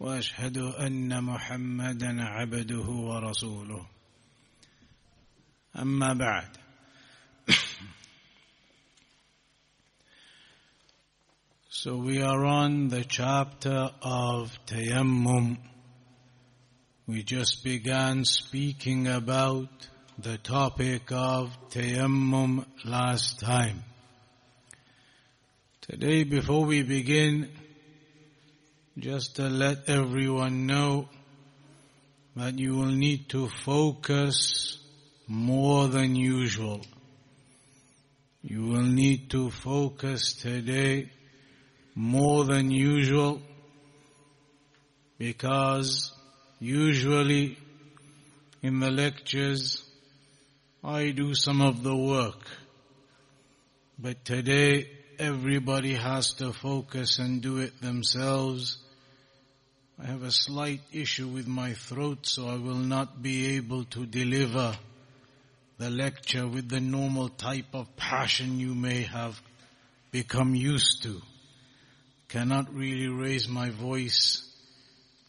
واشهد 0.00 0.58
ان 0.58 1.24
محمدا 1.24 2.22
عبده 2.22 2.88
ورسوله 2.88 3.86
اما 5.76 6.14
بعد 6.14 6.58
so 11.70 11.96
we 11.96 12.22
are 12.22 12.44
on 12.44 12.88
the 12.88 13.04
chapter 13.04 13.90
of 14.02 14.58
tayammum 14.66 15.56
we 17.08 17.22
just 17.22 17.64
began 17.64 18.24
speaking 18.24 19.08
about 19.08 19.88
the 20.18 20.36
topic 20.36 21.10
of 21.10 21.56
tayammum 21.70 22.66
last 22.84 23.38
time. 23.40 23.82
Today, 25.80 26.24
before 26.24 26.66
we 26.66 26.82
begin, 26.82 27.48
just 28.97 29.37
to 29.37 29.49
let 29.49 29.89
everyone 29.89 30.67
know 30.67 31.09
that 32.35 32.59
you 32.59 32.75
will 32.75 32.91
need 32.91 33.29
to 33.29 33.47
focus 33.47 34.77
more 35.27 35.87
than 35.87 36.15
usual. 36.15 36.81
You 38.43 38.67
will 38.67 38.83
need 38.83 39.29
to 39.31 39.49
focus 39.49 40.33
today 40.33 41.09
more 41.95 42.43
than 42.43 42.69
usual 42.69 43.41
because 45.17 46.11
usually 46.59 47.57
in 48.61 48.79
the 48.79 48.91
lectures 48.91 49.83
I 50.83 51.11
do 51.11 51.33
some 51.33 51.61
of 51.61 51.81
the 51.81 51.95
work. 51.95 52.45
But 53.97 54.25
today 54.25 54.89
everybody 55.19 55.93
has 55.93 56.33
to 56.33 56.53
focus 56.53 57.19
and 57.19 57.41
do 57.41 57.57
it 57.57 57.81
themselves. 57.81 58.77
I 60.01 60.07
have 60.07 60.23
a 60.23 60.31
slight 60.31 60.81
issue 60.91 61.27
with 61.27 61.47
my 61.47 61.73
throat 61.73 62.25
so 62.25 62.47
I 62.47 62.55
will 62.55 62.75
not 62.75 63.21
be 63.21 63.55
able 63.55 63.83
to 63.85 64.05
deliver 64.05 64.77
the 65.77 65.89
lecture 65.89 66.47
with 66.47 66.69
the 66.69 66.79
normal 66.79 67.29
type 67.29 67.73
of 67.73 67.95
passion 67.95 68.59
you 68.59 68.75
may 68.75 69.03
have 69.03 69.39
become 70.11 70.55
used 70.55 71.03
to. 71.03 71.21
Cannot 72.29 72.73
really 72.73 73.07
raise 73.07 73.47
my 73.47 73.69
voice 73.69 74.49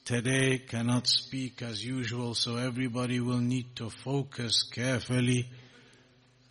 today, 0.05 0.59
cannot 0.59 1.07
speak 1.07 1.63
as 1.63 1.85
usual, 1.85 2.35
so 2.35 2.57
everybody 2.57 3.21
will 3.21 3.41
need 3.41 3.77
to 3.77 3.91
focus 3.91 4.63
carefully 4.63 5.49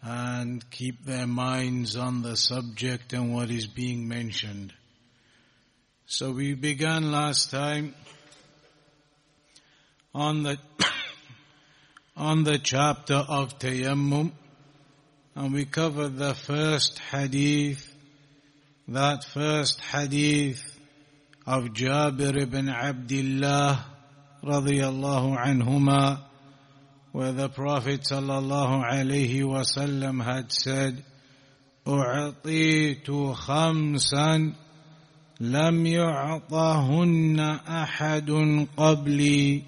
and 0.03 0.69
keep 0.69 1.05
their 1.05 1.25
minds 1.25 1.95
on 1.95 2.21
the 2.23 2.35
subject 2.35 3.13
and 3.13 3.33
what 3.33 3.49
is 3.49 3.67
being 3.67 4.07
mentioned. 4.07 4.73
So 6.05 6.31
we 6.31 6.55
began 6.55 7.11
last 7.11 7.51
time 7.51 7.95
on 10.13 10.43
the 10.43 10.57
on 12.17 12.43
the 12.43 12.59
chapter 12.59 13.15
of 13.15 13.57
Tayammum 13.59 14.33
and 15.35 15.53
we 15.53 15.63
covered 15.63 16.17
the 16.17 16.35
first 16.35 16.99
hadith 16.99 17.89
that 18.89 19.23
first 19.23 19.79
hadith 19.79 20.77
of 21.47 21.65
Jabir 21.73 22.41
ibn 22.41 22.67
Abdullah 22.67 23.85
radiyallahu 24.43 25.37
anhuma 25.39 26.19
where 27.12 27.32
the 27.32 27.48
Prophet 27.48 28.02
sallallahu 28.02 28.84
alayhi 28.84 29.42
wasallam 29.42 30.22
had 30.22 30.52
said 30.52 31.02
أعطيت 31.88 33.10
خمسا 33.32 34.52
لم 35.40 35.86
يعطهن 35.86 37.40
أحد 37.68 38.30
قبلي 38.76 39.62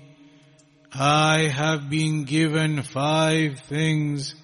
I 0.93 1.49
have 1.49 1.89
been 1.89 2.25
given 2.25 2.83
five 2.83 3.61
things 3.61 4.35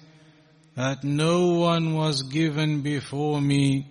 that 0.75 1.03
no 1.03 1.53
one 1.59 1.93
was 1.93 2.23
given 2.23 2.81
before 2.81 3.41
me 3.41 3.85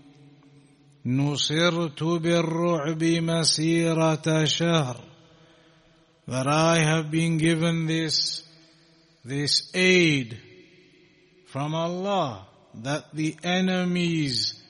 نصرت 1.06 2.02
بالرعب 2.02 3.04
مسيرة 3.04 4.44
شهر 4.44 4.96
that 6.26 6.46
I 6.48 6.78
have 6.78 7.10
been 7.10 7.38
given 7.38 7.86
this 7.86 8.42
this 9.24 9.70
aid 9.74 10.38
from 11.46 11.74
Allah 11.74 12.46
that 12.82 13.04
the 13.12 13.36
enemies 13.42 14.62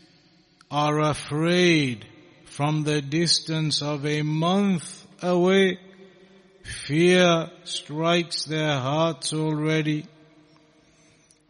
are 0.70 1.00
afraid 1.00 2.06
from 2.44 2.84
the 2.84 3.02
distance 3.02 3.82
of 3.82 4.06
a 4.06 4.22
month 4.22 5.06
away 5.22 5.78
fear 6.86 7.50
strikes 7.64 8.44
their 8.44 8.78
hearts 8.78 9.32
already 9.32 10.04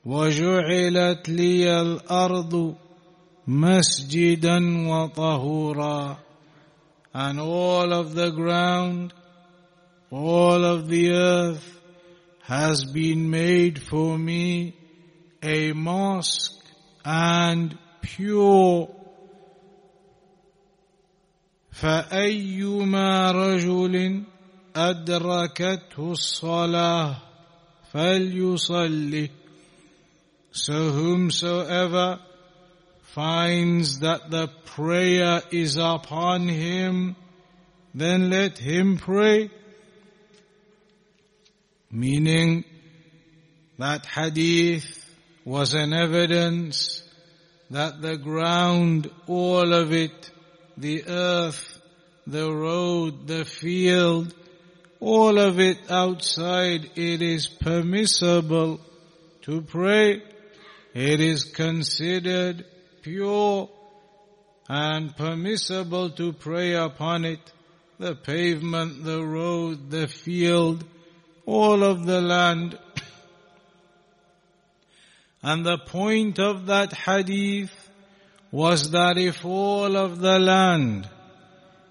وجعلت 0.06 1.28
لي 1.28 1.80
الأرض 1.80 2.76
مسجدا 3.46 4.58
وطهورا 4.88 6.16
and 7.14 7.40
all 7.40 7.92
of 7.92 8.14
the 8.14 8.30
ground 8.30 9.12
all 10.10 10.64
of 10.64 10.88
the 10.88 11.10
earth 11.10 11.79
has 12.50 12.84
been 12.84 13.30
made 13.30 13.82
for 13.82 14.16
me 14.18 14.74
a 15.42 15.72
mosque 15.72 16.64
and 17.04 17.76
pure 18.00 18.88
فأيما 21.76 23.32
رجل 23.32 24.22
أدركته 24.76 26.12
الصلاة 26.12 27.16
فليصلي 27.92 29.30
So 30.52 30.90
whomsoever 30.90 32.18
finds 33.02 34.00
that 34.00 34.30
the 34.30 34.48
prayer 34.64 35.42
is 35.50 35.76
upon 35.76 36.48
him, 36.48 37.14
then 37.94 38.30
let 38.30 38.56
him 38.56 38.96
pray. 38.96 39.50
Meaning 41.91 42.63
that 43.77 44.05
hadith 44.05 45.09
was 45.43 45.73
an 45.73 45.93
evidence 45.93 47.03
that 47.69 48.01
the 48.01 48.17
ground, 48.17 49.09
all 49.27 49.73
of 49.73 49.91
it, 49.91 50.31
the 50.77 51.03
earth, 51.07 51.81
the 52.27 52.51
road, 52.51 53.27
the 53.27 53.45
field, 53.45 54.33
all 54.99 55.39
of 55.39 55.59
it 55.59 55.79
outside, 55.89 56.91
it 56.95 57.21
is 57.21 57.47
permissible 57.47 58.79
to 59.41 59.61
pray. 59.61 60.21
It 60.93 61.19
is 61.19 61.45
considered 61.45 62.65
pure 63.01 63.69
and 64.69 65.15
permissible 65.15 66.11
to 66.11 66.33
pray 66.33 66.73
upon 66.73 67.25
it. 67.25 67.39
The 67.97 68.15
pavement, 68.15 69.03
the 69.03 69.23
road, 69.25 69.89
the 69.89 70.07
field, 70.07 70.83
all 71.45 71.83
of 71.83 72.05
the 72.05 72.21
land. 72.21 72.77
And 75.43 75.65
the 75.65 75.77
point 75.77 76.39
of 76.39 76.67
that 76.67 76.93
hadith 76.93 77.71
was 78.51 78.91
that 78.91 79.17
if 79.17 79.43
all 79.45 79.95
of 79.95 80.19
the 80.19 80.37
land 80.37 81.09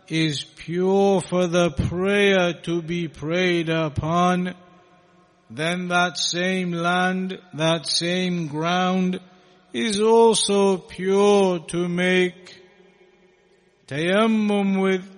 is 0.09 0.45
pure 0.45 1.21
for 1.21 1.47
the 1.47 1.71
prayer 1.71 2.53
to 2.53 2.83
be 2.83 3.09
prayed 3.09 3.69
upon, 3.69 4.55
then 5.49 5.89
that 5.89 6.17
same 6.19 6.73
land, 6.73 7.41
that 7.55 7.87
same 7.87 8.47
ground 8.47 9.21
is 9.73 10.01
also 10.01 10.77
pure 10.77 11.61
to 11.61 11.89
make 11.89 12.63
tayammum 13.87 14.81
with. 14.81 15.09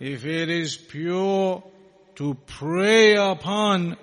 If 0.00 0.24
it 0.24 0.50
is 0.50 0.76
pure 0.76 1.62
to 2.16 2.36
pray 2.46 3.16
upon, 3.16 3.96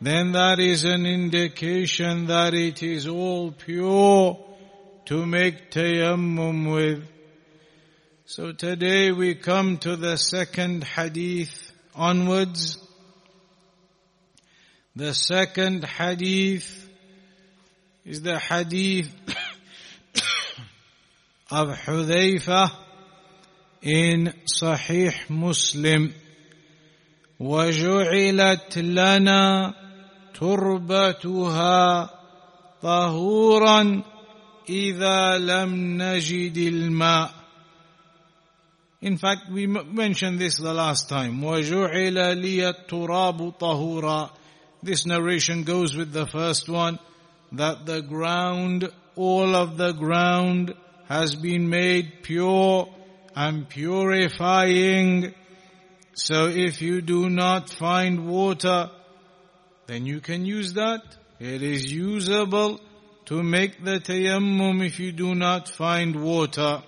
then 0.00 0.32
that 0.32 0.58
is 0.58 0.84
an 0.84 1.06
indication 1.06 2.26
that 2.26 2.54
it 2.54 2.82
is 2.82 3.06
all 3.06 3.50
pure 3.50 4.38
to 5.06 5.26
make 5.26 5.70
tayammum 5.70 6.72
with. 6.72 7.08
So 8.26 8.52
today 8.52 9.12
we 9.12 9.34
come 9.34 9.78
to 9.78 9.96
the 9.96 10.16
second 10.16 10.84
hadith 10.84 11.72
onwards. 11.94 12.78
The 14.96 15.12
second 15.12 15.84
hadith 15.84 16.88
is 18.04 18.22
the 18.22 18.38
hadith 18.38 19.12
of 21.50 21.68
Hudhaifa 21.68 22.70
in 23.82 24.32
Sahih 24.46 25.28
Muslim. 25.28 26.14
وجعلت 27.39 28.77
لنا 28.77 29.73
تربتها 30.33 32.09
طهورا 32.81 34.03
إذا 34.69 35.37
لم 35.37 36.01
نجد 36.01 36.57
الماء 36.57 37.39
In 39.01 39.17
fact, 39.17 39.49
we 39.49 39.65
mentioned 39.65 40.39
this 40.39 40.57
the 40.57 40.73
last 40.73 41.07
time. 41.07 41.41
وَجُعِلَ 41.41 42.35
لِيَ 42.35 42.73
التُّرَابُ 42.73 43.57
طَهُورًا 43.57 44.29
This 44.83 45.05
narration 45.05 45.63
goes 45.63 45.95
with 45.95 46.11
the 46.11 46.25
first 46.25 46.67
one, 46.67 46.99
that 47.53 47.85
the 47.85 48.01
ground, 48.01 48.91
all 49.15 49.55
of 49.55 49.77
the 49.77 49.93
ground 49.93 50.73
has 51.07 51.33
been 51.35 51.69
made 51.69 52.23
pure 52.23 52.89
and 53.35 53.69
purifying. 53.69 55.33
so 56.14 56.46
if 56.46 56.80
you 56.80 57.00
do 57.02 57.28
not 57.28 57.70
find 57.70 58.28
water, 58.28 58.90
then 59.86 60.06
you 60.06 60.20
can 60.20 60.46
use 60.46 60.74
that. 60.74 61.02
It 61.40 61.62
is 61.62 61.92
usable 61.92 62.80
to 63.26 63.42
make 63.42 63.84
the 63.84 63.98
tayammum 63.98 64.86
if 64.86 65.00
you 65.00 65.10
do 65.10 65.34
not 65.34 65.68
find 65.68 66.22
water. 66.22 66.82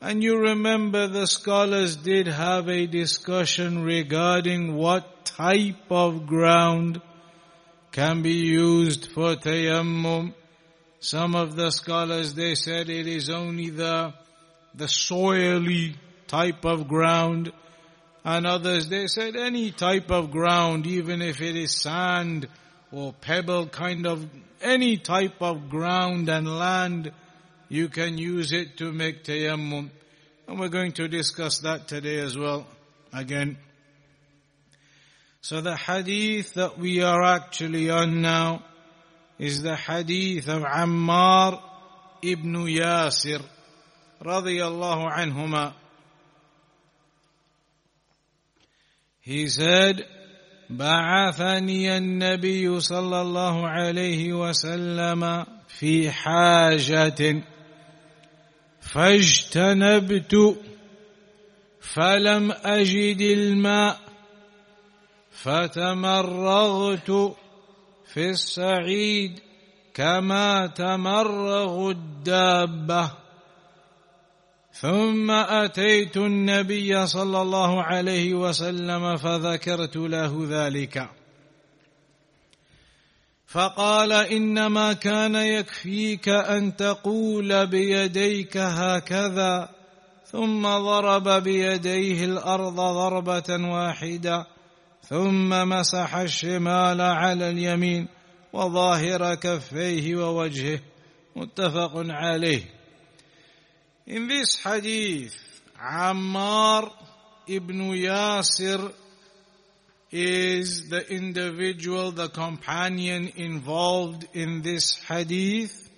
And 0.00 0.22
you 0.22 0.38
remember 0.38 1.06
the 1.06 1.26
scholars 1.26 1.96
did 1.96 2.26
have 2.26 2.68
a 2.68 2.86
discussion 2.86 3.84
regarding 3.84 4.74
what 4.74 5.24
type 5.24 5.90
of 5.90 6.26
ground 6.26 7.00
can 7.92 8.20
be 8.22 8.34
used 8.34 9.12
for 9.12 9.36
tayammum. 9.36 10.34
Some 10.98 11.36
of 11.36 11.56
the 11.56 11.70
scholars, 11.70 12.34
they 12.34 12.56
said 12.56 12.90
it 12.90 13.06
is 13.06 13.30
only 13.30 13.70
the, 13.70 14.12
the 14.74 14.86
soily 14.86 15.94
type 16.26 16.64
of 16.64 16.88
ground. 16.88 17.52
And 18.26 18.44
others, 18.44 18.88
they 18.88 19.06
said 19.06 19.36
any 19.36 19.70
type 19.70 20.10
of 20.10 20.32
ground, 20.32 20.84
even 20.84 21.22
if 21.22 21.40
it 21.40 21.54
is 21.54 21.80
sand 21.80 22.48
or 22.90 23.12
pebble 23.12 23.68
kind 23.68 24.04
of, 24.04 24.26
any 24.60 24.96
type 24.96 25.40
of 25.40 25.70
ground 25.70 26.28
and 26.28 26.48
land, 26.48 27.12
you 27.68 27.88
can 27.88 28.18
use 28.18 28.50
it 28.50 28.78
to 28.78 28.90
make 28.90 29.22
tayammum. 29.22 29.90
And 30.48 30.58
we're 30.58 30.70
going 30.70 30.90
to 30.94 31.06
discuss 31.06 31.60
that 31.60 31.86
today 31.86 32.18
as 32.18 32.36
well. 32.36 32.66
Again. 33.12 33.58
So 35.40 35.60
the 35.60 35.76
hadith 35.76 36.54
that 36.54 36.80
we 36.80 37.04
are 37.04 37.22
actually 37.22 37.90
on 37.90 38.22
now 38.22 38.64
is 39.38 39.62
the 39.62 39.76
hadith 39.76 40.48
of 40.48 40.64
Ammar 40.64 41.62
ibn 42.22 42.54
Yasir 42.54 43.40
radiyallahu 44.20 45.12
anhuma. 45.12 45.74
He 49.26 49.48
said, 49.48 50.06
بعثني 50.70 51.96
النبي 51.96 52.80
صلى 52.80 53.20
الله 53.20 53.68
عليه 53.68 54.32
وسلم 54.32 55.46
في 55.68 56.10
حاجة 56.10 57.42
فاجتنبت 58.80 60.56
فلم 61.80 62.52
أجد 62.52 63.20
الماء 63.20 64.00
فتمرغت 65.30 67.10
في 68.06 68.30
السعيد 68.30 69.40
كما 69.94 70.66
تمرغ 70.66 71.90
الدابه 71.90 73.25
ثم 74.80 75.30
أتيت 75.30 76.16
النبي 76.16 77.06
صلى 77.06 77.42
الله 77.42 77.82
عليه 77.82 78.34
وسلم 78.34 79.16
فذكرت 79.16 79.96
له 79.96 80.46
ذلك. 80.50 81.08
فقال 83.46 84.12
إنما 84.12 84.92
كان 84.92 85.34
يكفيك 85.34 86.28
أن 86.28 86.76
تقول 86.76 87.66
بيديك 87.66 88.56
هكذا 88.56 89.68
ثم 90.24 90.62
ضرب 90.62 91.28
بيديه 91.28 92.24
الأرض 92.24 92.74
ضربة 92.74 93.68
واحدة 93.72 94.46
ثم 95.02 95.68
مسح 95.68 96.16
الشمال 96.16 97.00
على 97.00 97.50
اليمين 97.50 98.08
وظاهر 98.52 99.34
كفيه 99.34 100.16
ووجهه 100.16 100.80
متفق 101.36 101.92
عليه. 101.96 102.75
In 104.06 104.28
this 104.28 104.56
hadith, 104.62 105.34
Ammar 105.78 106.92
ibn 107.48 107.78
Yasir 107.90 108.92
is 110.12 110.88
the 110.88 111.12
individual, 111.12 112.12
the 112.12 112.28
companion 112.28 113.32
involved 113.36 114.28
in 114.32 114.62
this 114.62 114.94
hadith. 115.08 115.90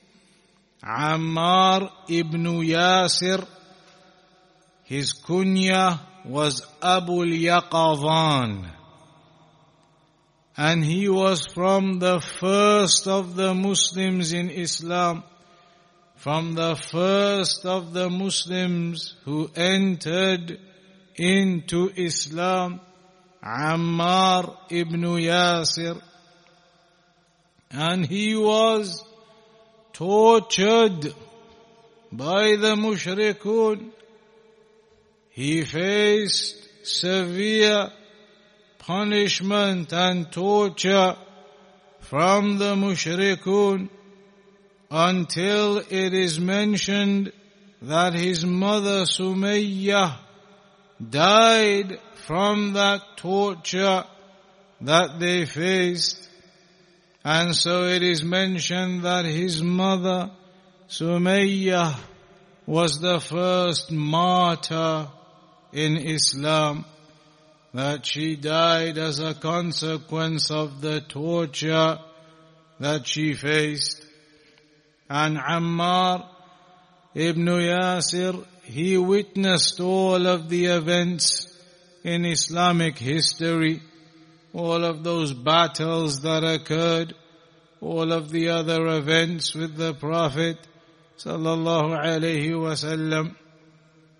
Ammar 0.82 1.90
ibn 2.08 2.44
Yasir, 2.44 3.46
his 4.84 5.12
kunya 5.12 6.00
was 6.24 6.66
Abu 6.82 7.24
Yaqzan 7.26 8.70
and 10.58 10.84
he 10.84 11.08
was 11.08 11.46
from 11.46 12.00
the 12.00 12.18
first 12.18 13.06
of 13.06 13.36
the 13.36 13.54
Muslims 13.54 14.32
in 14.32 14.50
Islam, 14.50 15.22
from 16.28 16.54
the 16.54 16.76
first 16.76 17.64
of 17.64 17.94
the 17.94 18.10
Muslims 18.10 19.14
who 19.24 19.50
entered 19.56 20.60
into 21.16 21.90
Islam, 21.96 22.82
Ammar 23.42 24.54
ibn 24.68 25.00
Yasir, 25.00 25.98
and 27.70 28.04
he 28.04 28.36
was 28.36 29.02
tortured 29.94 31.14
by 32.12 32.56
the 32.56 32.74
mushrikun. 32.76 33.90
He 35.30 35.64
faced 35.64 36.86
severe 36.86 37.90
punishment 38.80 39.94
and 39.94 40.30
torture 40.30 41.16
from 42.00 42.58
the 42.58 42.74
mushrikun 42.74 43.88
until 44.90 45.78
it 45.78 46.14
is 46.14 46.40
mentioned 46.40 47.32
that 47.82 48.14
his 48.14 48.44
mother 48.44 49.02
Sumayyah 49.02 50.16
died 51.10 52.00
from 52.26 52.72
that 52.72 53.02
torture 53.16 54.04
that 54.80 55.20
they 55.20 55.44
faced. 55.44 56.28
And 57.24 57.54
so 57.54 57.84
it 57.84 58.02
is 58.02 58.24
mentioned 58.24 59.02
that 59.02 59.24
his 59.24 59.62
mother 59.62 60.30
Sumayyah 60.88 61.98
was 62.66 63.00
the 63.00 63.20
first 63.20 63.92
martyr 63.92 65.08
in 65.72 65.96
Islam 65.96 66.84
that 67.74 68.06
she 68.06 68.36
died 68.36 68.96
as 68.96 69.20
a 69.20 69.34
consequence 69.34 70.50
of 70.50 70.80
the 70.80 71.00
torture 71.02 71.98
that 72.80 73.06
she 73.06 73.34
faced. 73.34 74.04
And 75.08 75.38
Ammar 75.38 76.26
ibn 77.14 77.46
Yasir, 77.46 78.44
he 78.62 78.98
witnessed 78.98 79.80
all 79.80 80.26
of 80.26 80.48
the 80.48 80.66
events 80.66 81.46
in 82.04 82.24
Islamic 82.24 82.98
history, 82.98 83.82
all 84.52 84.84
of 84.84 85.02
those 85.02 85.32
battles 85.32 86.20
that 86.22 86.44
occurred, 86.44 87.14
all 87.80 88.12
of 88.12 88.30
the 88.30 88.50
other 88.50 88.86
events 88.88 89.54
with 89.54 89.76
the 89.76 89.94
Prophet 89.94 90.58
sallallahu 91.16 91.98
alaihi 91.98 92.50
wasallam, 92.50 93.34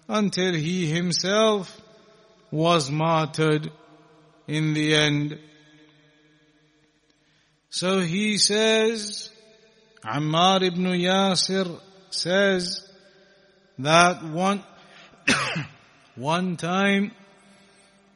until 0.09 0.54
he 0.54 0.87
himself 0.87 1.80
was 2.50 2.90
martyred 2.90 3.71
in 4.47 4.73
the 4.73 4.95
end. 4.95 5.38
So 7.71 8.00
he 8.00 8.38
says, 8.38 9.30
Ammar 10.05 10.62
ibn 10.62 10.85
Yasir 10.85 11.81
says 12.11 12.88
that 13.78 14.23
one, 14.23 14.62
one 16.14 16.57
time 16.57 17.11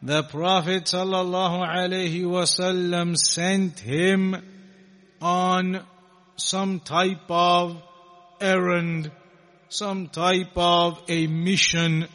the 0.01 0.23
Prophet 0.23 0.85
sallallahu 0.85 1.67
alaihi 1.67 2.23
wasallam 2.23 3.17
sent 3.17 3.81
him 3.81 4.37
on 5.21 5.85
some 6.37 6.79
type 6.81 7.29
of 7.29 7.83
errand, 8.41 9.11
some 9.69 10.09
type 10.09 10.57
of 10.57 11.03
a 11.09 11.27
mission. 11.27 12.07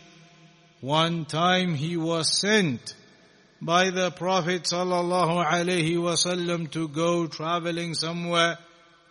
One 0.79 1.25
time 1.25 1.75
he 1.75 1.97
was 1.97 2.39
sent 2.39 2.95
by 3.62 3.89
the 3.89 4.12
Prophet 4.12 4.63
sallallahu 4.63 5.45
alaihi 5.45 5.95
wasallam 5.95 6.71
to 6.71 6.88
go 6.88 7.27
traveling 7.27 7.93
somewhere 7.93 8.57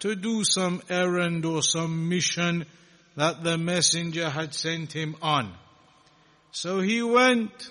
to 0.01 0.15
do 0.15 0.45
some 0.45 0.83
errand 0.89 1.45
or 1.45 1.63
some 1.63 2.09
mission 2.09 2.67
that 3.17 3.43
the 3.43 3.57
messenger 3.57 4.29
had 4.29 4.55
sent 4.55 4.93
him 4.93 5.17
on. 5.23 5.53
So 6.53 6.81
he 6.81 7.03
went 7.03 7.71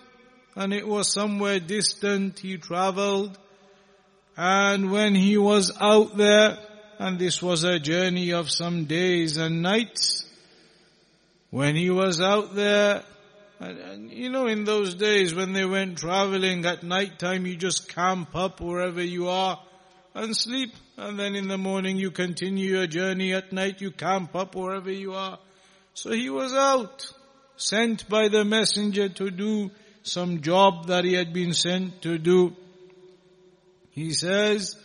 and 0.55 0.73
it 0.73 0.87
was 0.87 1.13
somewhere 1.13 1.59
distant. 1.59 2.39
He 2.39 2.57
traveled 2.57 3.37
and 4.37 4.91
when 4.91 5.15
he 5.15 5.37
was 5.37 5.71
out 5.79 6.17
there 6.17 6.57
and 6.99 7.19
this 7.19 7.41
was 7.41 7.63
a 7.63 7.79
journey 7.79 8.33
of 8.33 8.49
some 8.49 8.85
days 8.85 9.37
and 9.37 9.61
nights, 9.61 10.25
when 11.51 11.75
he 11.75 11.89
was 11.89 12.21
out 12.21 12.55
there 12.55 13.03
and, 13.59 13.77
and, 13.79 14.11
you 14.11 14.29
know, 14.29 14.47
in 14.47 14.65
those 14.65 14.95
days 14.95 15.33
when 15.33 15.53
they 15.53 15.65
went 15.65 15.97
traveling 15.97 16.65
at 16.65 16.83
night 16.83 17.19
time, 17.19 17.45
you 17.45 17.55
just 17.55 17.93
camp 17.93 18.35
up 18.35 18.59
wherever 18.59 19.01
you 19.01 19.29
are 19.29 19.59
and 20.15 20.35
sleep. 20.35 20.73
And 20.97 21.19
then 21.19 21.35
in 21.35 21.47
the 21.47 21.57
morning 21.57 21.97
you 21.97 22.09
continue 22.09 22.77
your 22.77 22.87
journey. 22.87 23.33
At 23.33 23.51
night 23.51 23.81
you 23.81 23.91
camp 23.91 24.35
up 24.35 24.55
wherever 24.55 24.91
you 24.91 25.13
are. 25.13 25.37
So 25.93 26.11
he 26.11 26.29
was 26.29 26.53
out, 26.53 27.11
sent 27.57 28.09
by 28.09 28.29
the 28.29 28.43
messenger 28.43 29.09
to 29.09 29.29
do 29.29 29.71
some 30.03 30.41
job 30.41 30.87
that 30.87 31.03
he 31.03 31.13
had 31.13 31.33
been 31.33 31.53
sent 31.53 32.01
to 32.03 32.17
do. 32.17 32.55
He 33.91 34.11
says, 34.11 34.75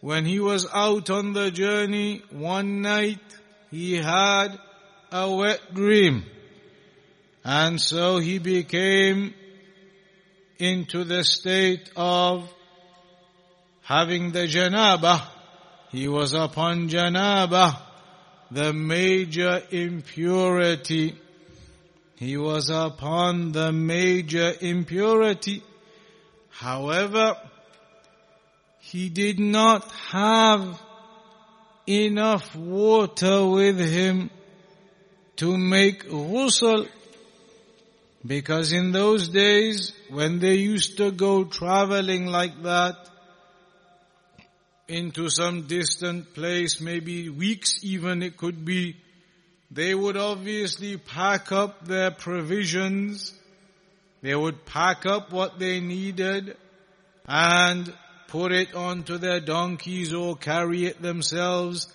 when 0.00 0.24
he 0.24 0.40
was 0.40 0.66
out 0.72 1.10
on 1.10 1.32
the 1.32 1.50
journey, 1.50 2.22
one 2.30 2.80
night 2.80 3.20
he 3.70 3.96
had 3.96 4.58
a 5.12 5.34
wet 5.34 5.74
dream. 5.74 6.24
And 7.44 7.80
so 7.80 8.18
he 8.18 8.38
became 8.38 9.34
into 10.58 11.04
the 11.04 11.24
state 11.24 11.90
of 11.96 12.50
having 13.90 14.30
the 14.30 14.46
janaba. 14.46 15.20
He 15.90 16.06
was 16.06 16.32
upon 16.32 16.88
janaba, 16.88 17.76
the 18.48 18.72
major 18.72 19.60
impurity. 19.72 21.18
He 22.14 22.36
was 22.36 22.70
upon 22.70 23.50
the 23.50 23.72
major 23.72 24.54
impurity. 24.60 25.64
However, 26.50 27.36
he 28.78 29.08
did 29.08 29.40
not 29.40 29.90
have 30.12 30.80
enough 31.88 32.54
water 32.54 33.44
with 33.44 33.80
him 33.80 34.30
to 35.36 35.58
make 35.58 36.08
ghusl 36.08 36.86
because 38.24 38.72
in 38.72 38.92
those 38.92 39.30
days, 39.30 39.92
when 40.10 40.38
they 40.38 40.54
used 40.54 40.98
to 40.98 41.10
go 41.10 41.42
traveling 41.42 42.26
like 42.26 42.62
that, 42.62 43.10
into 44.90 45.30
some 45.30 45.68
distant 45.68 46.34
place, 46.34 46.80
maybe 46.80 47.28
weeks 47.28 47.82
even 47.82 48.22
it 48.22 48.36
could 48.36 48.64
be, 48.64 48.96
they 49.70 49.94
would 49.94 50.16
obviously 50.16 50.96
pack 50.96 51.52
up 51.52 51.86
their 51.86 52.10
provisions, 52.10 53.32
they 54.20 54.34
would 54.34 54.66
pack 54.66 55.06
up 55.06 55.32
what 55.32 55.58
they 55.60 55.80
needed, 55.80 56.56
and 57.26 57.92
put 58.26 58.50
it 58.50 58.74
onto 58.74 59.16
their 59.18 59.40
donkeys 59.40 60.12
or 60.12 60.36
carry 60.36 60.86
it 60.86 61.00
themselves, 61.00 61.86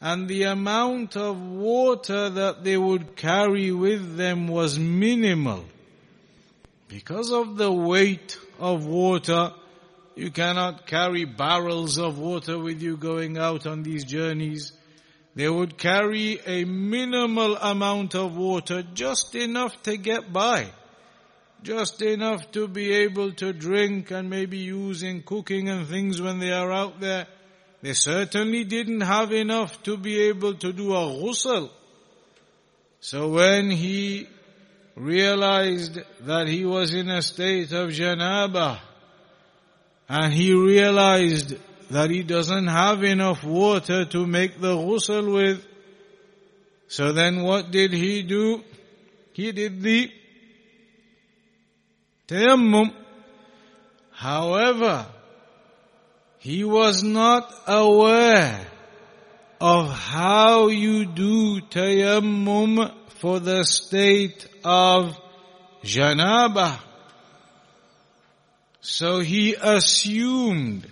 and 0.00 0.28
the 0.28 0.42
amount 0.42 1.16
of 1.16 1.40
water 1.40 2.28
that 2.28 2.64
they 2.64 2.76
would 2.76 3.16
carry 3.16 3.72
with 3.72 4.16
them 4.16 4.46
was 4.46 4.78
minimal. 4.78 5.64
Because 6.88 7.32
of 7.32 7.56
the 7.56 7.72
weight 7.72 8.36
of 8.58 8.84
water, 8.84 9.52
you 10.14 10.30
cannot 10.30 10.86
carry 10.86 11.24
barrels 11.24 11.98
of 11.98 12.18
water 12.18 12.58
with 12.58 12.82
you 12.82 12.96
going 12.96 13.38
out 13.38 13.66
on 13.66 13.82
these 13.82 14.04
journeys. 14.04 14.72
They 15.34 15.48
would 15.48 15.78
carry 15.78 16.38
a 16.46 16.64
minimal 16.64 17.56
amount 17.56 18.14
of 18.14 18.36
water, 18.36 18.82
just 18.82 19.34
enough 19.34 19.82
to 19.84 19.96
get 19.96 20.32
by. 20.32 20.66
Just 21.62 22.02
enough 22.02 22.50
to 22.52 22.68
be 22.68 22.92
able 22.92 23.32
to 23.34 23.52
drink 23.52 24.10
and 24.10 24.28
maybe 24.28 24.58
use 24.58 25.02
in 25.02 25.22
cooking 25.22 25.68
and 25.68 25.86
things 25.86 26.20
when 26.20 26.38
they 26.38 26.52
are 26.52 26.72
out 26.72 27.00
there. 27.00 27.26
They 27.80 27.94
certainly 27.94 28.64
didn't 28.64 29.00
have 29.00 29.32
enough 29.32 29.82
to 29.84 29.96
be 29.96 30.24
able 30.24 30.54
to 30.54 30.72
do 30.72 30.92
a 30.92 31.00
ghusl. 31.00 31.70
So 33.00 33.30
when 33.30 33.70
he 33.70 34.28
realized 34.94 35.98
that 36.20 36.48
he 36.48 36.64
was 36.64 36.94
in 36.94 37.08
a 37.08 37.22
state 37.22 37.72
of 37.72 37.90
janaba, 37.90 38.80
and 40.14 40.30
he 40.30 40.52
realized 40.52 41.56
that 41.88 42.10
he 42.10 42.22
doesn't 42.22 42.66
have 42.66 43.02
enough 43.02 43.42
water 43.42 44.04
to 44.04 44.26
make 44.26 44.60
the 44.60 44.76
ghusl 44.76 45.32
with, 45.32 45.66
so 46.86 47.12
then 47.12 47.42
what 47.42 47.70
did 47.70 47.94
he 47.94 48.22
do? 48.22 48.62
He 49.32 49.52
did 49.52 49.80
the 49.80 50.12
tayammum. 52.28 52.92
However, 54.10 55.06
he 56.40 56.62
was 56.62 57.02
not 57.02 57.50
aware 57.66 58.66
of 59.62 59.88
how 59.88 60.66
you 60.66 61.06
do 61.06 61.62
tayammum 61.62 62.92
for 63.20 63.40
the 63.40 63.64
state 63.64 64.46
of 64.62 65.18
janaba. 65.82 66.78
So 68.82 69.20
he 69.20 69.54
assumed 69.54 70.88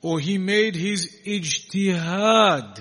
or 0.00 0.20
he 0.20 0.38
made 0.38 0.76
his 0.76 1.10
ijtihad 1.26 2.78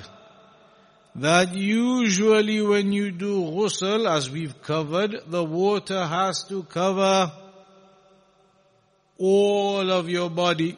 that 1.16 1.56
usually 1.56 2.62
when 2.62 2.92
you 2.92 3.10
do 3.10 3.42
ghusl, 3.42 4.08
as 4.08 4.30
we've 4.30 4.62
covered, 4.62 5.16
the 5.28 5.44
water 5.44 6.06
has 6.06 6.44
to 6.50 6.64
cover 6.64 7.32
all 9.18 9.92
of 9.92 10.08
your 10.08 10.30
body. 10.30 10.78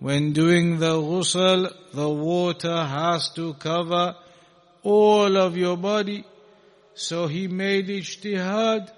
When 0.00 0.32
doing 0.32 0.78
the 0.78 0.94
ghusl, 0.94 1.70
the 1.92 2.08
water 2.08 2.84
has 2.86 3.30
to 3.34 3.52
cover 3.54 4.16
all 4.82 5.36
of 5.36 5.58
your 5.58 5.76
body. 5.76 6.24
So 6.94 7.26
he 7.26 7.48
made 7.48 7.88
ijtihad 7.88 8.90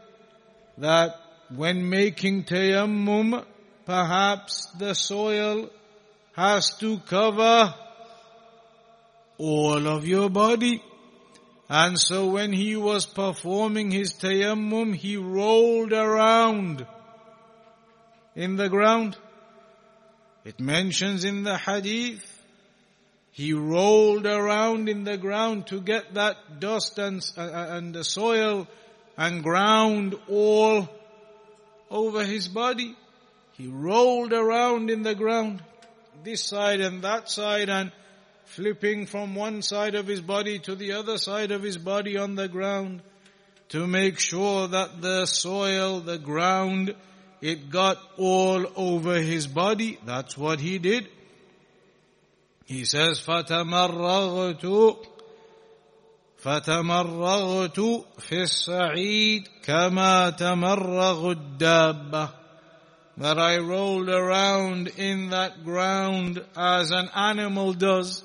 that 0.79 1.20
when 1.55 1.89
making 1.89 2.45
tayammum, 2.45 3.45
perhaps 3.85 4.67
the 4.79 4.95
soil 4.95 5.69
has 6.37 6.71
to 6.79 6.99
cover 7.01 7.75
all 9.39 9.89
of 9.89 10.07
your 10.07 10.31
body. 10.31 10.83
And 11.69 11.99
so 11.99 12.31
when 12.31 12.53
he 12.53 12.77
was 12.77 13.07
performing 13.07 13.91
his 13.91 14.15
tayammum, 14.15 14.95
he 14.95 15.17
rolled 15.17 15.93
around 15.93 16.87
in 18.35 18.57
the 18.57 18.69
ground. 18.69 19.17
It 20.45 20.61
mentions 20.61 21.25
in 21.25 21.43
the 21.43 21.59
hadith, 21.59 22.25
he 23.33 23.53
rolled 23.53 24.27
around 24.27 24.89
in 24.89 25.05
the 25.05 25.17
ground 25.17 25.69
to 25.69 25.81
get 25.81 26.15
that 26.15 26.61
dust 26.61 26.99
and, 26.99 27.23
uh, 27.37 27.43
and 27.71 27.95
the 27.95 28.05
soil 28.05 28.67
and 29.17 29.43
ground 29.43 30.15
all 30.29 30.89
over 31.90 32.24
his 32.24 32.48
body. 32.48 32.96
He 33.54 33.68
rolled 33.68 34.34
around 34.34 34.90
in 34.90 35.04
the 35.04 35.16
ground, 35.16 35.62
this 36.24 36.44
side 36.44 36.82
and 36.82 37.04
that 37.04 37.30
side 37.30 37.70
and 37.70 37.92
flipping 38.46 39.06
from 39.06 39.36
one 39.36 39.62
side 39.62 39.96
of 39.96 40.08
his 40.08 40.22
body 40.22 40.60
to 40.60 40.76
the 40.76 40.94
other 40.94 41.18
side 41.18 41.52
of 41.52 41.64
his 41.64 41.78
body 41.78 42.18
on 42.18 42.36
the 42.36 42.48
ground 42.48 43.02
to 43.70 43.88
make 43.88 44.20
sure 44.20 44.68
that 44.68 45.02
the 45.02 45.26
soil, 45.26 46.00
the 46.00 46.18
ground, 46.18 46.96
it 47.42 47.70
got 47.70 47.98
all 48.18 48.66
over 48.76 49.16
his 49.16 49.48
body. 49.48 49.98
That's 50.06 50.38
what 50.38 50.60
he 50.60 50.80
did. 50.80 51.08
He 52.66 52.86
says, 52.86 53.20
فَتَمَرَّغْتُ 53.20 55.08
فَتَمَرَّغْتُ 56.46 58.06
فِي 58.20 58.42
السَّعِيدِ 58.44 59.48
كَمَا 59.64 60.30
تَمَرَّغُ 60.38 61.32
الدَّابَّةِ 61.32 62.30
That 63.18 63.40
I 63.40 63.58
rolled 63.58 64.10
around 64.10 64.90
in 64.98 65.30
that 65.30 65.64
ground 65.64 66.44
as 66.56 66.92
an 66.92 67.10
animal 67.16 67.74
does. 67.74 68.24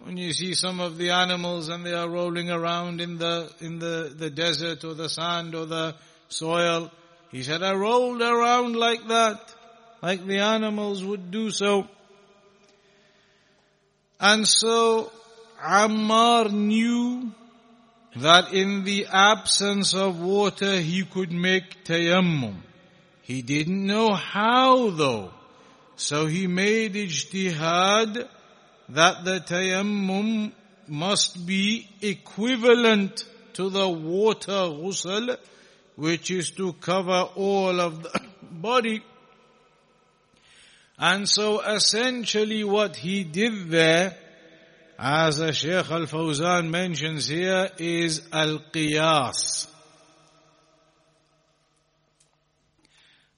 When 0.00 0.16
you 0.16 0.32
see 0.32 0.54
some 0.54 0.80
of 0.80 0.96
the 0.96 1.10
animals 1.10 1.68
and 1.68 1.84
they 1.84 1.92
are 1.92 2.08
rolling 2.08 2.50
around 2.50 3.00
in 3.00 3.18
the, 3.18 3.52
in 3.60 3.80
the, 3.80 4.14
the 4.16 4.30
desert 4.30 4.84
or 4.84 4.94
the 4.94 5.08
sand 5.08 5.54
or 5.54 5.66
the 5.66 5.94
soil, 6.28 6.90
he 7.32 7.42
said, 7.42 7.62
I 7.62 7.74
rolled 7.74 8.22
around 8.22 8.76
like 8.76 9.06
that, 9.08 9.54
like 10.00 10.24
the 10.24 10.38
animals 10.38 11.04
would 11.04 11.30
do 11.30 11.50
so. 11.50 11.86
And 14.18 14.46
so 14.48 15.10
Ammar 15.61 16.51
knew 16.51 17.31
that 18.15 18.53
in 18.53 18.83
the 18.83 19.07
absence 19.11 19.93
of 19.93 20.19
water 20.19 20.77
he 20.79 21.05
could 21.05 21.31
make 21.31 21.83
tayammum. 21.83 22.55
He 23.21 23.41
didn't 23.41 23.85
know 23.85 24.13
how 24.13 24.89
though. 24.89 25.31
So 25.95 26.25
he 26.25 26.47
made 26.47 26.95
ijtihad 26.95 28.27
that 28.89 29.23
the 29.23 29.39
tayammum 29.39 30.51
must 30.87 31.45
be 31.45 31.87
equivalent 32.01 33.23
to 33.53 33.69
the 33.69 33.87
water 33.87 34.51
ghusl, 34.51 35.37
which 35.95 36.31
is 36.31 36.51
to 36.51 36.73
cover 36.73 37.29
all 37.35 37.79
of 37.79 38.03
the 38.03 38.21
body. 38.51 39.03
And 40.97 41.27
so 41.27 41.61
essentially 41.61 42.63
what 42.63 42.95
he 42.95 43.23
did 43.23 43.69
there, 43.69 44.17
as 45.03 45.37
the 45.37 45.51
Shaykh 45.51 45.89
al-Fawzan 45.89 46.69
mentions 46.69 47.27
here, 47.27 47.69
is 47.79 48.21
al-qiyas. 48.31 49.67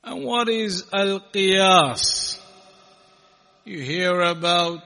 And 0.04 0.26
what 0.26 0.50
is 0.50 0.84
al-qiyas? 0.92 2.38
You 3.64 3.80
hear 3.80 4.20
about 4.20 4.82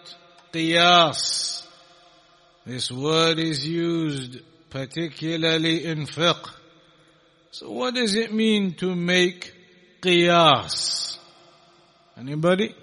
qiyas. 0.53 1.65
This 2.63 2.91
word 2.91 3.39
is 3.39 3.67
used 3.67 4.41
particularly 4.69 5.83
in 5.83 6.05
fiqh. 6.05 6.47
So 7.49 7.71
what 7.71 7.95
does 7.95 8.13
it 8.13 8.31
mean 8.31 8.75
to 8.75 8.93
make 8.93 9.51
qiyas? 10.01 11.17
Anybody? 12.15 12.75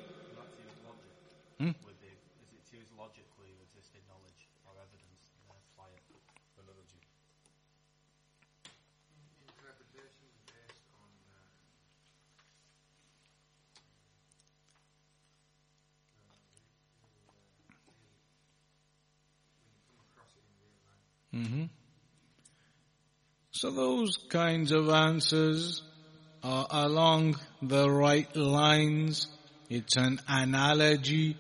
Mm-hmm. 21.35 21.65
So 23.51 23.71
those 23.71 24.19
kinds 24.29 24.73
of 24.73 24.89
answers 24.89 25.83
are 26.43 26.67
along 26.71 27.37
the 27.63 27.91
right 27.91 28.35
lines. 28.37 29.27
It's 29.69 29.97
an 29.97 30.21
analogy. 30.29 31.37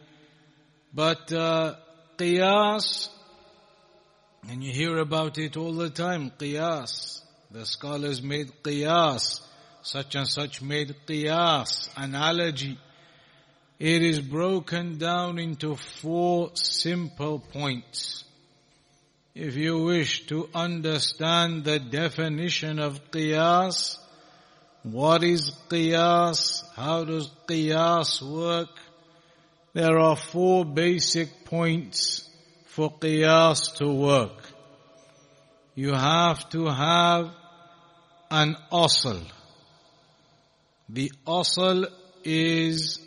But 0.93 1.33
uh, 1.33 1.75
qiyas, 2.17 3.09
and 4.49 4.63
you 4.63 4.73
hear 4.73 4.99
about 4.99 5.39
it 5.39 5.57
all 5.57 5.73
the 5.73 5.91
time, 5.91 6.33
qiyas. 6.39 7.21
The 7.51 7.67
scholars 7.67 8.23
made 8.23 8.51
qiyas. 8.63 9.41
Such 9.83 10.15
and 10.15 10.27
such 10.27 10.63
made 10.63 10.95
qiyas, 11.07 11.91
analogy. 11.97 12.79
It 13.79 14.03
is 14.03 14.21
broken 14.21 14.99
down 14.99 15.39
into 15.39 15.77
four 15.77 16.51
simple 16.55 17.39
points. 17.39 18.25
If 19.35 19.57
you 19.57 19.83
wish 19.83 20.27
to 20.27 20.49
understand 20.55 21.65
the 21.65 21.81
definition 21.81 22.79
of 22.79 23.11
qiyas, 23.11 23.99
what 24.85 25.25
is 25.25 25.51
qiyas? 25.69 26.63
How 26.77 27.03
does 27.03 27.33
qiyas 27.49 28.23
work? 28.23 28.69
There 29.73 29.99
are 29.99 30.15
four 30.15 30.65
basic 30.65 31.45
points 31.47 32.31
for 32.67 32.93
qiyas 32.93 33.75
to 33.79 33.93
work. 33.93 34.39
You 35.75 35.95
have 35.95 36.49
to 36.51 36.67
have 36.67 37.35
an 38.31 38.57
asl. 38.71 39.21
The 40.89 41.11
asl 41.27 41.87
is 42.23 43.01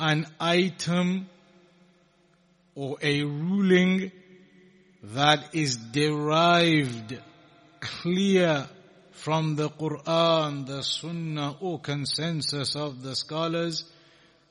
an 0.00 0.26
item 0.40 1.28
or 2.74 2.96
a 3.00 3.22
ruling 3.22 4.10
that 5.02 5.54
is 5.54 5.76
derived 5.76 7.18
clear 7.80 8.68
from 9.10 9.56
the 9.56 9.68
Quran, 9.68 10.66
the 10.66 10.82
Sunnah 10.82 11.56
or 11.60 11.80
consensus 11.80 12.76
of 12.76 13.02
the 13.02 13.16
scholars, 13.16 13.84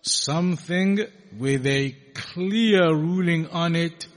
something 0.02 1.00
with 1.38 1.66
a 1.66 1.96
clear 2.14 2.94
ruling 2.94 3.48
on 3.48 3.76
it, 3.76 4.08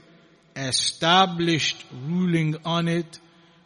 established 0.55 1.85
ruling 2.05 2.57
on 2.65 2.87
it 2.87 3.19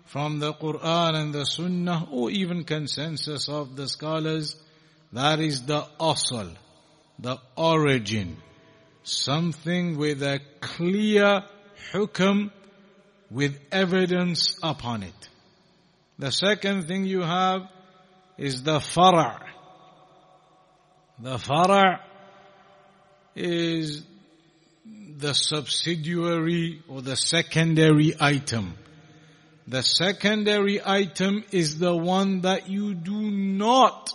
from 0.06 0.40
the 0.40 0.54
Quran 0.54 1.16
and 1.16 1.34
the 1.34 1.46
Sunnah 1.46 2.08
or 2.12 2.30
even 2.32 2.64
consensus 2.64 3.50
of 3.50 3.76
the 3.76 3.88
scholars, 3.88 4.56
that 5.12 5.40
is 5.40 5.64
the 5.64 5.84
asl, 6.00 6.56
the 7.18 7.38
origin. 7.56 8.38
Something 9.04 9.98
with 9.98 10.22
a 10.22 10.40
clear 10.60 11.44
hukm 11.92 12.52
with 13.32 13.58
evidence 13.72 14.58
upon 14.64 15.04
it. 15.04 15.30
The 16.18 16.32
second 16.32 16.88
thing 16.88 17.06
you 17.06 17.22
have 17.22 17.62
is 18.38 18.64
the 18.64 18.80
fara'. 18.80 19.46
The 21.20 21.38
fara' 21.38 22.02
is 23.36 24.04
the 25.18 25.34
subsidiary 25.34 26.82
or 26.88 27.02
the 27.02 27.16
secondary 27.16 28.16
item. 28.20 28.76
The 29.68 29.84
secondary 29.84 30.82
item 30.84 31.44
is 31.52 31.78
the 31.78 31.96
one 31.96 32.42
that 32.42 32.70
you 32.70 32.96
do 32.96 33.30
not 33.30 34.10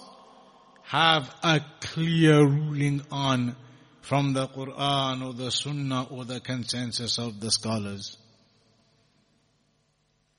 have 0.83 1.33
a 1.43 1.61
clear 1.81 2.45
ruling 2.45 3.03
on 3.11 3.55
from 4.01 4.33
the 4.33 4.49
Quran 4.49 5.25
or 5.25 5.33
the 5.33 5.51
Sunnah 5.51 6.09
or 6.11 6.25
the 6.25 6.41
consensus 6.41 7.19
of 7.19 7.41
the 7.41 7.51
scholars. 7.51 8.17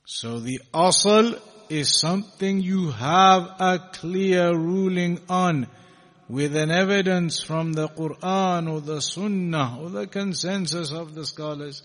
So 0.06 0.40
the 0.40 0.60
asl 0.72 1.42
is 1.68 2.00
something 2.00 2.62
you 2.62 2.92
have 2.92 3.42
a 3.60 3.90
clear 3.92 4.56
ruling 4.56 5.20
on 5.28 5.68
with 6.30 6.56
an 6.56 6.70
evidence 6.70 7.42
from 7.42 7.74
the 7.74 7.88
Quran 7.88 8.72
or 8.72 8.82
the 8.82 9.02
Sunnah 9.02 9.80
or 9.82 9.90
the 9.90 10.06
consensus 10.06 10.92
of 10.92 11.16
the 11.16 11.26
scholars. 11.26 11.82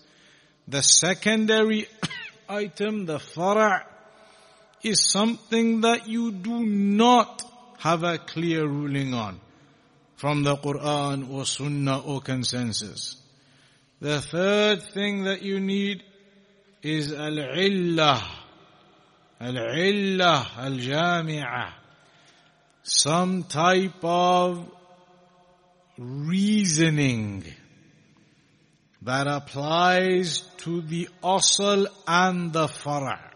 The 0.67 0.83
secondary 0.83 1.87
item, 2.49 3.07
the 3.07 3.17
fara' 3.17 3.87
is 4.83 5.03
something 5.11 5.81
that 5.81 6.07
you 6.07 6.31
do 6.31 6.63
not 6.63 7.41
have 7.79 8.03
a 8.03 8.19
clear 8.19 8.67
ruling 8.67 9.15
on 9.15 9.39
from 10.15 10.43
the 10.43 10.55
Quran 10.57 11.31
or 11.31 11.45
Sunnah 11.47 12.01
or 12.01 12.21
consensus. 12.21 13.15
The 13.99 14.21
third 14.21 14.83
thing 14.83 15.23
that 15.23 15.41
you 15.41 15.59
need 15.59 16.03
is 16.83 17.13
al-illah. 17.13 18.23
Al-illah 19.39 20.51
al-jami'ah. 20.57 21.73
Some 22.83 23.43
type 23.43 24.03
of 24.03 24.67
reasoning 25.97 27.43
that 29.03 29.27
applies 29.27 30.41
to 30.57 30.81
the 30.81 31.07
asl 31.23 31.87
and 32.07 32.53
the 32.53 32.67
fara'. 32.67 33.31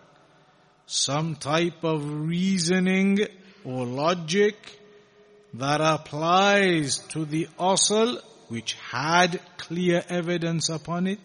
Some 0.88 1.36
type 1.36 1.84
of 1.84 2.28
reasoning 2.28 3.20
or 3.64 3.86
logic 3.86 4.80
that 5.56 5.82
applies 5.82 7.00
to 7.10 7.26
the 7.26 7.48
asl 7.60 8.22
which 8.50 8.74
had 8.74 9.40
clear 9.58 10.04
evidence 10.10 10.70
upon 10.70 11.08
it 11.08 11.20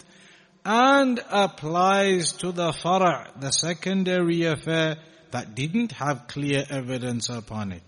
and 0.65 1.21
applies 1.31 2.33
to 2.33 2.53
the 2.53 2.73
fara', 2.73 3.31
the 3.39 3.51
secondary 3.51 4.45
affair 4.45 4.97
that 5.31 5.55
didn't 5.55 5.93
have 5.93 6.27
clear 6.27 6.65
evidence 6.69 7.29
upon 7.29 7.73
it. 7.73 7.83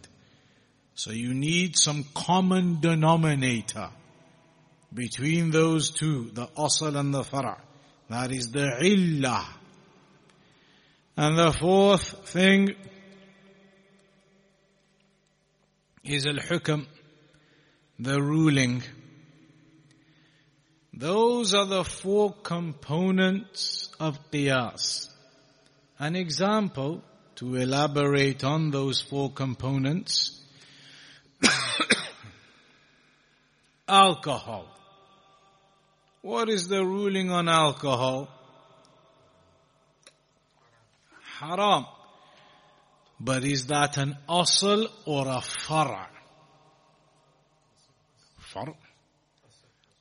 So 0.94 1.10
you 1.10 1.34
need 1.34 1.76
some 1.76 2.04
common 2.14 2.80
denominator 2.80 3.90
between 4.92 5.50
those 5.50 5.90
two, 5.90 6.30
the 6.32 6.46
asl 6.48 6.96
and 6.98 7.12
the 7.12 7.24
fara'. 7.24 7.60
That 8.08 8.30
is 8.30 8.50
the 8.52 8.78
illah. 8.80 9.46
And 11.16 11.38
the 11.38 11.52
fourth 11.52 12.28
thing 12.28 12.74
is 16.04 16.26
al-hukm, 16.26 16.86
the 17.98 18.20
ruling. 18.20 18.82
Those 21.02 21.52
are 21.52 21.66
the 21.66 21.82
four 21.82 22.32
components 22.32 23.90
of 23.98 24.20
qiyas. 24.30 25.10
An 25.98 26.14
example 26.14 27.02
to 27.34 27.56
elaborate 27.56 28.44
on 28.44 28.70
those 28.70 29.00
four 29.00 29.32
components. 29.32 30.40
alcohol. 33.88 34.68
What 36.20 36.48
is 36.48 36.68
the 36.68 36.84
ruling 36.84 37.32
on 37.32 37.48
alcohol? 37.48 38.28
Haram. 41.40 41.86
But 43.18 43.42
is 43.42 43.66
that 43.66 43.96
an 43.96 44.18
asl 44.28 44.86
or 45.04 45.26
a 45.26 45.40
far'? 45.40 46.08
Far'. 48.38 48.76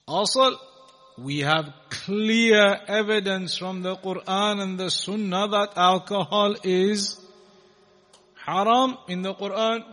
Asl, 0.07 0.59
we 1.20 1.40
have 1.40 1.72
clear 1.88 2.78
evidence 2.86 3.56
from 3.56 3.82
the 3.82 3.96
Quran 3.96 4.60
and 4.60 4.78
the 4.78 4.90
Sunnah 4.90 5.48
that 5.48 5.72
alcohol 5.76 6.56
is 6.62 7.18
haram 8.46 8.98
in 9.08 9.22
the 9.22 9.34
Quran. 9.34 9.84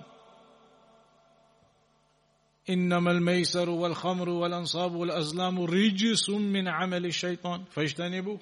إنما 2.70 3.12
الميسر 3.12 3.70
والخمر 3.70 4.30
والأنصاب 4.30 4.96
والأزلام 4.96 5.60
رجس 5.62 6.30
من 6.30 6.68
عمل 6.68 7.06
الشيطان 7.06 7.64
فاجتنبوه 7.76 8.40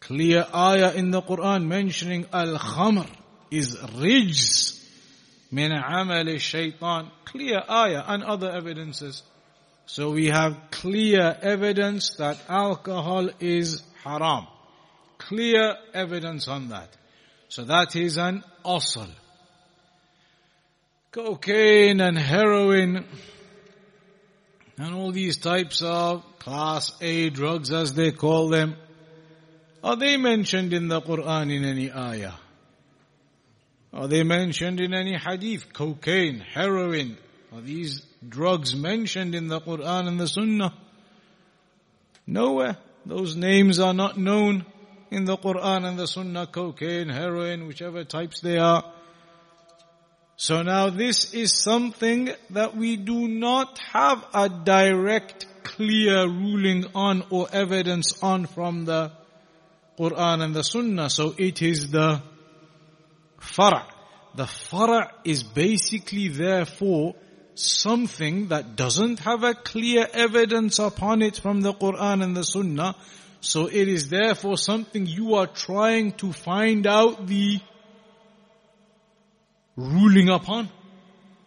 Clear 0.00 0.46
ayah 0.54 0.92
in 0.94 1.10
the 1.10 1.22
Quran 1.22 1.66
mentioning 1.66 2.26
al-khamr 2.32 3.06
is 3.50 3.76
rijs 3.76 4.84
min 5.50 5.72
amal 5.72 6.38
shaitan. 6.38 7.10
Clear 7.24 7.62
ayah 7.68 8.04
and 8.08 8.22
other 8.22 8.50
evidences. 8.50 9.22
So 9.91 10.11
we 10.11 10.27
have 10.27 10.57
clear 10.71 11.37
evidence 11.41 12.15
that 12.17 12.37
alcohol 12.47 13.29
is 13.41 13.83
haram. 14.05 14.47
Clear 15.17 15.75
evidence 15.93 16.47
on 16.47 16.69
that. 16.69 16.95
So 17.49 17.65
that 17.65 17.93
is 17.97 18.17
an 18.17 18.41
asl 18.63 19.09
cocaine 21.11 21.99
and 21.99 22.17
heroin 22.17 23.05
and 24.77 24.95
all 24.95 25.11
these 25.11 25.35
types 25.35 25.81
of 25.81 26.23
class 26.39 26.93
A 27.01 27.29
drugs 27.29 27.73
as 27.73 27.93
they 27.93 28.13
call 28.13 28.47
them, 28.47 28.77
are 29.83 29.97
they 29.97 30.15
mentioned 30.15 30.71
in 30.71 30.87
the 30.87 31.01
Quran 31.01 31.53
in 31.53 31.65
any 31.65 31.91
ayah? 31.91 32.35
Are 33.91 34.07
they 34.07 34.23
mentioned 34.23 34.79
in 34.79 34.93
any 34.93 35.17
hadith? 35.17 35.73
Cocaine, 35.73 36.39
heroin, 36.39 37.17
are 37.51 37.59
these 37.59 38.05
drugs 38.27 38.75
mentioned 38.75 39.35
in 39.35 39.47
the 39.47 39.59
Quran 39.59 40.07
and 40.07 40.19
the 40.19 40.27
Sunnah? 40.27 40.73
Nowhere. 42.27 42.77
Those 43.05 43.35
names 43.35 43.79
are 43.79 43.93
not 43.93 44.17
known 44.17 44.65
in 45.09 45.25
the 45.25 45.37
Quran 45.37 45.85
and 45.85 45.97
the 45.97 46.07
Sunnah, 46.07 46.47
cocaine, 46.47 47.09
heroin, 47.09 47.67
whichever 47.67 48.03
types 48.03 48.41
they 48.41 48.57
are. 48.57 48.83
So 50.37 50.61
now 50.61 50.89
this 50.89 51.33
is 51.33 51.61
something 51.61 52.29
that 52.51 52.75
we 52.75 52.95
do 52.95 53.27
not 53.27 53.77
have 53.93 54.25
a 54.33 54.49
direct 54.49 55.45
clear 55.63 56.27
ruling 56.27 56.85
on 56.95 57.23
or 57.29 57.47
evidence 57.51 58.23
on 58.23 58.45
from 58.45 58.85
the 58.85 59.11
Quran 59.99 60.41
and 60.41 60.55
the 60.55 60.63
Sunnah. 60.63 61.09
So 61.09 61.35
it 61.37 61.61
is 61.61 61.91
the 61.91 62.23
fara. 63.39 63.85
The 64.35 64.47
fara 64.47 65.11
is 65.23 65.43
basically 65.43 66.29
therefore 66.29 67.15
something 67.61 68.47
that 68.47 68.75
doesn't 68.75 69.19
have 69.19 69.43
a 69.43 69.53
clear 69.53 70.07
evidence 70.13 70.79
upon 70.79 71.21
it 71.21 71.37
from 71.37 71.61
the 71.61 71.73
Quran 71.73 72.23
and 72.23 72.35
the 72.35 72.43
Sunnah. 72.43 72.95
So 73.39 73.67
it 73.67 73.87
is 73.87 74.09
therefore 74.09 74.57
something 74.57 75.05
you 75.05 75.35
are 75.35 75.47
trying 75.47 76.13
to 76.13 76.31
find 76.31 76.85
out 76.85 77.27
the 77.27 77.59
ruling 79.75 80.29
upon? 80.29 80.69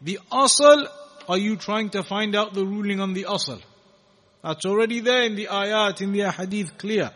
The 0.03 0.19
asal, 0.33 0.89
are 1.29 1.39
you 1.39 1.57
trying 1.57 1.91
to 1.91 2.03
find 2.03 2.35
out 2.35 2.55
the 2.55 2.65
ruling 2.65 3.01
on 3.01 3.15
the 3.15 3.27
asal? 3.31 3.61
That's 4.43 4.67
already 4.67 5.01
there 5.01 5.23
in 5.23 5.37
the 5.37 5.47
ayat, 5.47 6.03
in 6.03 6.13
the 6.13 6.31
hadith 6.31 6.77
clear. 6.77 7.11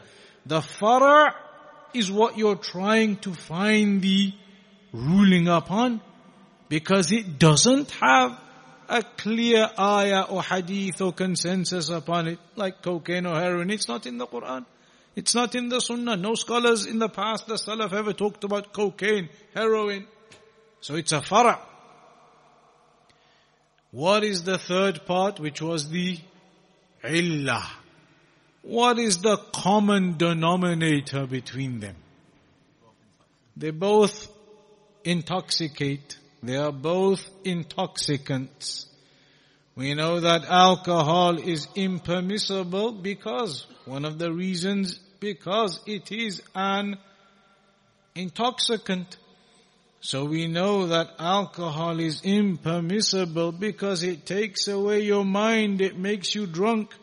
The 0.47 0.63
fara 0.63 1.35
is 1.93 2.11
what 2.11 2.39
you're 2.39 2.57
trying 2.57 3.17
to 3.19 3.35
find 3.35 4.01
the 4.01 4.33
ruling 4.93 5.49
upon 5.49 6.01
because 6.69 7.13
it 7.13 7.39
doesn't 7.39 7.91
have 7.91 8.39
a 8.89 9.03
clear 9.03 9.69
ayah 9.79 10.23
or 10.23 10.43
hadith 10.43 11.01
or 11.01 11.13
consensus 11.13 11.91
upon 11.91 12.29
it 12.29 12.39
like 12.57 12.83
cocaine 12.83 13.27
or 13.27 13.39
heroin. 13.39 13.71
It's 13.71 13.89
not 13.89 14.07
in 14.07 14.19
the 14.19 14.27
Quran. 14.27 14.65
It's 15.15 15.35
not 15.35 15.55
in 15.55 15.69
the 15.69 15.81
Sunnah. 15.81 16.17
No 16.17 16.35
scholars 16.35 16.87
in 16.87 16.99
the 16.99 17.09
past, 17.09 17.47
the 17.47 17.55
Salaf 17.55 17.93
ever 17.93 18.13
talked 18.13 18.45
about 18.45 18.73
cocaine, 18.73 19.29
heroin. 19.55 20.07
So 20.81 20.95
it's 20.95 21.13
a 21.13 21.21
fara. 21.21 21.59
What 23.91 24.23
is 24.23 24.45
the 24.45 24.59
third 24.59 25.07
part, 25.07 25.41
which 25.41 25.61
was 25.61 25.89
the 25.89 26.19
illah? 27.03 27.69
What 28.63 28.99
is 28.99 29.19
the 29.19 29.39
common 29.53 30.19
denominator 30.19 31.27
between 31.27 31.81
them? 31.81 31.97
They 33.57 33.71
both 33.71 34.31
intoxicate. 35.05 36.19
They 36.43 36.57
are 36.57 36.73
both 36.73 37.29
intoxicants. 37.45 38.87
We 39.75 39.95
know 39.95 40.21
that 40.21 40.45
alcohol 40.45 41.39
is 41.39 41.69
impermissible 41.75 42.93
because, 42.93 43.67
one 43.85 44.05
of 44.05 44.19
the 44.19 44.33
reasons, 44.33 44.99
because 45.21 45.81
it 45.87 46.13
is 46.13 46.43
an 46.55 46.99
intoxicant. 48.15 49.17
So 50.01 50.25
we 50.25 50.47
know 50.47 50.87
that 50.89 51.11
alcohol 51.19 51.99
is 51.99 52.23
impermissible 52.23 53.53
because 53.53 54.03
it 54.05 54.27
takes 54.27 54.69
away 54.69 55.01
your 55.01 55.25
mind, 55.25 55.81
it 55.81 55.99
makes 55.99 56.35
you 56.35 56.47
drunk, 56.47 56.95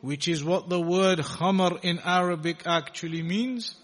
which 0.00 0.28
is 0.28 0.44
what 0.44 0.68
the 0.68 0.80
word 0.80 1.18
khamar 1.18 1.82
in 1.82 1.98
Arabic 2.00 2.62
actually 2.64 3.22
means. 3.22 3.74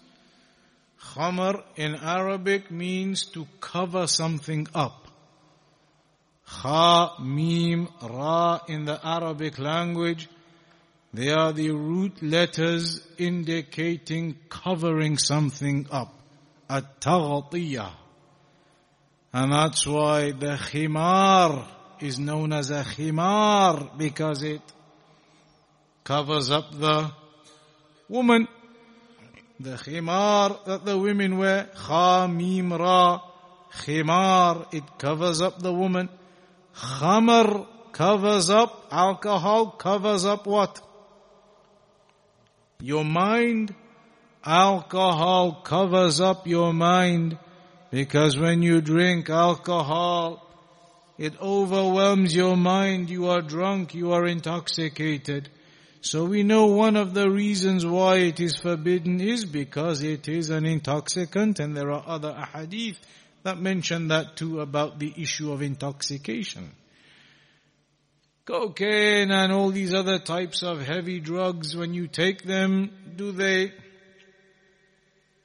Khamar 1.01 1.63
in 1.75 1.95
Arabic 1.95 2.71
means 2.71 3.25
to 3.27 3.47
cover 3.59 4.07
something 4.07 4.67
up. 4.73 5.07
Kha, 6.47 7.19
Mim, 7.19 7.87
Ra 8.01 8.59
in 8.67 8.85
the 8.85 8.99
Arabic 9.05 9.59
language, 9.59 10.29
they 11.13 11.31
are 11.31 11.53
the 11.53 11.71
root 11.71 12.21
letters 12.21 13.01
indicating 13.17 14.37
covering 14.49 15.17
something 15.17 15.87
up. 15.91 16.13
At-taghtiyah. 16.69 17.91
And 19.31 19.51
that's 19.51 19.85
why 19.85 20.31
the 20.31 20.57
khimar 20.57 21.65
is 21.99 22.19
known 22.19 22.53
as 22.53 22.69
a 22.69 22.83
khimar 22.83 23.97
because 23.97 24.43
it 24.43 24.61
covers 26.03 26.49
up 26.51 26.71
the 26.71 27.11
woman. 28.07 28.47
The 29.59 29.77
khimar 29.77 30.65
that 30.65 30.85
the 30.85 30.97
women 30.97 31.37
wear, 31.37 31.69
kha 31.75 32.27
mim 32.27 32.73
ra, 32.73 33.21
khimar, 33.71 34.73
it 34.73 34.83
covers 34.97 35.41
up 35.41 35.61
the 35.61 35.73
woman. 35.73 36.09
Khamar 36.75 37.65
covers 37.93 38.49
up, 38.49 38.87
alcohol 38.91 39.67
covers 39.71 40.25
up 40.25 40.45
what? 40.45 40.81
Your 42.81 43.05
mind. 43.05 43.73
Alcohol 44.43 45.61
covers 45.63 46.19
up 46.19 46.45
your 46.45 46.73
mind. 46.73 47.37
Because 47.91 48.37
when 48.37 48.61
you 48.61 48.81
drink 48.81 49.29
alcohol, 49.29 50.45
it 51.17 51.33
overwhelms 51.41 52.35
your 52.35 52.57
mind, 52.57 53.09
you 53.09 53.29
are 53.29 53.41
drunk, 53.41 53.95
you 53.95 54.11
are 54.11 54.25
intoxicated. 54.25 55.49
So 56.05 56.23
we 56.23 56.43
know 56.43 56.67
one 56.67 56.97
of 56.97 57.15
the 57.15 57.27
reasons 57.27 57.83
why 57.83 58.17
it 58.17 58.39
is 58.39 58.57
forbidden 58.57 59.19
is 59.19 59.43
because 59.43 60.03
it 60.03 60.27
is 60.27 60.51
an 60.51 60.63
intoxicant 60.63 61.59
and 61.59 61.75
there 61.75 61.89
are 61.89 62.03
other 62.05 62.31
ahadith 62.31 62.97
that 63.41 63.57
mention 63.57 64.09
that 64.09 64.35
too 64.35 64.61
about 64.61 64.99
the 64.99 65.11
issue 65.17 65.51
of 65.51 65.63
intoxication. 65.63 66.69
Cocaine 68.45 69.31
and 69.31 69.51
all 69.51 69.71
these 69.71 69.95
other 69.95 70.19
types 70.19 70.61
of 70.61 70.79
heavy 70.79 71.19
drugs, 71.19 71.75
when 71.75 71.95
you 71.95 72.05
take 72.05 72.43
them, 72.43 72.91
do 73.15 73.31
they 73.31 73.73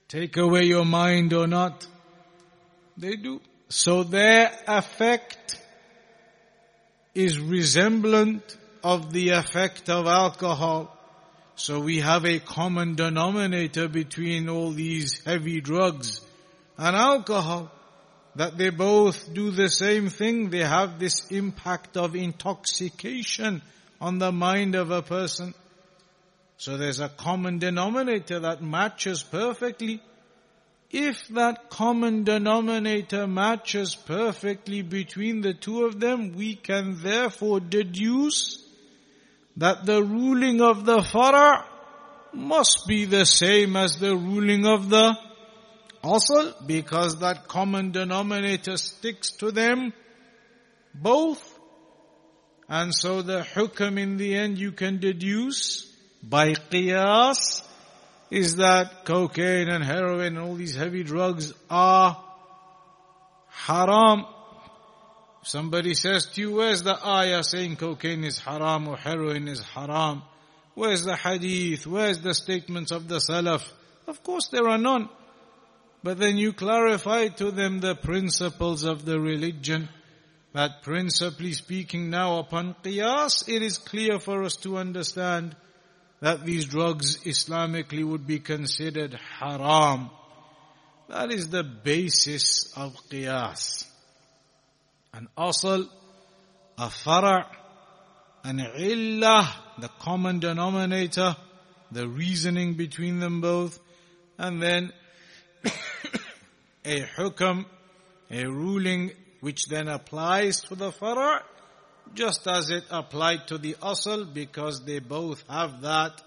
take 0.08 0.36
away 0.36 0.64
your 0.64 0.84
mind 0.84 1.32
or 1.32 1.46
not? 1.46 1.86
They 2.98 3.16
do. 3.16 3.40
So 3.70 4.02
their 4.02 4.52
effect 4.68 5.58
is 7.14 7.40
resemblant 7.40 8.58
of 8.82 9.12
the 9.12 9.30
effect 9.30 9.88
of 9.88 10.06
alcohol. 10.06 10.96
So 11.56 11.80
we 11.80 12.00
have 12.00 12.24
a 12.24 12.38
common 12.38 12.94
denominator 12.94 13.88
between 13.88 14.48
all 14.48 14.70
these 14.70 15.22
heavy 15.24 15.60
drugs 15.60 16.20
and 16.78 16.96
alcohol. 16.96 17.70
That 18.36 18.56
they 18.56 18.70
both 18.70 19.34
do 19.34 19.50
the 19.50 19.68
same 19.68 20.08
thing. 20.08 20.50
They 20.50 20.64
have 20.64 20.98
this 20.98 21.30
impact 21.30 21.96
of 21.96 22.14
intoxication 22.14 23.60
on 24.00 24.18
the 24.18 24.32
mind 24.32 24.74
of 24.74 24.90
a 24.90 25.02
person. 25.02 25.52
So 26.56 26.76
there's 26.76 27.00
a 27.00 27.08
common 27.08 27.58
denominator 27.58 28.40
that 28.40 28.62
matches 28.62 29.22
perfectly. 29.22 30.00
If 30.90 31.28
that 31.28 31.70
common 31.70 32.24
denominator 32.24 33.26
matches 33.26 33.94
perfectly 33.94 34.82
between 34.82 35.40
the 35.40 35.54
two 35.54 35.84
of 35.84 36.00
them, 36.00 36.32
we 36.32 36.56
can 36.56 37.02
therefore 37.02 37.60
deduce 37.60 38.64
that 39.60 39.84
the 39.84 40.02
ruling 40.02 40.62
of 40.62 40.86
the 40.86 41.02
fara 41.02 41.66
must 42.32 42.84
be 42.88 43.04
the 43.04 43.26
same 43.26 43.76
as 43.76 43.98
the 43.98 44.16
ruling 44.16 44.66
of 44.66 44.88
the 44.88 45.14
asl, 46.02 46.66
because 46.66 47.18
that 47.20 47.46
common 47.46 47.90
denominator 47.90 48.78
sticks 48.78 49.32
to 49.32 49.50
them 49.50 49.92
both. 50.94 51.58
And 52.70 52.94
so 52.94 53.20
the 53.20 53.40
hukam 53.40 53.98
in 53.98 54.16
the 54.16 54.34
end 54.34 54.56
you 54.56 54.72
can 54.72 54.98
deduce 54.98 55.94
by 56.22 56.52
qiyas 56.54 57.62
is 58.30 58.56
that 58.56 59.04
cocaine 59.04 59.68
and 59.68 59.84
heroin 59.84 60.36
and 60.36 60.38
all 60.38 60.54
these 60.54 60.74
heavy 60.74 61.02
drugs 61.02 61.52
are 61.68 62.16
haram. 63.48 64.24
Somebody 65.42 65.94
says 65.94 66.26
to 66.26 66.40
you, 66.40 66.52
where's 66.52 66.82
the 66.82 66.98
ayah 67.06 67.42
saying 67.42 67.76
cocaine 67.76 68.24
is 68.24 68.38
haram 68.38 68.88
or 68.88 68.96
heroin 68.96 69.48
is 69.48 69.60
haram? 69.60 70.22
Where's 70.74 71.04
the 71.04 71.16
hadith? 71.16 71.86
Where's 71.86 72.20
the 72.20 72.34
statements 72.34 72.92
of 72.92 73.08
the 73.08 73.16
salaf? 73.16 73.66
Of 74.06 74.22
course 74.22 74.48
there 74.48 74.68
are 74.68 74.78
none. 74.78 75.08
But 76.02 76.18
then 76.18 76.36
you 76.36 76.52
clarify 76.52 77.28
to 77.28 77.50
them 77.50 77.80
the 77.80 77.94
principles 77.94 78.84
of 78.84 79.04
the 79.04 79.18
religion. 79.18 79.88
That 80.52 80.82
principally 80.82 81.52
speaking 81.52 82.10
now 82.10 82.38
upon 82.38 82.74
qiyas, 82.82 83.48
it 83.48 83.62
is 83.62 83.78
clear 83.78 84.18
for 84.18 84.42
us 84.42 84.56
to 84.56 84.78
understand 84.78 85.54
that 86.20 86.44
these 86.44 86.66
drugs 86.66 87.18
Islamically 87.24 88.04
would 88.04 88.26
be 88.26 88.40
considered 88.40 89.18
haram. 89.38 90.10
That 91.08 91.30
is 91.30 91.48
the 91.48 91.64
basis 91.64 92.72
of 92.76 92.96
qiyas. 93.10 93.89
An 95.12 95.28
asl, 95.36 95.88
a 96.78 96.90
fara', 96.90 97.46
an 98.44 98.60
illah, 98.60 99.48
the 99.78 99.88
common 100.00 100.38
denominator, 100.38 101.36
the 101.90 102.08
reasoning 102.08 102.74
between 102.74 103.18
them 103.18 103.40
both, 103.40 103.78
and 104.38 104.62
then 104.62 104.92
a 106.84 107.00
hukam, 107.16 107.66
a 108.30 108.46
ruling 108.46 109.10
which 109.40 109.66
then 109.66 109.88
applies 109.88 110.60
to 110.60 110.74
the 110.74 110.92
fara' 110.92 111.42
just 112.14 112.46
as 112.46 112.70
it 112.70 112.84
applied 112.90 113.46
to 113.48 113.58
the 113.58 113.74
asl 113.74 114.32
because 114.32 114.84
they 114.84 114.98
both 114.98 115.44
have 115.48 115.82
that 115.82 116.22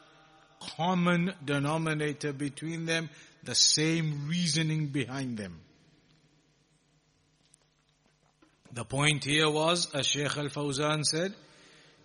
common 0.78 1.34
denominator 1.43 2.34
between 2.34 2.86
them, 2.86 3.10
the 3.43 3.56
same 3.56 4.28
reasoning 4.28 4.88
behind 4.88 5.38
them. 5.38 5.60
The 8.73 8.83
point 8.83 9.23
here 9.23 9.51
was, 9.51 9.93
as 9.93 10.07
Shaykh 10.07 10.36
Al-Fawzan 10.36 11.03
said, 11.03 11.36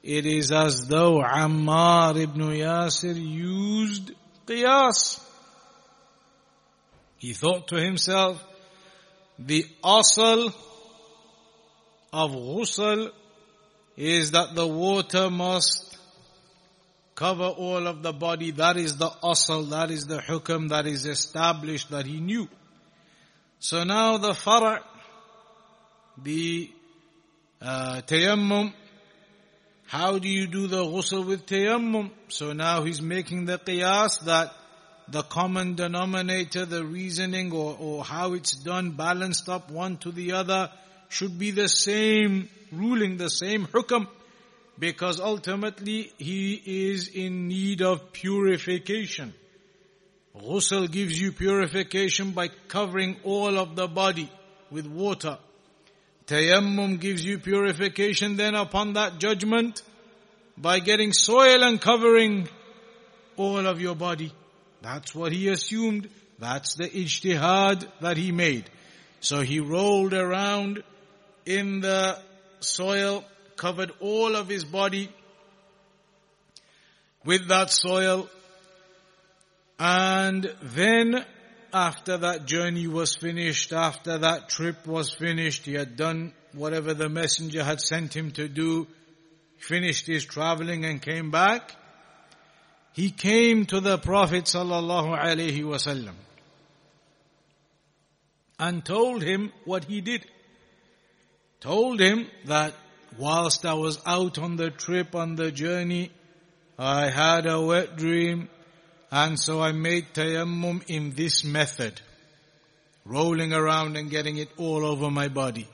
it 0.02 0.26
is 0.26 0.52
as 0.52 0.86
though 0.86 1.22
Ammar 1.22 2.14
ibn 2.18 2.42
Yasir 2.42 3.16
used 3.16 4.12
qiyas. 4.46 5.18
He 7.16 7.32
thought 7.32 7.68
to 7.68 7.76
himself, 7.76 8.44
the 9.38 9.64
asl 9.82 10.52
of 12.12 12.32
ghusl 12.32 13.12
is 13.96 14.32
that 14.32 14.54
the 14.54 14.66
water 14.66 15.30
must 15.30 15.96
cover 17.14 17.46
all 17.46 17.86
of 17.86 18.02
the 18.02 18.12
body. 18.12 18.50
That 18.50 18.76
is 18.76 18.98
the 18.98 19.08
asl, 19.22 19.70
that 19.70 19.90
is 19.90 20.04
the 20.04 20.18
hukam 20.18 20.68
that 20.68 20.86
is 20.86 21.06
established 21.06 21.90
that 21.92 22.04
he 22.04 22.20
knew. 22.20 22.46
So 23.58 23.84
now 23.84 24.18
the 24.18 24.34
fara', 24.34 24.84
the 26.22 26.70
uh, 27.60 28.00
tayammum, 28.06 28.72
how 29.86 30.18
do 30.18 30.28
you 30.28 30.46
do 30.46 30.66
the 30.66 30.84
ghusl 30.84 31.26
with 31.26 31.46
tayammum? 31.46 32.10
So 32.28 32.52
now 32.52 32.82
he's 32.82 33.00
making 33.00 33.46
the 33.46 33.58
qiyas 33.58 34.20
that 34.24 34.52
the 35.08 35.22
common 35.22 35.74
denominator, 35.74 36.66
the 36.66 36.84
reasoning 36.84 37.52
or, 37.52 37.76
or 37.80 38.04
how 38.04 38.34
it's 38.34 38.56
done 38.56 38.92
balanced 38.92 39.48
up 39.48 39.70
one 39.70 39.96
to 39.98 40.12
the 40.12 40.32
other 40.32 40.70
should 41.08 41.38
be 41.38 41.50
the 41.50 41.68
same 41.68 42.48
ruling 42.70 43.16
the 43.16 43.30
same 43.30 43.66
hukam 43.66 44.06
because 44.78 45.18
ultimately 45.18 46.12
he 46.18 46.90
is 46.90 47.08
in 47.08 47.48
need 47.48 47.82
of 47.82 48.12
purification. 48.12 49.32
Ghusl 50.36 50.90
gives 50.90 51.20
you 51.20 51.32
purification 51.32 52.32
by 52.32 52.48
covering 52.68 53.16
all 53.24 53.58
of 53.58 53.74
the 53.74 53.88
body 53.88 54.30
with 54.70 54.86
water. 54.86 55.38
Tayammum 56.28 57.00
gives 57.00 57.24
you 57.24 57.38
purification 57.38 58.36
then 58.36 58.54
upon 58.54 58.92
that 58.92 59.18
judgment 59.18 59.80
by 60.58 60.78
getting 60.78 61.14
soil 61.14 61.62
and 61.62 61.80
covering 61.80 62.48
all 63.38 63.66
of 63.66 63.80
your 63.80 63.94
body. 63.94 64.32
That's 64.82 65.14
what 65.14 65.32
he 65.32 65.48
assumed. 65.48 66.10
That's 66.38 66.74
the 66.74 66.84
ijtihad 66.84 67.86
that 68.00 68.18
he 68.18 68.30
made. 68.30 68.68
So 69.20 69.40
he 69.40 69.60
rolled 69.60 70.12
around 70.12 70.82
in 71.46 71.80
the 71.80 72.18
soil, 72.60 73.24
covered 73.56 73.90
all 74.00 74.36
of 74.36 74.48
his 74.48 74.64
body 74.64 75.08
with 77.24 77.48
that 77.48 77.70
soil. 77.70 78.28
And 79.78 80.52
then 80.60 81.24
after 81.72 82.18
that 82.18 82.46
journey 82.46 82.86
was 82.86 83.16
finished, 83.16 83.72
after 83.72 84.18
that 84.18 84.48
trip 84.48 84.86
was 84.86 85.12
finished, 85.12 85.64
he 85.64 85.74
had 85.74 85.96
done 85.96 86.32
whatever 86.52 86.94
the 86.94 87.08
messenger 87.08 87.62
had 87.62 87.80
sent 87.80 88.16
him 88.16 88.30
to 88.32 88.48
do, 88.48 88.86
finished 89.58 90.06
his 90.06 90.24
traveling 90.24 90.84
and 90.84 91.02
came 91.02 91.30
back. 91.30 91.74
He 92.92 93.10
came 93.10 93.66
to 93.66 93.80
the 93.80 93.98
Prophet 93.98 94.44
sallallahu 94.44 95.18
alaihi 95.18 95.62
wasallam 95.62 96.14
and 98.58 98.84
told 98.84 99.22
him 99.22 99.52
what 99.64 99.84
he 99.84 100.00
did 100.00 100.24
told 101.60 102.00
him 102.00 102.28
that 102.44 102.74
whilst 103.18 103.64
I 103.64 103.74
was 103.74 104.00
out 104.06 104.38
on 104.38 104.56
the 104.56 104.70
trip, 104.70 105.14
on 105.14 105.34
the 105.34 105.50
journey, 105.50 106.10
I 106.78 107.10
had 107.10 107.46
a 107.46 107.60
wet 107.60 107.96
dream 107.96 108.48
and 109.11 109.39
so 109.39 109.61
I 109.61 109.71
made 109.71 110.13
tayammum 110.13 110.83
in 110.87 111.11
this 111.11 111.43
method. 111.43 112.01
Rolling 113.05 113.53
around 113.53 113.97
and 113.97 114.09
getting 114.09 114.37
it 114.37 114.49
all 114.57 114.85
over 114.85 115.11
my 115.11 115.27
body. 115.27 115.67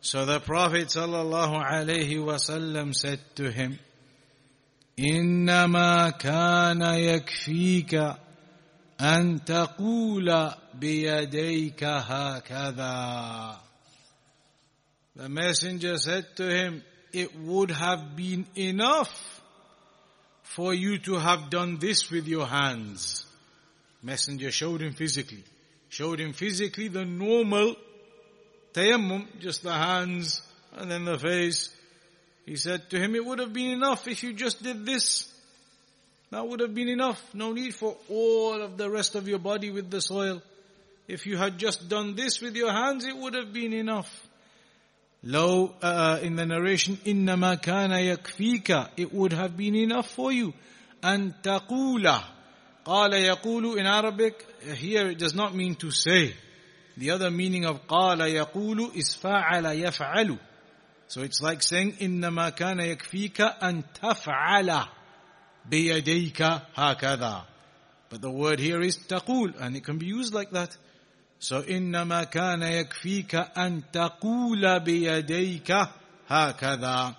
So 0.00 0.24
the 0.24 0.40
Prophet 0.40 0.88
sallallahu 0.88 1.62
alaihi 1.62 2.16
wasallam 2.16 2.94
said 2.94 3.20
to 3.36 3.50
him, 3.50 3.78
إنما 4.98 6.18
كان 6.18 6.82
يكفيك 6.82 7.94
أن 9.00 9.44
تقول 9.44 10.54
بيديك 10.74 11.84
هكذا 11.84 13.58
the 15.14 15.28
messenger 15.28 15.98
said 15.98 16.24
to 16.36 16.48
him, 16.48 16.82
it 17.12 17.38
would 17.38 17.70
have 17.70 18.16
been 18.16 18.46
enough 18.56 19.35
for 20.49 20.73
you 20.73 20.97
to 20.97 21.15
have 21.15 21.49
done 21.49 21.77
this 21.77 22.09
with 22.09 22.27
your 22.27 22.45
hands. 22.45 23.25
Messenger 24.01 24.51
showed 24.51 24.81
him 24.81 24.93
physically. 24.93 25.43
Showed 25.89 26.19
him 26.19 26.33
physically 26.33 26.87
the 26.87 27.05
normal 27.05 27.75
tayammum, 28.73 29.27
just 29.39 29.63
the 29.63 29.73
hands 29.73 30.41
and 30.73 30.89
then 30.89 31.05
the 31.05 31.17
face. 31.17 31.75
He 32.45 32.55
said 32.55 32.89
to 32.91 32.99
him, 32.99 33.15
it 33.15 33.25
would 33.25 33.39
have 33.39 33.53
been 33.53 33.71
enough 33.71 34.07
if 34.07 34.23
you 34.23 34.33
just 34.33 34.63
did 34.63 34.85
this. 34.85 35.31
That 36.31 36.47
would 36.47 36.59
have 36.59 36.73
been 36.73 36.89
enough. 36.89 37.21
No 37.33 37.53
need 37.53 37.75
for 37.75 37.97
all 38.09 38.61
of 38.61 38.77
the 38.77 38.89
rest 38.89 39.15
of 39.15 39.27
your 39.27 39.39
body 39.39 39.71
with 39.71 39.89
the 39.89 40.01
soil. 40.01 40.41
If 41.07 41.25
you 41.25 41.37
had 41.37 41.57
just 41.57 41.87
done 41.87 42.15
this 42.15 42.41
with 42.41 42.55
your 42.55 42.71
hands, 42.71 43.05
it 43.05 43.15
would 43.15 43.33
have 43.33 43.53
been 43.53 43.73
enough. 43.73 44.26
Low, 45.24 45.72
uh, 45.80 46.18
in 46.20 46.34
the 46.34 46.44
narration, 46.44 46.96
إِنَّمَا 47.06 47.62
كَانَ 47.62 47.90
يَكْفِيكَ 47.90 48.90
It 48.96 49.12
would 49.12 49.32
have 49.32 49.56
been 49.56 49.76
enough 49.76 50.10
for 50.10 50.32
you. 50.32 50.52
أَن 51.02 51.32
تَقُولَ 51.42 52.22
قَالَ 52.84 53.12
يَقُولُ 53.12 53.78
In 53.78 53.86
Arabic, 53.86 54.44
here 54.74 55.10
it 55.10 55.18
does 55.18 55.34
not 55.34 55.54
mean 55.54 55.76
to 55.76 55.92
say. 55.92 56.34
The 56.96 57.12
other 57.12 57.30
meaning 57.30 57.64
of 57.66 57.86
قَالَ 57.86 58.18
يَقُولُ 58.18 58.96
is 58.96 59.14
فَعَلَ 59.14 59.62
يَفْعَلُ 59.62 60.38
So 61.06 61.22
it's 61.22 61.40
like 61.40 61.62
saying, 61.62 61.92
إِنَّمَا 62.00 62.56
كَانَ 62.56 62.80
يَكْفِيكَ 62.80 63.62
أَن 63.62 63.84
تَفْعَلَ 64.02 64.88
بِيَدَيْكَ 65.70 66.62
هَكَذَا 66.76 67.42
But 68.08 68.20
the 68.20 68.30
word 68.30 68.58
here 68.58 68.80
is 68.80 68.98
تقول, 68.98 69.54
and 69.60 69.76
it 69.76 69.84
can 69.84 69.98
be 69.98 70.06
used 70.06 70.34
like 70.34 70.50
that. 70.50 70.76
So 71.38 71.62
إنما 71.62 72.24
كان 72.30 72.62
يكفيك 72.62 73.34
أن 73.34 73.82
تقول 73.92 74.80
بيديك 74.80 75.88
هكذا. 76.28 77.14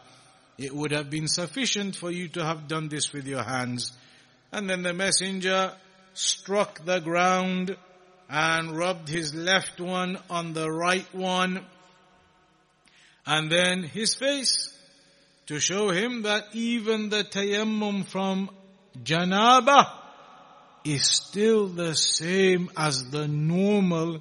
It 0.58 0.74
would 0.74 0.92
have 0.92 1.10
been 1.10 1.28
sufficient 1.28 1.96
for 1.96 2.12
you 2.12 2.28
to 2.30 2.46
have 2.46 2.68
done 2.68 2.88
this 2.88 3.12
with 3.12 3.26
your 3.26 3.44
hands. 3.44 3.92
And 4.52 4.70
then 4.70 4.84
the 4.84 4.94
messenger 4.94 5.74
struck 6.14 6.86
the 6.86 7.00
ground 7.00 7.76
and 8.30 8.78
rubbed 8.78 9.10
his 9.10 9.34
left 9.34 9.82
one 9.82 10.18
on 10.30 10.54
the 10.54 10.72
right 10.72 11.08
one 11.14 11.66
and 13.26 13.52
then 13.52 13.84
his 13.84 14.16
face 14.16 14.70
to 15.48 15.60
show 15.60 15.90
him 15.90 16.24
that 16.24 16.44
even 16.54 17.10
the 17.10 17.24
tayammum 17.24 18.06
from 18.06 18.50
janaba 19.04 19.97
is 20.85 21.05
still 21.05 21.67
the 21.67 21.95
same 21.95 22.71
as 22.77 23.11
the 23.11 23.29
normal 23.29 24.21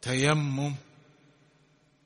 tayammum. 0.00 0.74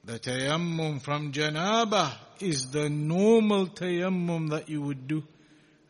The 0.04 0.18
tayammum 0.18 1.02
from 1.02 1.32
janaba 1.32 2.12
is 2.40 2.70
the 2.70 2.88
normal 2.88 3.66
tayammum 3.66 4.50
that 4.50 4.68
you 4.68 4.80
would 4.82 5.06
do. 5.06 5.24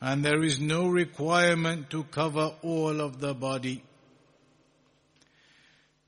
And 0.01 0.25
there 0.25 0.43
is 0.43 0.61
no 0.61 0.89
requirement 0.89 1.91
to 1.91 2.05
cover 2.05 2.53
all 2.63 3.01
of 3.01 3.21
the 3.21 3.35
body. 3.35 3.83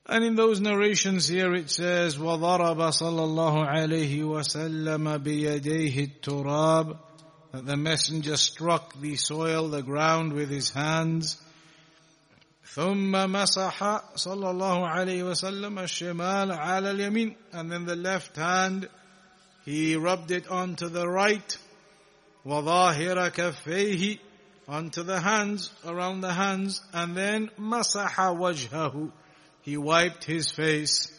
And 0.06 0.24
in 0.24 0.34
those 0.34 0.60
narrations 0.60 1.28
here 1.28 1.54
it 1.54 1.70
says, 1.70 2.18
وَضَرَبَ 2.18 2.76
صَلَّى 2.76 3.20
اللَّهُ 3.20 3.68
عَلَيْهِ 3.68 4.22
وَسَلَّمَ 4.22 5.18
بِيَدَيْهِ 5.22 6.20
التُّرَابِ 6.20 6.98
That 7.52 7.66
the 7.66 7.76
messenger 7.76 8.36
struck 8.36 9.00
the 9.00 9.14
soil, 9.14 9.68
the 9.68 9.82
ground 9.82 10.32
with 10.32 10.50
his 10.50 10.70
hands. 10.70 11.36
ثم 12.74 13.32
مسح 13.32 14.00
صلى 14.16 14.50
الله 14.50 14.88
عليه 14.88 15.22
وسلم 15.22 15.78
الشمال 15.78 16.52
على 16.52 16.90
اليمين 16.90 17.36
and 17.52 17.70
then 17.70 17.84
the 17.84 17.96
left 17.96 18.36
hand 18.36 18.88
he 19.64 19.96
rubbed 19.96 20.30
it 20.30 20.46
onto 20.48 20.88
the 20.88 21.08
right 21.08 21.58
وظاهر 22.46 23.28
كفيه 23.28 24.18
onto 24.68 25.02
the 25.02 25.20
hands 25.20 25.70
around 25.84 26.20
the 26.20 26.32
hands 26.32 26.80
and 26.92 27.16
then 27.16 27.50
مسح 27.58 28.20
وجهه 28.20 29.10
he 29.62 29.76
wiped 29.76 30.24
his 30.24 30.50
face 30.52 31.10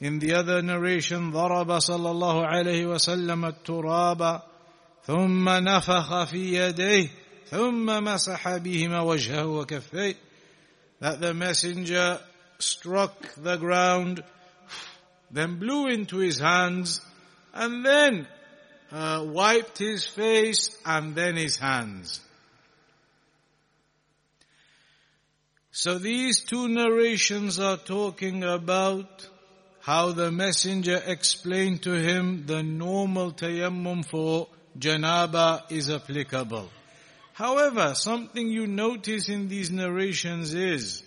in 0.00 0.18
the 0.18 0.34
other 0.34 0.60
narration 0.60 1.32
ضرب 1.32 1.78
صلى 1.78 2.10
الله 2.10 2.46
عليه 2.46 2.86
وسلم 2.86 3.44
التراب 3.44 4.42
ثم 5.06 5.48
نفخ 5.48 6.24
في 6.24 6.54
يديه 6.54 7.08
ثم 7.50 8.04
مسح 8.04 8.56
بهما 8.56 9.00
وجهه 9.00 9.46
وكفيه 9.46 10.27
that 11.00 11.20
the 11.20 11.34
messenger 11.34 12.20
struck 12.58 13.34
the 13.34 13.56
ground, 13.56 14.22
then 15.30 15.58
blew 15.58 15.86
into 15.86 16.18
his 16.18 16.38
hands, 16.38 17.00
and 17.54 17.84
then 17.84 18.26
uh, 18.90 19.24
wiped 19.26 19.78
his 19.78 20.06
face 20.06 20.76
and 20.84 21.14
then 21.14 21.36
his 21.36 21.56
hands. 21.56 22.20
So 25.70 25.98
these 25.98 26.42
two 26.42 26.66
narrations 26.68 27.60
are 27.60 27.76
talking 27.76 28.42
about 28.42 29.28
how 29.80 30.10
the 30.10 30.32
messenger 30.32 31.00
explained 31.06 31.82
to 31.82 31.92
him 31.92 32.46
the 32.46 32.62
normal 32.62 33.32
tayammum 33.32 34.04
for 34.04 34.48
janaba 34.76 35.70
is 35.70 35.88
applicable. 35.88 36.68
However, 37.37 37.95
something 37.95 38.47
you 38.47 38.67
notice 38.67 39.27
in 39.27 39.47
these 39.47 39.71
narrations 39.71 40.53
is 40.53 41.03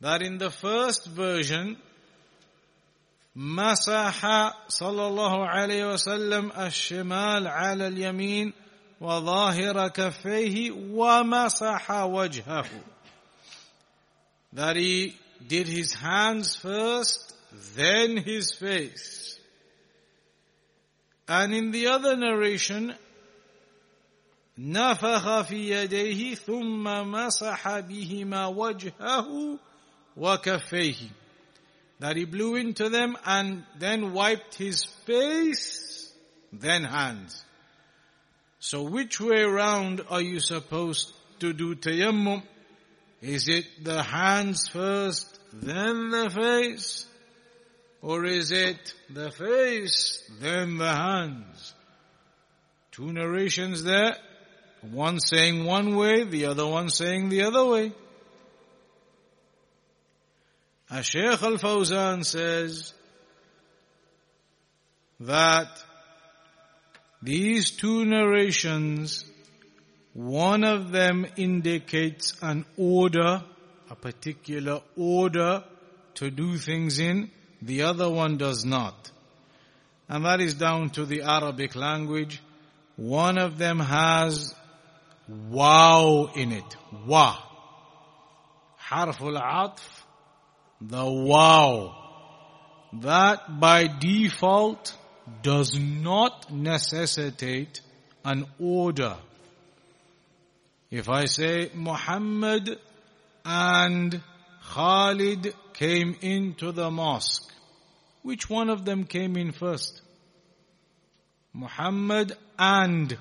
that 0.00 0.20
in 0.22 0.38
the 0.38 0.50
first 0.50 1.06
version, 1.06 1.76
مسح 3.36 4.22
صلى 4.68 5.06
الله 5.06 5.48
عليه 5.48 5.92
وسلم 5.92 6.52
الشمال 6.52 7.46
على 7.48 7.88
اليمين 7.88 8.52
وظاهر 9.00 9.88
كفيه 9.88 10.70
ومسح 10.70 11.90
وجهه 11.90 12.70
that 14.52 14.76
he 14.76 15.16
did 15.48 15.66
his 15.66 15.94
hands 15.94 16.54
first 16.54 17.34
then 17.74 18.16
his 18.16 18.52
face 18.52 19.38
and 21.26 21.52
in 21.52 21.72
the 21.72 21.88
other 21.88 22.16
narration 22.16 22.94
نفخ 24.58 25.40
في 25.42 25.70
يديه 25.70 26.34
ثم 26.34 26.84
مسح 26.84 27.78
بهما 27.80 28.46
وجهه 28.46 29.58
وكفيه 30.16 31.10
that 32.00 32.16
he 32.16 32.24
blew 32.24 32.56
into 32.56 32.88
them 32.88 33.16
and 33.24 33.64
then 33.78 34.12
wiped 34.12 34.54
his 34.54 34.84
face 34.84 36.12
then 36.52 36.84
hands 36.84 37.44
so 38.60 38.82
which 38.82 39.20
way 39.20 39.42
around 39.42 40.02
are 40.08 40.20
you 40.20 40.38
supposed 40.38 41.12
to 41.40 41.52
do 41.52 41.74
tayammum 41.74 42.42
is 43.20 43.48
it 43.48 43.66
the 43.82 44.02
hands 44.02 44.68
first 44.68 45.38
then 45.52 46.10
the 46.10 46.30
face 46.30 47.06
or 48.02 48.24
is 48.24 48.52
it 48.52 48.94
the 49.10 49.30
face 49.30 50.22
then 50.40 50.76
the 50.78 50.92
hands 50.92 51.74
two 52.92 53.12
narrations 53.12 53.82
there 53.82 54.16
one 54.81 55.19
saying 55.19 55.65
one 55.65 55.95
way, 55.95 56.23
the 56.23 56.45
other 56.45 56.65
one 56.65 56.89
saying 56.89 57.29
the 57.29 57.43
other 57.43 57.65
way. 57.65 57.91
As 60.89 61.05
Shaykh 61.05 61.43
Al-Fawzan 61.43 62.25
says 62.25 62.93
that 65.19 65.67
these 67.21 67.71
two 67.71 68.05
narrations, 68.05 69.25
one 70.13 70.63
of 70.63 70.91
them 70.91 71.27
indicates 71.35 72.35
an 72.41 72.65
order, 72.77 73.43
a 73.89 73.95
particular 73.95 74.81
order 74.97 75.63
to 76.15 76.31
do 76.31 76.57
things 76.57 76.99
in, 76.99 77.29
the 77.61 77.83
other 77.83 78.09
one 78.09 78.37
does 78.37 78.65
not. 78.65 79.11
And 80.07 80.25
that 80.25 80.39
is 80.39 80.53
down 80.55 80.89
to 80.91 81.05
the 81.05 81.21
Arabic 81.21 81.75
language. 81.75 82.41
One 82.95 83.37
of 83.37 83.57
them 83.57 83.79
has 83.79 84.55
waw 85.29 86.31
in 86.35 86.51
it. 86.51 86.75
Wa. 87.05 87.37
Harf 88.77 89.19
atf, 89.19 89.79
the 90.81 91.05
waw. 91.05 91.93
That 92.93 93.59
by 93.59 93.87
default 93.87 94.97
does 95.43 95.77
not 95.79 96.51
necessitate 96.51 97.81
an 98.25 98.47
order. 98.59 99.15
If 100.89 101.07
I 101.07 101.25
say 101.25 101.69
Muhammad 101.75 102.79
and 103.45 104.21
Khalid 104.73 105.53
came 105.73 106.15
into 106.21 106.71
the 106.71 106.89
mosque, 106.89 107.53
which 108.23 108.49
one 108.49 108.69
of 108.69 108.85
them 108.85 109.03
came 109.03 109.37
in 109.37 109.51
first? 109.51 110.01
Muhammad 111.53 112.35
and 112.57 113.15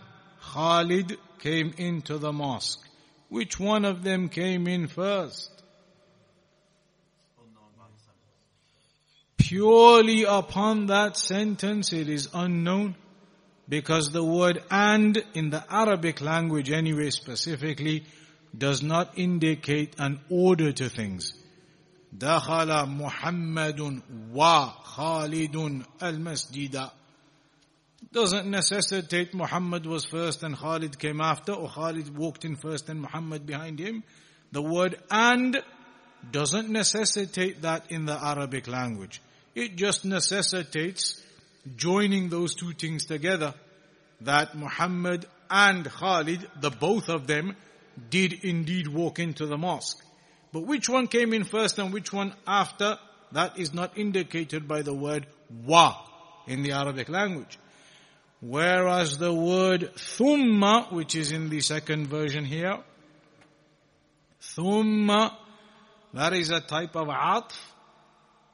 Khalid 0.53 1.17
came 1.39 1.73
into 1.77 2.17
the 2.17 2.31
mosque. 2.31 2.79
Which 3.29 3.59
one 3.59 3.85
of 3.85 4.03
them 4.03 4.29
came 4.29 4.67
in 4.67 4.87
first? 4.87 5.49
Purely 9.37 10.23
upon 10.23 10.87
that 10.87 11.17
sentence 11.17 11.93
it 11.93 12.09
is 12.09 12.29
unknown 12.33 12.95
because 13.67 14.11
the 14.11 14.23
word 14.23 14.63
and 14.69 15.21
in 15.33 15.49
the 15.49 15.63
Arabic 15.69 16.21
language 16.21 16.71
anyway 16.71 17.09
specifically 17.09 18.03
does 18.57 18.83
not 18.83 19.17
indicate 19.17 19.95
an 19.99 20.19
order 20.29 20.71
to 20.71 20.89
things. 20.89 21.33
دخل 22.17 22.85
محمد 22.85 24.01
وخالد 24.33 25.83
المسجد 26.03 26.89
doesn't 28.12 28.50
necessitate 28.50 29.34
Muhammad 29.34 29.84
was 29.84 30.04
first 30.04 30.42
and 30.42 30.56
Khalid 30.56 30.98
came 30.98 31.20
after, 31.20 31.52
or 31.52 31.68
Khalid 31.68 32.16
walked 32.16 32.44
in 32.44 32.56
first 32.56 32.88
and 32.88 33.02
Muhammad 33.02 33.44
behind 33.46 33.78
him. 33.78 34.02
The 34.52 34.62
word 34.62 34.98
and 35.10 35.62
doesn't 36.30 36.70
necessitate 36.70 37.62
that 37.62 37.90
in 37.92 38.06
the 38.06 38.18
Arabic 38.18 38.66
language. 38.66 39.20
It 39.54 39.76
just 39.76 40.04
necessitates 40.04 41.22
joining 41.76 42.28
those 42.28 42.54
two 42.54 42.72
things 42.72 43.04
together. 43.04 43.54
That 44.22 44.56
Muhammad 44.56 45.26
and 45.50 45.84
Khalid, 45.84 46.48
the 46.60 46.70
both 46.70 47.08
of 47.08 47.26
them, 47.26 47.56
did 48.10 48.32
indeed 48.44 48.88
walk 48.88 49.18
into 49.18 49.46
the 49.46 49.58
mosque. 49.58 50.02
But 50.52 50.66
which 50.66 50.88
one 50.88 51.08
came 51.08 51.34
in 51.34 51.44
first 51.44 51.78
and 51.78 51.92
which 51.92 52.12
one 52.12 52.34
after, 52.46 52.98
that 53.32 53.58
is 53.58 53.74
not 53.74 53.98
indicated 53.98 54.66
by 54.66 54.82
the 54.82 54.94
word 54.94 55.26
wa 55.66 55.94
in 56.46 56.62
the 56.62 56.72
Arabic 56.72 57.08
language. 57.08 57.58
Whereas 58.40 59.18
the 59.18 59.32
word 59.32 59.90
thumma, 59.96 60.92
which 60.92 61.16
is 61.16 61.32
in 61.32 61.48
the 61.48 61.60
second 61.60 62.06
version 62.06 62.44
here, 62.44 62.78
thumma, 64.40 65.34
that 66.14 66.32
is 66.32 66.50
a 66.50 66.60
type 66.60 66.94
of 66.94 67.08
atf, 67.08 67.52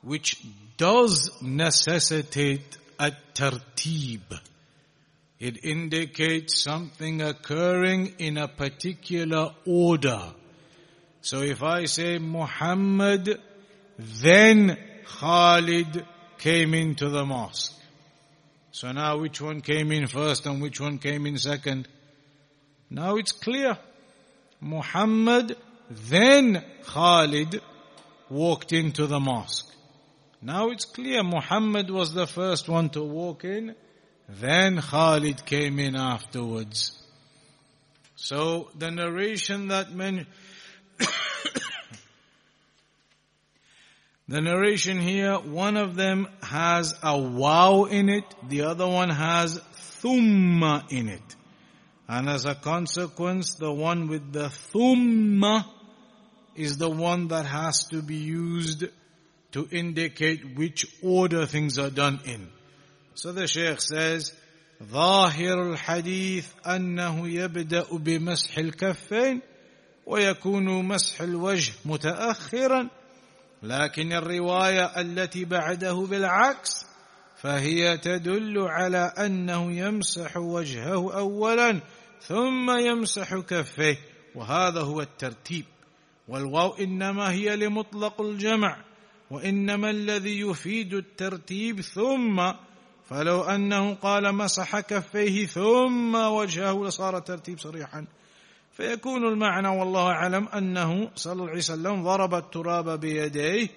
which 0.02 0.42
does 0.76 1.30
necessitate 1.42 2.78
a 2.98 3.12
tartib. 3.34 4.40
It 5.38 5.64
indicates 5.64 6.62
something 6.62 7.20
occurring 7.20 8.14
in 8.18 8.38
a 8.38 8.48
particular 8.48 9.50
order. 9.66 10.32
So 11.20 11.42
if 11.42 11.62
I 11.62 11.84
say 11.84 12.18
Muhammad, 12.18 13.40
then 13.98 14.78
Khalid 15.04 16.06
came 16.38 16.74
into 16.74 17.10
the 17.10 17.24
mosque. 17.24 17.72
So 18.74 18.90
now 18.90 19.18
which 19.18 19.40
one 19.40 19.60
came 19.60 19.92
in 19.92 20.08
first 20.08 20.46
and 20.46 20.60
which 20.60 20.80
one 20.80 20.98
came 20.98 21.26
in 21.26 21.38
second? 21.38 21.86
Now 22.90 23.14
it's 23.18 23.30
clear. 23.30 23.78
Muhammad, 24.60 25.56
then 25.88 26.60
Khalid 26.84 27.60
walked 28.28 28.72
into 28.72 29.06
the 29.06 29.20
mosque. 29.20 29.72
Now 30.42 30.70
it's 30.70 30.86
clear 30.86 31.22
Muhammad 31.22 31.88
was 31.88 32.14
the 32.14 32.26
first 32.26 32.68
one 32.68 32.88
to 32.90 33.04
walk 33.04 33.44
in, 33.44 33.76
then 34.28 34.80
Khalid 34.80 35.46
came 35.46 35.78
in 35.78 35.94
afterwards. 35.94 37.00
So 38.16 38.70
the 38.76 38.90
narration 38.90 39.68
that 39.68 39.92
men 39.92 40.26
The 44.26 44.40
narration 44.40 45.00
here, 45.00 45.34
one 45.34 45.76
of 45.76 45.96
them 45.96 46.28
has 46.42 46.94
a 47.02 47.18
waw 47.18 47.84
in 47.84 48.08
it, 48.08 48.24
the 48.48 48.62
other 48.62 48.88
one 48.88 49.10
has 49.10 49.60
thumma 50.02 50.90
in 50.90 51.08
it. 51.08 51.36
And 52.08 52.28
as 52.28 52.46
a 52.46 52.54
consequence, 52.54 53.56
the 53.56 53.70
one 53.70 54.08
with 54.08 54.32
the 54.32 54.48
thumma 54.72 55.66
is 56.54 56.78
the 56.78 56.88
one 56.88 57.28
that 57.28 57.44
has 57.44 57.84
to 57.88 58.00
be 58.00 58.16
used 58.16 58.84
to 59.52 59.68
indicate 59.70 60.56
which 60.56 60.86
order 61.02 61.44
things 61.44 61.78
are 61.78 61.90
done 61.90 62.20
in. 62.24 62.48
So 63.14 63.32
the 63.32 63.46
Shaykh 63.46 63.80
says, 63.80 64.32
ظاهر 64.82 65.76
الحديث 65.76 66.46
أنه 66.66 67.28
يبدأ 67.28 67.86
بمسح 67.92 68.58
الكفين 68.58 69.40
ويكون 70.06 70.84
مسح 70.84 71.20
الوجه 71.20 71.72
متأخرا 71.84 72.90
لكن 73.64 74.12
الرواية 74.12 74.84
التي 74.84 75.44
بعده 75.44 75.94
بالعكس 75.94 76.86
فهي 77.36 77.98
تدل 77.98 78.58
على 78.58 79.12
أنه 79.18 79.72
يمسح 79.72 80.36
وجهه 80.36 81.14
أولا 81.14 81.80
ثم 82.20 82.78
يمسح 82.78 83.34
كفيه 83.34 83.98
وهذا 84.34 84.80
هو 84.80 85.00
الترتيب. 85.00 85.64
والواو 86.28 86.74
إنما 86.74 87.30
هي 87.30 87.56
لمطلق 87.56 88.20
الجمع 88.20 88.84
وإنما 89.30 89.90
الذي 89.90 90.40
يفيد 90.40 90.94
الترتيب 90.94 91.80
ثم 91.80 92.52
فلو 93.08 93.42
أنه 93.42 93.94
قال 93.94 94.34
مسح 94.34 94.80
كفيه 94.80 95.46
ثم 95.46 96.14
وجهه 96.14 96.84
لصار 96.84 97.16
الترتيب 97.16 97.58
صريحا. 97.58 98.06
فيكون 98.73 99.27
المعنى 99.27 99.67
والله 99.67 100.11
أعلم 100.11 100.47
أنه 100.47 101.11
صلى 101.15 101.33
الله 101.33 101.47
عليه 101.47 101.57
وسلم 101.57 102.03
ضرب 102.03 102.33
التراب 102.33 102.99
بيديه 102.99 103.67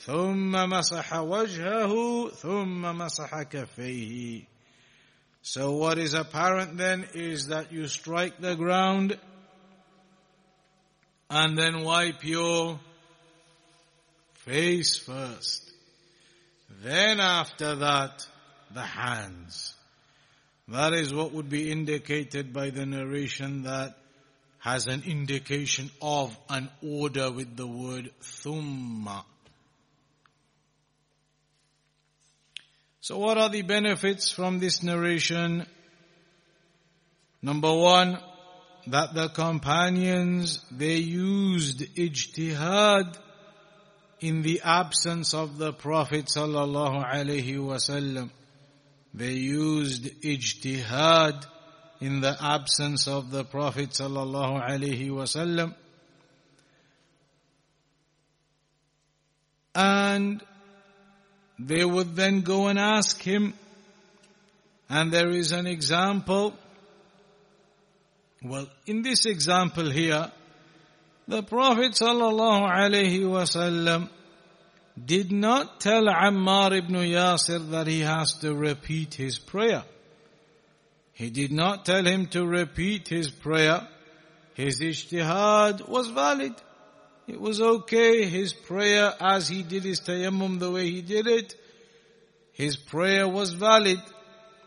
ثم 0.00 0.52
مسح 0.52 1.14
وجهه 1.14 2.28
ثم 2.28 2.82
مسح 2.82 3.42
كفيه 3.42 4.42
So 5.42 5.72
what 5.72 5.98
is 5.98 6.12
apparent 6.12 6.76
then 6.76 7.06
is 7.14 7.46
that 7.46 7.72
you 7.72 7.86
strike 7.86 8.38
the 8.40 8.54
ground 8.56 9.18
and 11.30 11.56
then 11.56 11.82
wipe 11.82 12.22
your 12.22 12.78
face 14.34 14.98
first. 14.98 15.70
Then 16.82 17.20
after 17.20 17.76
that, 17.76 18.26
the 18.74 18.82
hands. 18.82 19.74
That 20.68 20.92
is 20.92 21.12
what 21.14 21.32
would 21.32 21.48
be 21.48 21.70
indicated 21.70 22.52
by 22.52 22.70
the 22.70 22.84
narration 22.84 23.62
that 23.62 23.96
has 24.65 24.87
an 24.87 25.03
indication 25.05 25.91
of 26.01 26.35
an 26.49 26.67
order 26.81 27.31
with 27.31 27.55
the 27.55 27.67
word 27.67 28.09
thumma. 28.19 29.23
So 32.99 33.19
what 33.19 33.37
are 33.37 33.49
the 33.49 33.61
benefits 33.61 34.31
from 34.31 34.57
this 34.57 34.81
narration? 34.81 35.67
Number 37.43 37.71
one, 37.71 38.17
that 38.87 39.13
the 39.13 39.29
companions, 39.29 40.65
they 40.71 40.95
used 40.95 41.81
ijtihad 41.95 43.19
in 44.19 44.41
the 44.41 44.61
absence 44.63 45.35
of 45.35 45.59
the 45.59 45.73
Prophet 45.73 46.25
sallallahu 46.25 47.05
alaihi 47.05 47.57
wasallam. 47.57 48.31
They 49.13 49.33
used 49.33 50.05
ijtihad 50.23 51.45
in 52.05 52.21
the 52.21 52.37
absence 52.39 53.07
of 53.07 53.31
the 53.31 53.43
Prophet 53.43 53.89
sallallahu 53.89 54.63
alaihi 54.63 55.09
wasallam. 55.09 55.73
And 59.73 60.43
they 61.57 61.83
would 61.83 62.15
then 62.15 62.41
go 62.41 62.67
and 62.67 62.77
ask 62.77 63.19
him, 63.23 63.55
and 64.87 65.11
there 65.11 65.31
is 65.31 65.51
an 65.51 65.65
example. 65.65 66.53
Well, 68.43 68.67
in 68.85 69.01
this 69.01 69.25
example 69.25 69.89
here, 69.89 70.31
the 71.27 71.41
Prophet 71.41 71.93
sallallahu 71.93 72.69
alaihi 72.69 73.21
wasallam 73.21 74.09
did 75.03 75.31
not 75.31 75.79
tell 75.79 76.03
Ammar 76.03 76.77
ibn 76.77 76.95
Yasir 76.97 77.71
that 77.71 77.87
he 77.87 78.01
has 78.01 78.33
to 78.41 78.53
repeat 78.53 79.15
his 79.15 79.39
prayer. 79.39 79.83
He 81.15 81.29
did 81.29 81.53
not 81.53 81.85
tell 81.85 82.03
him 82.03 82.27
to 82.27 82.45
repeat 82.45 83.07
his 83.07 83.29
prayer. 83.29 83.87
His 84.53 84.81
ijtihad 84.81 85.87
was 85.87 86.09
valid. 86.09 86.53
It 87.25 87.39
was 87.39 87.61
okay. 87.61 88.25
His 88.25 88.51
prayer 88.51 89.13
as 89.21 89.47
he 89.47 89.63
did 89.63 89.83
his 89.83 90.01
tayammum 90.01 90.59
the 90.59 90.69
way 90.69 90.91
he 90.91 91.01
did 91.01 91.25
it, 91.25 91.55
his 92.51 92.75
prayer 92.75 93.27
was 93.29 93.53
valid. 93.53 94.01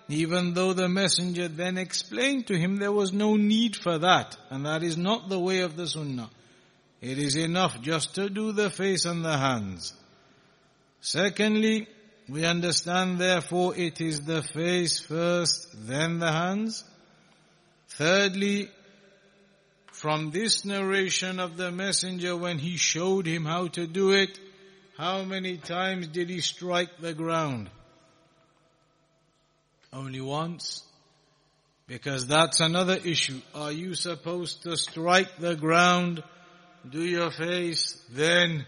Even 0.09 0.55
though 0.55 0.72
the 0.72 0.88
messenger 0.88 1.49
then 1.49 1.76
explained 1.76 2.46
to 2.46 2.57
him 2.57 2.76
there 2.76 2.92
was 2.92 3.12
no 3.12 3.36
need 3.36 3.76
for 3.76 3.99
that. 3.99 4.34
And 4.49 4.64
that 4.64 4.82
is 4.82 4.96
not 4.96 5.28
the 5.28 5.38
way 5.38 5.61
of 5.61 5.76
the 5.76 5.86
sunnah. 5.86 6.30
It 7.03 7.18
is 7.18 7.36
enough 7.36 7.82
just 7.82 8.14
to 8.14 8.30
do 8.30 8.53
the 8.53 8.70
face 8.70 9.05
and 9.05 9.22
the 9.22 9.36
hands. 9.36 9.92
Secondly, 11.03 11.88
we 12.28 12.44
understand 12.44 13.18
therefore 13.18 13.74
it 13.76 14.00
is 14.00 14.22
the 14.22 14.42
face 14.42 15.00
first, 15.00 15.68
then 15.86 16.18
the 16.18 16.30
hands. 16.30 16.84
Thirdly, 17.88 18.70
from 19.86 20.30
this 20.30 20.64
narration 20.64 21.40
of 21.40 21.56
the 21.56 21.70
messenger 21.70 22.36
when 22.36 22.58
he 22.58 22.76
showed 22.76 23.26
him 23.26 23.44
how 23.44 23.68
to 23.68 23.86
do 23.86 24.12
it, 24.12 24.38
how 24.96 25.22
many 25.22 25.56
times 25.56 26.08
did 26.08 26.28
he 26.28 26.40
strike 26.40 27.00
the 27.00 27.14
ground? 27.14 27.70
Only 29.92 30.20
once. 30.20 30.82
Because 31.86 32.26
that's 32.26 32.60
another 32.60 32.98
issue. 33.02 33.40
Are 33.54 33.72
you 33.72 33.94
supposed 33.94 34.64
to 34.64 34.76
strike 34.76 35.38
the 35.38 35.56
ground, 35.56 36.22
do 36.88 37.02
your 37.02 37.30
face, 37.30 38.04
then 38.10 38.66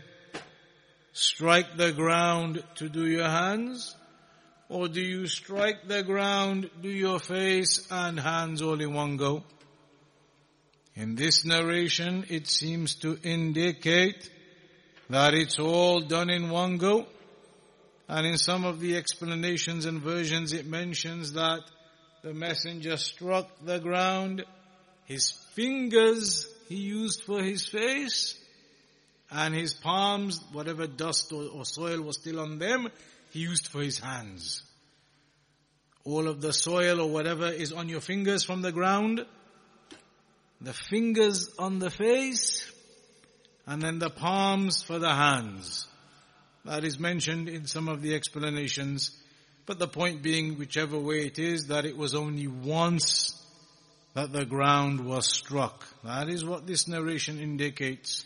strike 1.12 1.76
the 1.76 1.92
ground 1.92 2.62
to 2.76 2.88
do 2.88 3.06
your 3.06 3.28
hands? 3.28 3.94
Or 4.68 4.86
do 4.86 5.00
you 5.00 5.26
strike 5.26 5.88
the 5.88 6.02
ground, 6.04 6.70
do 6.80 6.88
your 6.88 7.18
face 7.18 7.86
and 7.90 8.18
hands 8.18 8.62
all 8.62 8.80
in 8.80 8.94
one 8.94 9.16
go? 9.16 9.42
In 10.94 11.16
this 11.16 11.44
narration, 11.44 12.24
it 12.28 12.46
seems 12.46 12.94
to 12.96 13.18
indicate 13.24 14.30
that 15.08 15.34
it's 15.34 15.58
all 15.58 16.00
done 16.00 16.30
in 16.30 16.50
one 16.50 16.78
go. 16.78 17.06
And 18.08 18.26
in 18.26 18.38
some 18.38 18.64
of 18.64 18.80
the 18.80 18.96
explanations 18.96 19.86
and 19.86 20.00
versions, 20.00 20.52
it 20.52 20.66
mentions 20.66 21.32
that 21.32 21.60
the 22.22 22.34
messenger 22.34 22.96
struck 22.96 23.48
the 23.64 23.78
ground, 23.78 24.44
his 25.06 25.30
fingers 25.54 26.46
he 26.68 26.76
used 26.76 27.22
for 27.22 27.42
his 27.42 27.66
face, 27.66 28.39
and 29.30 29.54
his 29.54 29.74
palms, 29.74 30.40
whatever 30.52 30.86
dust 30.86 31.32
or, 31.32 31.64
soil 31.64 32.00
was 32.02 32.16
still 32.16 32.40
on 32.40 32.58
them, 32.58 32.88
he 33.30 33.40
used 33.40 33.68
for 33.68 33.80
his 33.80 33.98
hands. 33.98 34.62
All 36.04 36.26
of 36.26 36.40
the 36.40 36.52
soil 36.52 37.00
or 37.00 37.10
whatever 37.10 37.46
is 37.46 37.72
on 37.72 37.88
your 37.88 38.00
fingers 38.00 38.42
from 38.42 38.62
the 38.62 38.72
ground, 38.72 39.24
the 40.60 40.72
fingers 40.72 41.50
on 41.58 41.78
the 41.78 41.90
face, 41.90 42.70
and 43.66 43.80
then 43.80 43.98
the 43.98 44.10
palms 44.10 44.82
for 44.82 44.98
the 44.98 45.14
hands. 45.14 45.86
That 46.64 46.84
is 46.84 46.98
mentioned 46.98 47.48
in 47.48 47.66
some 47.66 47.88
of 47.88 48.02
the 48.02 48.14
explanations. 48.14 49.16
But 49.66 49.78
the 49.78 49.88
point 49.88 50.22
being, 50.22 50.58
whichever 50.58 50.98
way 50.98 51.26
it 51.26 51.38
is, 51.38 51.68
that 51.68 51.84
it 51.84 51.96
was 51.96 52.14
only 52.14 52.48
once 52.48 53.36
that 54.14 54.32
the 54.32 54.44
ground 54.44 55.06
was 55.06 55.26
struck. 55.26 55.86
That 56.02 56.28
is 56.28 56.44
what 56.44 56.66
this 56.66 56.88
narration 56.88 57.38
indicates. 57.38 58.24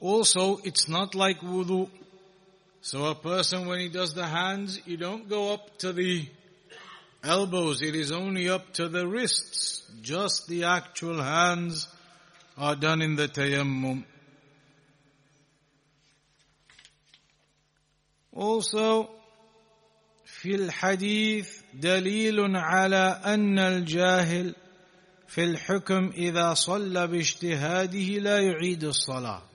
Also, 0.00 0.58
it's 0.64 0.88
not 0.88 1.14
like 1.14 1.40
wudu. 1.40 1.88
So 2.80 3.04
a 3.06 3.14
person 3.14 3.66
when 3.66 3.78
he 3.78 3.88
does 3.88 4.14
the 4.14 4.26
hands, 4.26 4.80
you 4.86 4.96
don't 4.96 5.28
go 5.28 5.52
up 5.54 5.78
to 5.78 5.92
the 5.92 6.26
elbows. 7.22 7.82
It 7.82 7.94
is 7.94 8.10
only 8.10 8.48
up 8.48 8.72
to 8.74 8.88
the 8.88 9.06
wrists. 9.06 9.82
Just 10.02 10.48
the 10.48 10.64
actual 10.64 11.22
hands 11.22 11.86
are 12.58 12.74
done 12.74 13.02
in 13.02 13.14
the 13.14 13.28
tayammum. 13.28 14.04
Also, 18.34 19.08
في 20.26 20.54
الحديث 20.54 21.62
دليل 21.74 22.56
على 22.56 23.20
أن 23.24 23.58
الجاهل 23.58 24.54
في 25.28 25.44
الحكم 25.44 26.12
إذا 26.16 26.54
صلى 26.54 27.06
باجتهاده 27.06 28.18
لا 28.18 28.38
يعيد 28.40 28.84
الصلاة. 28.84 29.45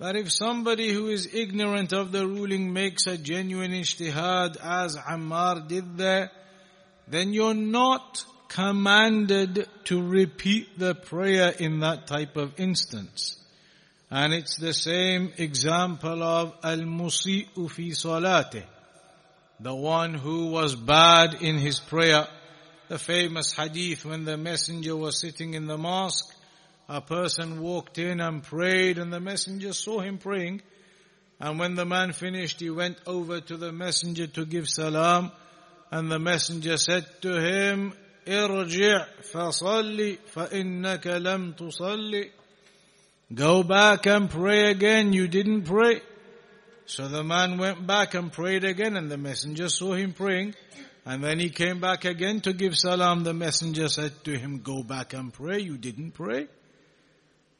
That 0.00 0.16
if 0.16 0.32
somebody 0.32 0.94
who 0.94 1.08
is 1.08 1.28
ignorant 1.34 1.92
of 1.92 2.10
the 2.10 2.26
ruling 2.26 2.72
makes 2.72 3.06
a 3.06 3.18
genuine 3.18 3.72
ijtihad 3.72 4.56
as 4.56 4.96
Ammar 4.96 5.68
did 5.68 5.98
there, 5.98 6.30
then 7.06 7.34
you're 7.34 7.52
not 7.52 8.24
commanded 8.48 9.68
to 9.84 10.02
repeat 10.02 10.78
the 10.78 10.94
prayer 10.94 11.50
in 11.50 11.80
that 11.80 12.06
type 12.06 12.38
of 12.38 12.58
instance. 12.58 13.36
And 14.10 14.32
it's 14.32 14.56
the 14.56 14.72
same 14.72 15.34
example 15.36 16.22
of 16.22 16.54
al-musi'u 16.64 17.70
fi 17.70 17.90
salatih. 17.90 18.64
The 19.60 19.74
one 19.74 20.14
who 20.14 20.46
was 20.46 20.74
bad 20.76 21.42
in 21.42 21.58
his 21.58 21.78
prayer. 21.78 22.26
The 22.88 22.98
famous 22.98 23.52
hadith 23.52 24.06
when 24.06 24.24
the 24.24 24.38
messenger 24.38 24.96
was 24.96 25.20
sitting 25.20 25.52
in 25.52 25.66
the 25.66 25.76
mosque, 25.76 26.34
a 26.89 27.01
person 27.01 27.61
walked 27.61 27.97
in 27.97 28.21
and 28.21 28.43
prayed 28.43 28.97
and 28.97 29.11
the 29.11 29.19
messenger 29.19 29.73
saw 29.73 29.99
him 29.99 30.17
praying. 30.17 30.61
And 31.39 31.59
when 31.59 31.75
the 31.75 31.85
man 31.85 32.13
finished, 32.13 32.59
he 32.59 32.69
went 32.69 32.97
over 33.05 33.41
to 33.41 33.57
the 33.57 33.71
messenger 33.71 34.27
to 34.27 34.45
give 34.45 34.69
salam. 34.69 35.31
And 35.91 36.11
the 36.11 36.19
messenger 36.19 36.77
said 36.77 37.05
to 37.21 37.39
him, 37.39 37.93
ارجع 38.27 39.05
فصلي 39.21 40.17
فإنك 40.33 41.07
لم 41.07 41.53
تصلي 41.53 42.31
Go 43.33 43.63
back 43.63 44.05
and 44.05 44.29
pray 44.29 44.69
again. 44.69 45.11
You 45.11 45.27
didn't 45.27 45.63
pray. 45.63 46.01
So 46.85 47.07
the 47.07 47.23
man 47.23 47.57
went 47.57 47.87
back 47.87 48.13
and 48.13 48.31
prayed 48.31 48.63
again 48.63 48.95
and 48.95 49.09
the 49.09 49.17
messenger 49.17 49.67
saw 49.67 49.93
him 49.93 50.13
praying. 50.13 50.53
And 51.05 51.23
then 51.23 51.39
he 51.39 51.49
came 51.49 51.79
back 51.79 52.05
again 52.05 52.41
to 52.41 52.53
give 52.53 52.75
salam. 52.75 53.23
The 53.23 53.33
messenger 53.33 53.87
said 53.87 54.23
to 54.25 54.37
him, 54.37 54.59
go 54.59 54.83
back 54.83 55.13
and 55.13 55.33
pray. 55.33 55.59
You 55.59 55.77
didn't 55.77 56.11
pray. 56.11 56.47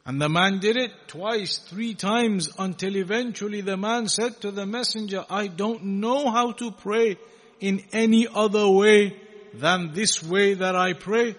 And 0.06 0.20
the 0.20 0.28
man 0.28 0.58
did 0.60 0.76
it 0.76 0.92
twice, 1.08 1.58
three 1.58 1.94
times 1.94 2.50
until 2.58 2.96
eventually 2.96 3.60
the 3.60 3.76
man 3.76 4.08
said 4.08 4.40
to 4.40 4.50
the 4.50 4.66
messenger, 4.66 5.24
I 5.28 5.46
don't 5.46 5.84
know 6.00 6.30
how 6.30 6.52
to 6.52 6.70
pray 6.70 7.18
in 7.60 7.84
any 7.92 8.26
other 8.26 8.68
way 8.68 9.16
than 9.52 9.92
this 9.92 10.22
way 10.22 10.54
that 10.54 10.74
I 10.74 10.94
pray. 10.94 11.36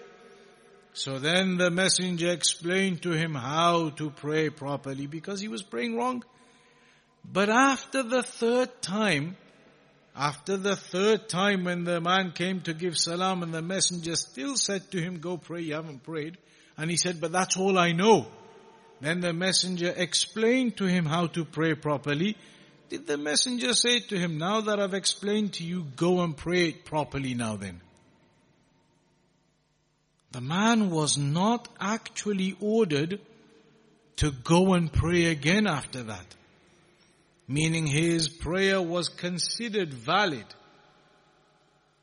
So 0.94 1.18
then 1.18 1.56
the 1.56 1.70
messenger 1.70 2.30
explained 2.30 3.02
to 3.02 3.12
him 3.12 3.34
how 3.34 3.90
to 3.90 4.10
pray 4.10 4.50
properly 4.50 5.06
because 5.06 5.40
he 5.40 5.48
was 5.48 5.62
praying 5.62 5.96
wrong. 5.96 6.22
But 7.24 7.48
after 7.48 8.02
the 8.02 8.22
third 8.22 8.82
time, 8.82 9.36
after 10.14 10.56
the 10.56 10.76
third 10.76 11.28
time 11.28 11.64
when 11.64 11.84
the 11.84 12.00
man 12.00 12.32
came 12.32 12.60
to 12.62 12.74
give 12.74 12.98
salam 12.98 13.42
and 13.42 13.54
the 13.54 13.62
messenger 13.62 14.14
still 14.16 14.56
said 14.56 14.90
to 14.90 15.00
him, 15.00 15.18
go 15.18 15.38
pray, 15.38 15.62
you 15.62 15.74
haven't 15.74 16.02
prayed. 16.02 16.36
And 16.76 16.90
he 16.90 16.96
said, 16.96 17.20
but 17.20 17.32
that's 17.32 17.56
all 17.56 17.78
I 17.78 17.92
know. 17.92 18.26
Then 19.02 19.20
the 19.20 19.32
messenger 19.32 19.92
explained 19.96 20.76
to 20.76 20.84
him 20.84 21.06
how 21.06 21.26
to 21.26 21.44
pray 21.44 21.74
properly. 21.74 22.36
Did 22.88 23.08
the 23.08 23.18
messenger 23.18 23.72
say 23.72 23.98
to 23.98 24.16
him, 24.16 24.38
now 24.38 24.60
that 24.60 24.78
I've 24.78 24.94
explained 24.94 25.54
to 25.54 25.64
you, 25.64 25.86
go 25.96 26.20
and 26.20 26.36
pray 26.36 26.68
it 26.68 26.84
properly 26.84 27.34
now 27.34 27.56
then? 27.56 27.80
The 30.30 30.40
man 30.40 30.90
was 30.90 31.18
not 31.18 31.68
actually 31.80 32.56
ordered 32.60 33.20
to 34.16 34.30
go 34.30 34.74
and 34.74 34.92
pray 34.92 35.24
again 35.24 35.66
after 35.66 36.04
that. 36.04 36.36
Meaning 37.48 37.88
his 37.88 38.28
prayer 38.28 38.80
was 38.80 39.08
considered 39.08 39.92
valid. 39.92 40.46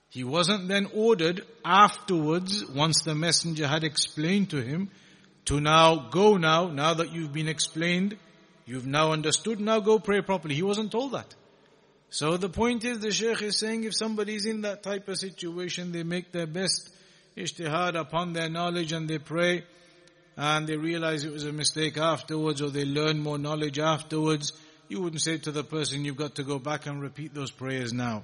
He 0.09 0.25
wasn't 0.25 0.67
then 0.67 0.89
ordered 0.93 1.45
afterwards, 1.63 2.65
once 2.65 3.03
the 3.05 3.15
messenger 3.15 3.67
had 3.67 3.85
explained 3.85 4.49
to 4.49 4.61
him, 4.61 4.89
to 5.49 5.59
now 5.59 5.95
go 5.95 6.37
now, 6.37 6.67
now 6.67 6.93
that 6.93 7.11
you've 7.11 7.33
been 7.33 7.47
explained, 7.47 8.15
you've 8.67 8.85
now 8.85 9.13
understood, 9.13 9.59
now 9.59 9.79
go 9.79 9.97
pray 9.97 10.21
properly. 10.21 10.53
He 10.53 10.61
wasn't 10.61 10.91
told 10.91 11.13
that. 11.13 11.33
So 12.11 12.37
the 12.37 12.49
point 12.49 12.85
is, 12.85 12.99
the 12.99 13.09
Shaykh 13.09 13.41
is 13.41 13.57
saying 13.57 13.83
if 13.83 13.95
somebody 13.95 14.35
is 14.35 14.45
in 14.45 14.61
that 14.61 14.83
type 14.83 15.07
of 15.07 15.17
situation, 15.17 15.91
they 15.91 16.03
make 16.03 16.31
their 16.31 16.45
best 16.45 16.93
ijtihad 17.35 17.99
upon 17.99 18.33
their 18.33 18.47
knowledge 18.47 18.91
and 18.91 19.09
they 19.09 19.17
pray 19.17 19.63
and 20.37 20.67
they 20.67 20.77
realize 20.77 21.23
it 21.23 21.33
was 21.33 21.45
a 21.45 21.51
mistake 21.51 21.97
afterwards 21.97 22.61
or 22.61 22.69
they 22.69 22.85
learn 22.85 23.17
more 23.17 23.39
knowledge 23.39 23.79
afterwards, 23.79 24.53
you 24.87 25.01
wouldn't 25.01 25.23
say 25.23 25.39
to 25.39 25.51
the 25.51 25.63
person, 25.63 26.05
you've 26.05 26.15
got 26.15 26.35
to 26.35 26.43
go 26.43 26.59
back 26.59 26.85
and 26.85 27.01
repeat 27.01 27.33
those 27.33 27.49
prayers 27.49 27.91
now. 27.91 28.23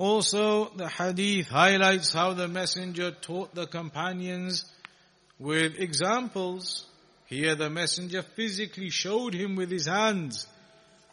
Also, 0.00 0.70
the 0.76 0.88
hadith 0.88 1.48
highlights 1.48 2.12
how 2.12 2.34
the 2.34 2.48
messenger 2.48 3.10
taught 3.10 3.54
the 3.54 3.66
companions 3.66 4.64
with 5.38 5.78
examples. 5.78 6.86
Here 7.26 7.54
the 7.54 7.70
messenger 7.70 8.22
physically 8.22 8.90
showed 8.90 9.34
him 9.34 9.56
with 9.56 9.70
his 9.70 9.86
hands 9.86 10.46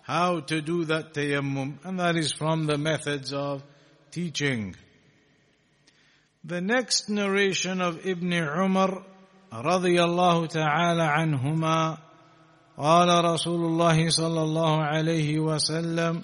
how 0.02 0.42
to 0.42 0.62
do 0.62 0.84
that 0.86 1.14
tayammum, 1.14 1.78
and 1.86 2.00
that 2.00 2.18
is 2.18 2.34
from 2.34 2.66
the 2.66 2.78
methods 2.78 3.32
of 3.32 3.64
teaching. 4.12 4.76
The 6.44 6.60
next 6.60 7.10
narration 7.10 7.82
of 7.82 8.06
Ibn 8.06 8.34
Umar 8.34 9.04
رضي 9.54 10.04
الله 10.04 10.48
تعالى 10.48 11.04
عنهما 11.04 11.98
قال 12.78 13.26
رسول 13.26 13.66
الله 13.66 14.10
صلى 14.10 14.42
الله 14.44 14.84
عليه 14.84 15.40
وسلم 15.40 16.24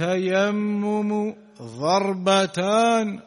التيمم 0.00 1.34
ضربتان 1.62 3.20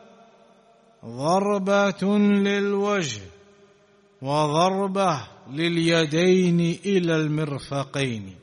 ضربة 1.05 2.17
للوجه 2.17 3.21
وضربة 4.21 5.21
لليدين 5.51 6.59
إلى 6.85 7.15
المرفقين 7.15 8.35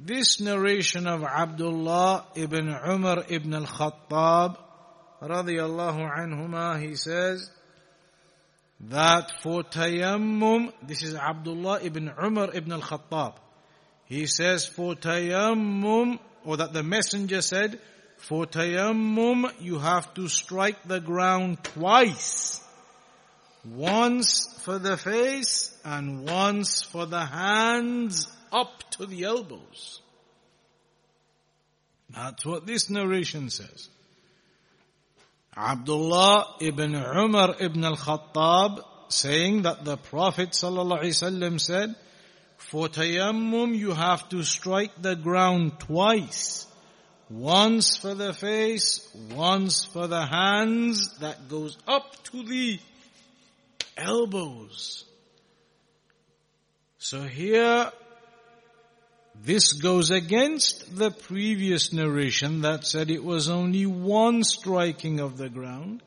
This 0.00 0.40
narration 0.40 1.08
of 1.08 1.24
Abdullah 1.24 2.26
ibn 2.36 2.68
Umar 2.68 3.24
ibn 3.28 3.52
al-Khattab 3.52 4.56
radiallahu 5.20 6.08
anhuma, 6.16 6.80
he 6.80 6.94
says 6.94 7.50
that 8.80 9.32
for 9.42 9.64
tayammum, 9.64 10.72
this 10.86 11.02
is 11.02 11.16
Abdullah 11.16 11.80
ibn 11.82 12.12
Umar 12.16 12.54
ibn 12.54 12.70
al-Khattab. 12.70 13.34
He 14.04 14.26
says 14.26 14.66
for 14.66 14.94
tayammum, 14.94 16.20
or 16.48 16.56
that 16.56 16.72
the 16.72 16.82
messenger 16.82 17.42
said, 17.42 17.78
for 18.16 18.46
tayammum 18.46 19.52
you 19.60 19.78
have 19.78 20.14
to 20.14 20.28
strike 20.28 20.82
the 20.88 20.98
ground 20.98 21.62
twice. 21.62 22.58
Once 23.66 24.58
for 24.64 24.78
the 24.78 24.96
face 24.96 25.76
and 25.84 26.26
once 26.26 26.80
for 26.80 27.04
the 27.04 27.22
hands 27.22 28.28
up 28.50 28.82
to 28.92 29.04
the 29.04 29.24
elbows. 29.24 30.00
That's 32.08 32.46
what 32.46 32.66
this 32.66 32.88
narration 32.88 33.50
says. 33.50 33.90
Abdullah 35.54 36.56
ibn 36.62 36.94
Umar 36.94 37.56
ibn 37.60 37.84
al-Khattab 37.84 38.82
saying 39.10 39.62
that 39.62 39.84
the 39.84 39.98
Prophet 39.98 40.52
ﷺ 40.52 41.60
said, 41.60 41.94
for 42.58 42.88
tayammum 42.88 43.74
you 43.74 43.92
have 43.92 44.28
to 44.28 44.42
strike 44.42 45.00
the 45.00 45.16
ground 45.16 45.80
twice. 45.80 46.66
Once 47.30 47.96
for 47.96 48.14
the 48.14 48.34
face, 48.34 49.08
once 49.34 49.84
for 49.84 50.06
the 50.06 50.26
hands, 50.26 51.18
that 51.18 51.48
goes 51.48 51.78
up 51.86 52.22
to 52.24 52.42
the 52.42 52.78
elbows. 53.96 55.04
So 56.98 57.22
here 57.22 57.90
this 59.44 59.72
goes 59.74 60.10
against 60.10 60.96
the 60.96 61.10
previous 61.10 61.92
narration 61.92 62.62
that 62.62 62.84
said 62.84 63.10
it 63.10 63.22
was 63.22 63.48
only 63.48 63.86
one 63.86 64.42
striking 64.42 65.20
of 65.20 65.38
the 65.38 65.48
ground. 65.48 66.02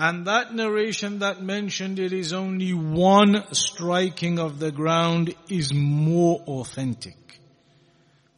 And 0.00 0.26
that 0.26 0.54
narration 0.54 1.18
that 1.18 1.42
mentioned 1.42 1.98
it 1.98 2.12
is 2.12 2.32
only 2.32 2.72
one 2.72 3.44
striking 3.52 4.38
of 4.38 4.58
the 4.58 4.72
ground 4.72 5.34
is 5.50 5.74
more 5.74 6.40
authentic. 6.46 7.16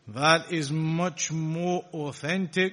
That 0.08 0.52
is 0.52 0.72
much 0.72 1.30
more 1.30 1.84
authentic. 1.94 2.72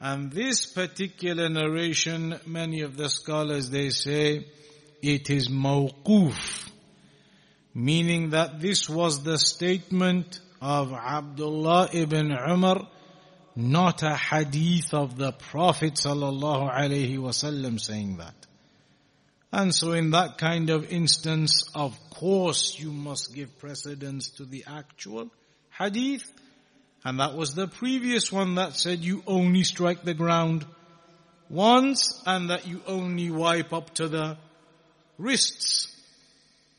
And 0.00 0.30
this 0.30 0.66
particular 0.66 1.48
narration, 1.48 2.38
many 2.46 2.82
of 2.82 2.96
the 2.96 3.08
scholars 3.08 3.70
they 3.70 3.90
say, 3.90 4.46
it 5.02 5.28
is 5.28 5.48
mawquf 5.48 6.66
meaning 7.76 8.30
that 8.30 8.58
this 8.58 8.88
was 8.88 9.22
the 9.22 9.36
statement 9.36 10.40
of 10.62 10.94
Abdullah 10.94 11.90
ibn 11.92 12.32
Umar, 12.32 12.88
not 13.56 14.02
a 14.02 14.14
hadith 14.14 14.92
of 14.92 15.16
the 15.16 15.32
Prophet 15.32 15.94
sallallahu 15.94 16.70
alaihi 16.70 17.16
wasallam 17.16 17.80
saying 17.80 18.18
that. 18.18 18.34
And 19.50 19.74
so 19.74 19.92
in 19.92 20.10
that 20.10 20.36
kind 20.36 20.68
of 20.68 20.92
instance, 20.92 21.64
of 21.74 21.98
course 22.10 22.78
you 22.78 22.92
must 22.92 23.34
give 23.34 23.58
precedence 23.58 24.28
to 24.36 24.44
the 24.44 24.64
actual 24.66 25.30
hadith. 25.78 26.30
And 27.04 27.20
that 27.20 27.34
was 27.34 27.54
the 27.54 27.66
previous 27.66 28.30
one 28.30 28.56
that 28.56 28.74
said 28.74 28.98
you 28.98 29.22
only 29.26 29.62
strike 29.62 30.02
the 30.02 30.12
ground 30.12 30.66
once 31.48 32.22
and 32.26 32.50
that 32.50 32.66
you 32.66 32.82
only 32.86 33.30
wipe 33.30 33.72
up 33.72 33.94
to 33.94 34.08
the 34.08 34.36
wrists. 35.16 35.96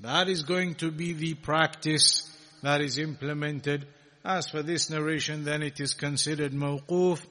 That 0.02 0.30
is 0.30 0.44
going 0.44 0.76
to 0.76 0.92
be 0.92 1.14
the 1.14 1.34
practice 1.34 2.32
that 2.62 2.82
is 2.82 3.00
implemented. 3.00 3.88
As 4.25 4.49
for 4.49 4.63
this 4.63 4.89
narration, 4.91 5.45
then 5.45 5.63
it 5.63 5.81
is 5.81 5.95
considered 5.95 6.53
mawquf, 6.53 7.25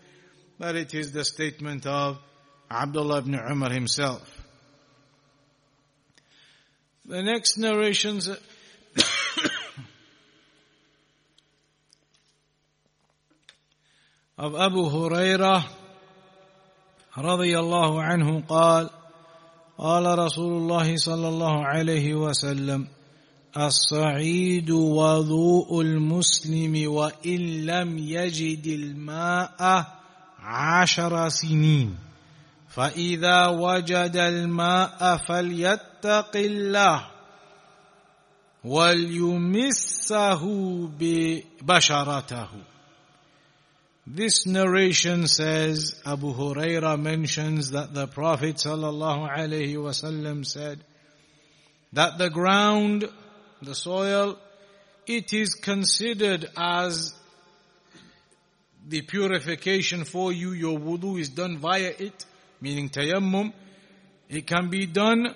that 0.59 0.75
it 0.75 0.93
is 0.93 1.11
the 1.11 1.23
statement 1.23 1.85
of 1.85 2.19
Abdullah 2.69 3.19
ibn 3.19 3.35
Umar 3.35 3.71
himself. 3.71 4.21
The 7.05 7.23
next 7.23 7.57
narrations 7.57 8.27
of 14.37 14.55
Abu 14.55 14.89
Hurairah 14.89 15.63
رضي 17.17 17.59
الله 17.59 18.03
عنه 18.03 18.41
قال 18.47 18.89
قال 19.77 20.19
رسول 20.19 20.53
الله 20.53 20.95
صلى 20.95 21.27
الله 21.27 21.65
عليه 21.65 22.15
وسلم 22.15 22.87
الصعيد 23.56 24.70
وضوء 24.70 25.80
المسلم 25.80 26.92
وإن 26.92 27.66
لم 27.66 27.98
يجد 27.98 28.66
الماء 28.66 29.86
عشر 30.38 31.28
سنين 31.28 31.96
فإذا 32.68 33.46
وجد 33.46 34.16
الماء 34.16 35.16
فليتق 35.16 36.36
الله 36.36 37.06
وليمسه 38.64 40.42
ببشرته 40.98 42.48
This 44.08 44.46
narration 44.46 45.26
says, 45.26 46.00
Abu 46.06 46.32
Huraira 46.32 46.96
mentions 46.96 47.72
that 47.72 47.92
the 47.92 48.06
Prophet 48.06 48.54
sallallahu 48.54 49.28
alaihi 49.28 49.74
wasallam 49.74 50.46
said 50.46 50.78
that 51.92 52.16
the 52.16 52.30
ground, 52.30 53.08
the 53.66 53.74
soil, 53.74 54.38
it 55.06 55.32
is 55.32 55.54
considered 55.54 56.46
as 56.56 57.14
the 58.88 59.02
purification 59.02 60.04
for 60.04 60.32
you. 60.32 60.52
Your 60.52 60.78
wudu 60.78 61.20
is 61.20 61.28
done 61.28 61.58
via 61.58 61.92
it, 61.98 62.24
meaning 62.60 62.88
tayammum. 62.88 63.52
It 64.28 64.46
can 64.46 64.70
be 64.70 64.86
done 64.86 65.34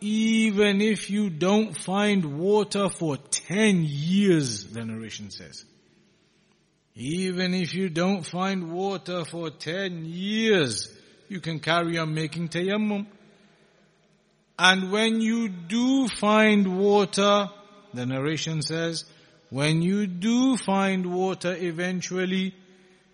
even 0.00 0.80
if 0.80 1.08
you 1.10 1.30
don't 1.30 1.76
find 1.76 2.38
water 2.38 2.88
for 2.88 3.16
10 3.16 3.84
years, 3.86 4.64
the 4.64 4.84
narration 4.84 5.30
says. 5.30 5.64
Even 6.94 7.54
if 7.54 7.74
you 7.74 7.88
don't 7.88 8.22
find 8.24 8.70
water 8.72 9.24
for 9.24 9.50
10 9.50 10.04
years, 10.04 10.94
you 11.28 11.40
can 11.40 11.58
carry 11.58 11.98
on 11.98 12.14
making 12.14 12.48
tayammum. 12.48 13.06
And 14.58 14.92
when 14.92 15.20
you 15.20 15.48
do 15.48 16.06
find 16.08 16.78
water, 16.78 17.48
the 17.94 18.06
narration 18.06 18.62
says, 18.62 19.04
when 19.50 19.82
you 19.82 20.06
do 20.06 20.56
find 20.56 21.14
water 21.14 21.54
eventually, 21.56 22.54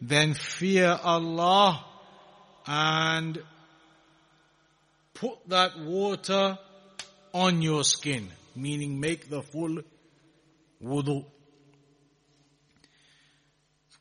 then 0.01 0.35
fear 0.35 0.99
Allah 1.03 1.85
and 2.66 3.43
put 5.14 5.49
that 5.49 5.78
water 5.78 6.59
on 7.35 7.62
your 7.62 7.85
skin, 7.85 8.28
meaning 8.57 9.01
make 9.01 9.28
the 9.28 9.43
full 9.43 9.81
wudu. 10.83 11.24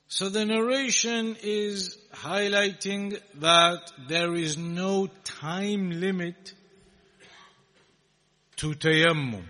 So 0.08 0.30
the 0.30 0.46
narration 0.46 1.36
is 1.44 1.98
highlighting 2.14 3.20
that 3.36 3.92
there 4.08 4.34
is 4.34 4.58
no 4.58 5.08
time 5.24 6.00
limit 6.00 6.54
to 8.56 8.74
tayammum. 8.74 9.44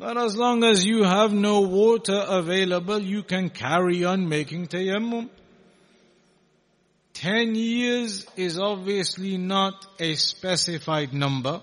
But 0.00 0.16
as 0.16 0.34
long 0.34 0.64
as 0.64 0.86
you 0.86 1.02
have 1.02 1.30
no 1.30 1.60
water 1.60 2.24
available, 2.26 2.98
you 3.00 3.22
can 3.22 3.50
carry 3.50 4.02
on 4.02 4.30
making 4.30 4.68
tayammum. 4.68 5.28
Ten 7.12 7.54
years 7.54 8.26
is 8.34 8.58
obviously 8.58 9.36
not 9.36 9.74
a 9.98 10.14
specified 10.14 11.12
number. 11.12 11.60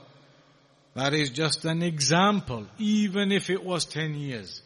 That 0.94 1.16
is 1.16 1.32
just 1.32 1.66
an 1.66 1.82
example, 1.82 2.68
even 2.78 3.32
if 3.32 3.50
it 3.50 3.64
was 3.64 3.86
ten 3.86 4.14
years. 4.14 4.62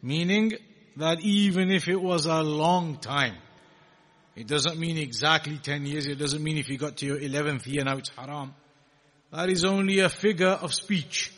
Meaning, 0.00 0.52
that 0.96 1.20
even 1.22 1.72
if 1.72 1.88
it 1.88 2.00
was 2.00 2.26
a 2.26 2.44
long 2.44 2.98
time, 2.98 3.34
it 4.36 4.46
doesn't 4.46 4.78
mean 4.78 4.98
exactly 4.98 5.58
10 5.58 5.84
years, 5.84 6.06
it 6.06 6.20
doesn't 6.20 6.44
mean 6.44 6.58
if 6.58 6.68
you 6.68 6.78
got 6.78 6.98
to 6.98 7.06
your 7.06 7.18
11th 7.18 7.66
year 7.66 7.82
now 7.82 7.96
it's 7.96 8.10
haram. 8.10 8.54
That 9.32 9.48
is 9.48 9.64
only 9.64 9.98
a 9.98 10.08
figure 10.08 10.56
of 10.62 10.72
speech. 10.72 11.32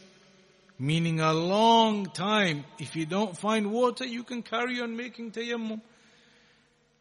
Meaning 0.78 1.20
a 1.20 1.32
long 1.32 2.06
time. 2.06 2.64
If 2.78 2.94
you 2.94 3.06
don't 3.06 3.36
find 3.36 3.72
water, 3.72 4.06
you 4.06 4.22
can 4.22 4.42
carry 4.42 4.80
on 4.80 4.96
making 4.96 5.32
tayammum. 5.32 5.80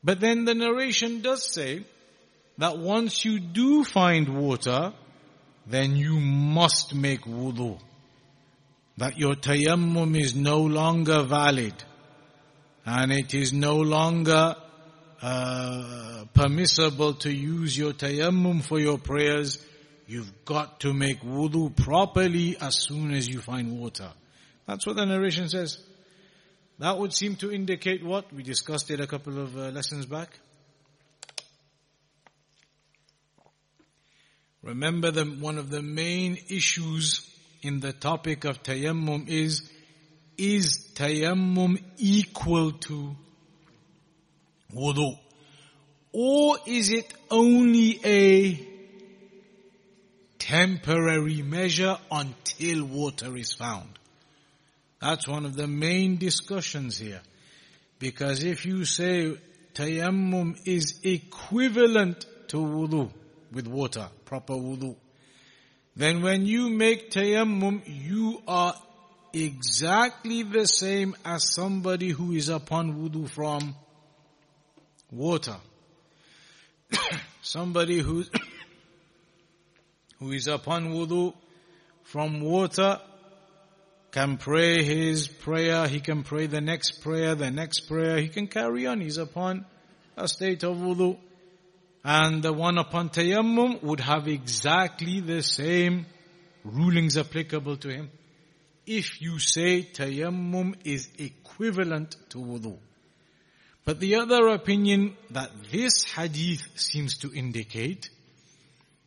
But 0.03 0.19
then 0.19 0.45
the 0.45 0.55
narration 0.55 1.21
does 1.21 1.43
say 1.43 1.83
that 2.57 2.77
once 2.77 3.23
you 3.23 3.39
do 3.39 3.83
find 3.83 4.37
water, 4.37 4.93
then 5.67 5.95
you 5.95 6.19
must 6.19 6.95
make 6.95 7.21
wudu. 7.21 7.79
That 8.97 9.17
your 9.17 9.35
tayammum 9.35 10.19
is 10.19 10.33
no 10.33 10.61
longer 10.61 11.23
valid 11.23 11.75
and 12.85 13.11
it 13.11 13.33
is 13.33 13.51
no 13.53 13.75
longer 13.75 14.55
uh, 15.21 16.23
permissible 16.33 17.13
to 17.15 17.29
use 17.31 17.77
your 17.77 17.91
tayammum 17.91 18.63
for 18.63 18.79
your 18.79 18.97
prayers. 18.97 19.63
You've 20.07 20.45
got 20.45 20.79
to 20.81 20.93
make 20.93 21.21
wudu 21.21 21.75
properly 21.75 22.55
as 22.61 22.75
soon 22.75 23.13
as 23.13 23.27
you 23.27 23.41
find 23.41 23.77
water. 23.77 24.09
That's 24.65 24.87
what 24.87 24.95
the 24.95 25.05
narration 25.05 25.49
says. 25.49 25.79
That 26.79 26.97
would 26.97 27.13
seem 27.13 27.35
to 27.37 27.51
indicate 27.51 28.05
what? 28.05 28.31
We 28.31 28.41
discussed 28.41 28.89
it 28.89 29.01
a 29.01 29.07
couple 29.07 29.37
of 29.37 29.57
uh, 29.57 29.69
lessons 29.69 30.05
back. 30.05 30.29
Remember 34.63 35.11
that 35.11 35.39
one 35.39 35.57
of 35.57 35.69
the 35.69 35.81
main 35.81 36.37
issues 36.49 37.29
in 37.61 37.81
the 37.81 37.91
topic 37.91 38.45
of 38.45 38.63
tayammum 38.63 39.27
is 39.27 39.69
is 40.37 40.89
tayammum 40.93 41.83
equal 41.97 42.71
to 42.71 43.13
wudu? 44.73 45.17
Or 46.13 46.57
is 46.65 46.91
it 46.91 47.13
only 47.29 47.99
a 48.05 48.76
temporary 50.47 51.41
measure 51.41 51.97
until 52.09 52.85
water 52.85 53.35
is 53.35 53.53
found? 53.53 53.99
That's 55.01 55.27
one 55.27 55.45
of 55.45 55.55
the 55.55 55.67
main 55.67 56.17
discussions 56.17 56.97
here. 56.97 57.21
Because 57.99 58.43
if 58.43 58.65
you 58.65 58.85
say 58.85 59.35
tayammum 59.73 60.55
is 60.65 60.99
equivalent 61.03 62.25
to 62.47 62.57
wudu 62.57 63.11
with 63.51 63.67
water, 63.67 64.07
proper 64.25 64.53
wudu, 64.53 64.95
then 65.95 66.21
when 66.21 66.45
you 66.45 66.69
make 66.69 67.11
tayammum, 67.11 67.81
you 67.85 68.41
are 68.47 68.73
exactly 69.33 70.43
the 70.43 70.65
same 70.65 71.15
as 71.25 71.53
somebody 71.53 72.09
who 72.11 72.31
is 72.31 72.47
upon 72.49 72.93
wudu 72.93 73.29
from 73.29 73.75
water. 75.11 75.57
somebody 77.41 77.99
who 77.99 78.23
who 80.19 80.31
is 80.31 80.47
upon 80.47 80.89
wudu 80.93 81.33
from 82.03 82.41
water 82.41 82.99
can 84.11 84.37
pray 84.37 84.83
his 84.83 85.27
prayer, 85.27 85.87
he 85.87 85.99
can 85.99 86.23
pray 86.23 86.47
the 86.47 86.61
next 86.61 87.01
prayer, 87.01 87.35
the 87.35 87.51
next 87.51 87.81
prayer, 87.81 88.19
he 88.19 88.29
can 88.29 88.47
carry 88.47 88.87
on, 88.87 89.01
he's 89.01 89.17
upon 89.17 89.65
a 90.15 90.27
state 90.27 90.63
of 90.63 90.77
wudu. 90.77 91.17
And 92.03 92.41
the 92.41 92.53
one 92.53 92.77
upon 92.77 93.09
tayammum 93.09 93.83
would 93.83 93.99
have 93.99 94.27
exactly 94.27 95.19
the 95.19 95.43
same 95.43 96.05
rulings 96.63 97.17
applicable 97.17 97.77
to 97.77 97.89
him 97.89 98.09
if 98.85 99.21
you 99.21 99.37
say 99.39 99.83
tayammum 99.83 100.75
is 100.85 101.09
equivalent 101.17 102.15
to 102.29 102.37
wudu. 102.37 102.77
But 103.83 103.99
the 103.99 104.15
other 104.15 104.47
opinion 104.47 105.15
that 105.31 105.51
this 105.71 106.03
hadith 106.05 106.67
seems 106.75 107.17
to 107.19 107.33
indicate 107.33 108.09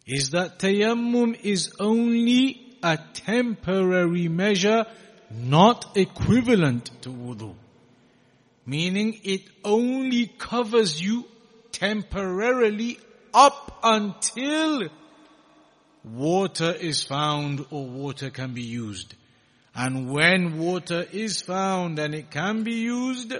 is 0.06 0.30
that 0.30 0.58
tayammum 0.58 1.38
is 1.42 1.72
only 1.78 2.76
a 2.82 2.98
temporary 3.14 4.28
measure 4.28 4.86
not 5.30 5.96
equivalent 5.96 6.90
to 7.02 7.10
wudu. 7.10 7.54
Meaning 8.66 9.20
it 9.24 9.42
only 9.64 10.26
covers 10.26 11.00
you 11.00 11.24
temporarily 11.72 12.98
up 13.32 13.78
until 13.82 14.88
water 16.04 16.72
is 16.72 17.02
found 17.02 17.64
or 17.70 17.86
water 17.86 18.30
can 18.30 18.54
be 18.54 18.62
used. 18.62 19.14
And 19.74 20.10
when 20.10 20.58
water 20.58 21.06
is 21.12 21.40
found 21.40 21.98
and 21.98 22.14
it 22.14 22.30
can 22.30 22.64
be 22.64 22.74
used, 22.74 23.32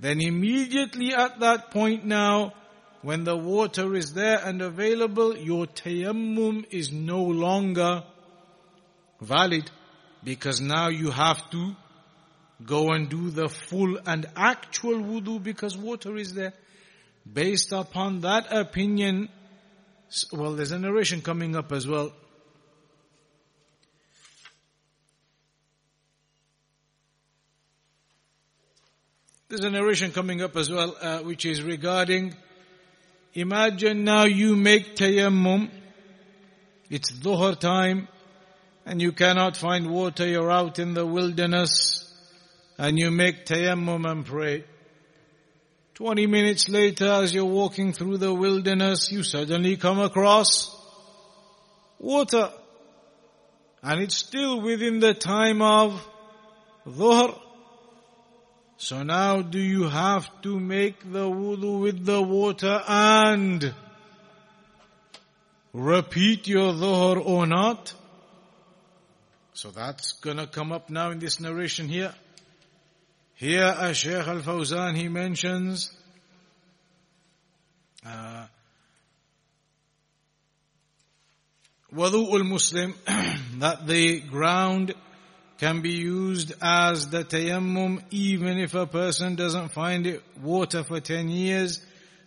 then 0.00 0.20
immediately 0.20 1.14
at 1.14 1.40
that 1.40 1.70
point 1.70 2.04
now, 2.04 2.54
when 3.02 3.24
the 3.24 3.36
water 3.36 3.94
is 3.94 4.14
there 4.14 4.40
and 4.44 4.62
available, 4.62 5.36
your 5.36 5.66
tayammum 5.66 6.64
is 6.70 6.92
no 6.92 7.22
longer 7.22 8.04
valid 9.20 9.70
because 10.24 10.60
now 10.60 10.88
you 10.88 11.10
have 11.10 11.50
to 11.50 11.74
go 12.64 12.90
and 12.90 13.08
do 13.08 13.30
the 13.30 13.48
full 13.48 13.98
and 14.06 14.26
actual 14.36 14.94
wudu 14.94 15.42
because 15.42 15.76
water 15.76 16.16
is 16.16 16.34
there. 16.34 16.52
Based 17.30 17.72
upon 17.72 18.20
that 18.20 18.52
opinion, 18.52 19.28
well, 20.32 20.54
there's 20.54 20.72
a 20.72 20.78
narration 20.78 21.22
coming 21.22 21.56
up 21.56 21.72
as 21.72 21.86
well. 21.86 22.12
There's 29.48 29.64
a 29.64 29.70
narration 29.70 30.12
coming 30.12 30.40
up 30.40 30.56
as 30.56 30.70
well, 30.70 30.96
uh, 31.00 31.18
which 31.18 31.44
is 31.44 31.62
regarding, 31.62 32.34
imagine 33.34 34.04
now 34.04 34.24
you 34.24 34.56
make 34.56 34.96
tayammum, 34.96 35.70
it's 36.90 37.12
dhuhr 37.12 37.58
time, 37.58 38.08
and 38.84 39.00
you 39.00 39.12
cannot 39.12 39.56
find 39.56 39.90
water, 39.90 40.26
you're 40.26 40.50
out 40.50 40.78
in 40.78 40.94
the 40.94 41.06
wilderness, 41.06 42.12
and 42.78 42.98
you 42.98 43.10
make 43.10 43.46
tayammum 43.46 44.10
and 44.10 44.26
pray. 44.26 44.64
20 45.94 46.26
minutes 46.26 46.68
later, 46.68 47.06
as 47.06 47.34
you're 47.34 47.44
walking 47.44 47.92
through 47.92 48.16
the 48.16 48.32
wilderness, 48.32 49.12
you 49.12 49.22
suddenly 49.22 49.76
come 49.76 50.00
across 50.00 50.74
water. 51.98 52.50
And 53.82 54.00
it's 54.00 54.16
still 54.16 54.60
within 54.60 55.00
the 55.00 55.14
time 55.14 55.60
of 55.60 56.04
dhuhr. 56.86 57.38
So 58.82 59.04
now 59.04 59.42
do 59.42 59.60
you 59.60 59.88
have 59.88 60.28
to 60.42 60.58
make 60.58 60.98
the 61.04 61.30
wudu 61.30 61.82
with 61.82 62.04
the 62.04 62.20
water 62.20 62.82
and 62.88 63.72
repeat 65.72 66.48
your 66.48 66.72
dhuhr 66.72 67.24
or 67.24 67.46
not? 67.46 67.94
So 69.54 69.70
that's 69.70 70.14
gonna 70.14 70.48
come 70.48 70.72
up 70.72 70.90
now 70.90 71.12
in 71.12 71.20
this 71.20 71.38
narration 71.38 71.86
here. 71.88 72.12
Here 73.34 73.94
Shaykh 73.94 74.26
Al-Fawzan 74.26 74.96
he 74.96 75.08
mentions 75.08 75.92
uh, 78.04 78.46
wudu 81.94 82.44
muslim 82.44 82.94
that 83.60 83.86
the 83.86 84.18
ground 84.22 84.92
can 85.61 85.81
be 85.81 85.93
used 85.93 86.53
as 86.61 87.09
the 87.09 87.23
tayammum 87.23 88.03
even 88.11 88.57
if 88.57 88.75
a 88.75 88.85
person 88.85 89.35
doesn't 89.35 89.69
find 89.69 90.05
it 90.05 90.21
water 90.41 90.83
for 90.83 90.99
10 90.99 91.29
years. 91.29 91.81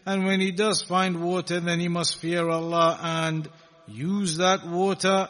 And 0.05 0.27
when 0.27 0.41
he 0.41 0.51
does 0.51 0.83
find 0.83 1.23
water, 1.23 1.61
then 1.61 1.79
he 1.79 1.89
must 1.89 2.17
fear 2.17 2.49
Allah 2.49 2.99
and 3.01 3.49
use 3.87 4.39
that 4.39 4.67
water. 4.67 5.29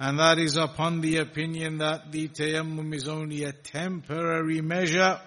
And 0.00 0.18
that 0.18 0.38
is 0.38 0.56
upon 0.56 1.00
the 1.00 1.18
opinion 1.18 1.78
that 1.78 2.10
the 2.10 2.28
tayammum 2.28 2.94
is 2.94 3.08
only 3.08 3.44
a 3.44 3.52
temporary 3.52 4.60
measure. 4.60 5.20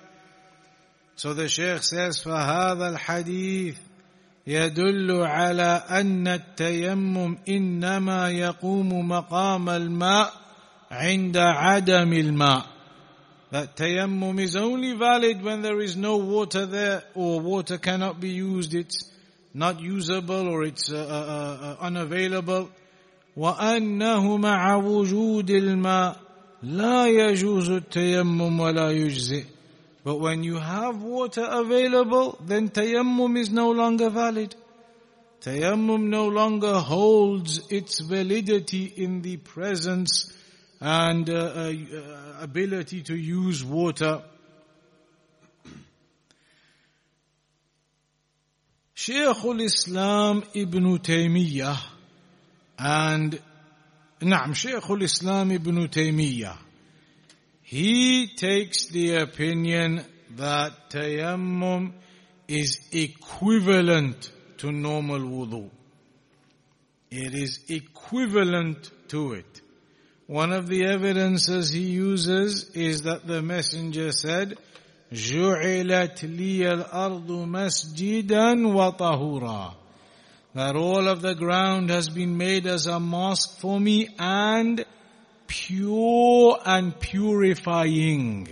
So 1.15 1.33
the 1.33 1.47
Shaykh 1.47 1.83
says, 1.83 2.23
فَهَذَا 2.23 2.97
الْحَدِيث 2.97 3.75
يدل 4.47 5.11
على 5.11 5.83
أن 5.89 6.27
التيمم 6.27 7.37
إنما 7.49 8.29
يقوم 8.31 9.09
مقام 9.09 9.69
الماء 9.69 10.40
عند 10.91 11.37
عدم 11.37 12.13
الماء 12.13 12.65
that 13.51 13.75
tayammum 13.77 14.39
is 14.39 14.55
only 14.55 14.93
valid 14.93 15.41
when 15.41 15.61
there 15.61 15.79
is 15.79 15.95
no 15.95 16.17
water 16.17 16.65
there 16.65 17.03
or 17.15 17.39
water 17.39 17.77
cannot 17.77 18.19
be 18.19 18.29
used 18.29 18.73
it's 18.73 19.09
not 19.53 19.79
usable 19.79 20.47
or 20.47 20.63
it's 20.63 20.91
uh, 20.91 20.97
uh, 20.97 21.65
uh, 21.65 21.85
unavailable 21.85 22.69
وأنه 23.37 24.37
مع 24.37 24.75
وجود 24.75 25.49
الماء 25.49 26.19
لا 26.63 27.07
يجوز 27.07 27.69
التيمم 27.69 28.59
ولا 28.59 28.91
يجزئ 28.91 29.43
but 30.03 30.19
when 30.19 30.43
you 30.43 30.57
have 30.57 31.01
water 31.01 31.45
available 31.49 32.37
then 32.45 32.69
tayammum 32.69 33.37
is 33.37 33.49
no 33.49 33.71
longer 33.71 34.09
valid 34.09 34.55
tayammum 35.41 36.07
no 36.09 36.27
longer 36.27 36.75
holds 36.79 37.61
its 37.69 37.99
validity 37.99 38.85
in 38.85 39.21
the 39.21 39.37
presence 39.37 40.33
and 40.82 41.30
uh, 41.30 41.72
ability 42.40 43.02
to 43.02 43.14
use 43.14 43.64
water. 43.64 44.22
Shaykh 48.94 49.44
al-Islam 49.44 50.42
Ibn 50.54 50.98
Taymiyyah 50.98 51.78
and 52.78 53.40
Naam, 54.20 54.54
Shaykh 54.54 54.90
al-Islam 54.90 55.52
Ibn 55.52 55.88
Taymiyyah 55.88 56.58
he 57.72 58.26
takes 58.26 58.88
the 58.88 59.16
opinion 59.16 60.04
that 60.36 60.90
tayammum 60.90 61.92
is 62.46 62.78
equivalent 62.92 64.30
to 64.58 64.70
normal 64.70 65.20
wudu. 65.20 65.70
It 67.10 67.34
is 67.34 67.60
equivalent 67.70 68.90
to 69.08 69.32
it. 69.32 69.62
One 70.31 70.51
of 70.51 70.67
the 70.67 70.85
evidences 70.85 71.69
he 71.69 71.83
uses 71.83 72.69
is 72.73 73.03
that 73.03 73.25
the 73.25 73.41
messenger 73.41 74.11
said, 74.11 74.57
جُعِلَتْ 75.13 76.19
لِيَ 76.19 76.59
الْأَرْضُ 76.59 77.27
مَسْجِدًا 77.27 78.27
وَطَهُورًا 78.27 79.73
That 80.53 80.75
all 80.75 81.07
of 81.07 81.21
the 81.21 81.33
ground 81.33 81.89
has 81.91 82.09
been 82.09 82.35
made 82.35 82.67
as 82.67 82.87
a 82.87 82.99
mosque 82.99 83.59
for 83.59 83.79
me 83.79 84.09
and 84.19 84.83
pure 85.47 86.59
and 86.65 86.99
purifying. 86.99 88.49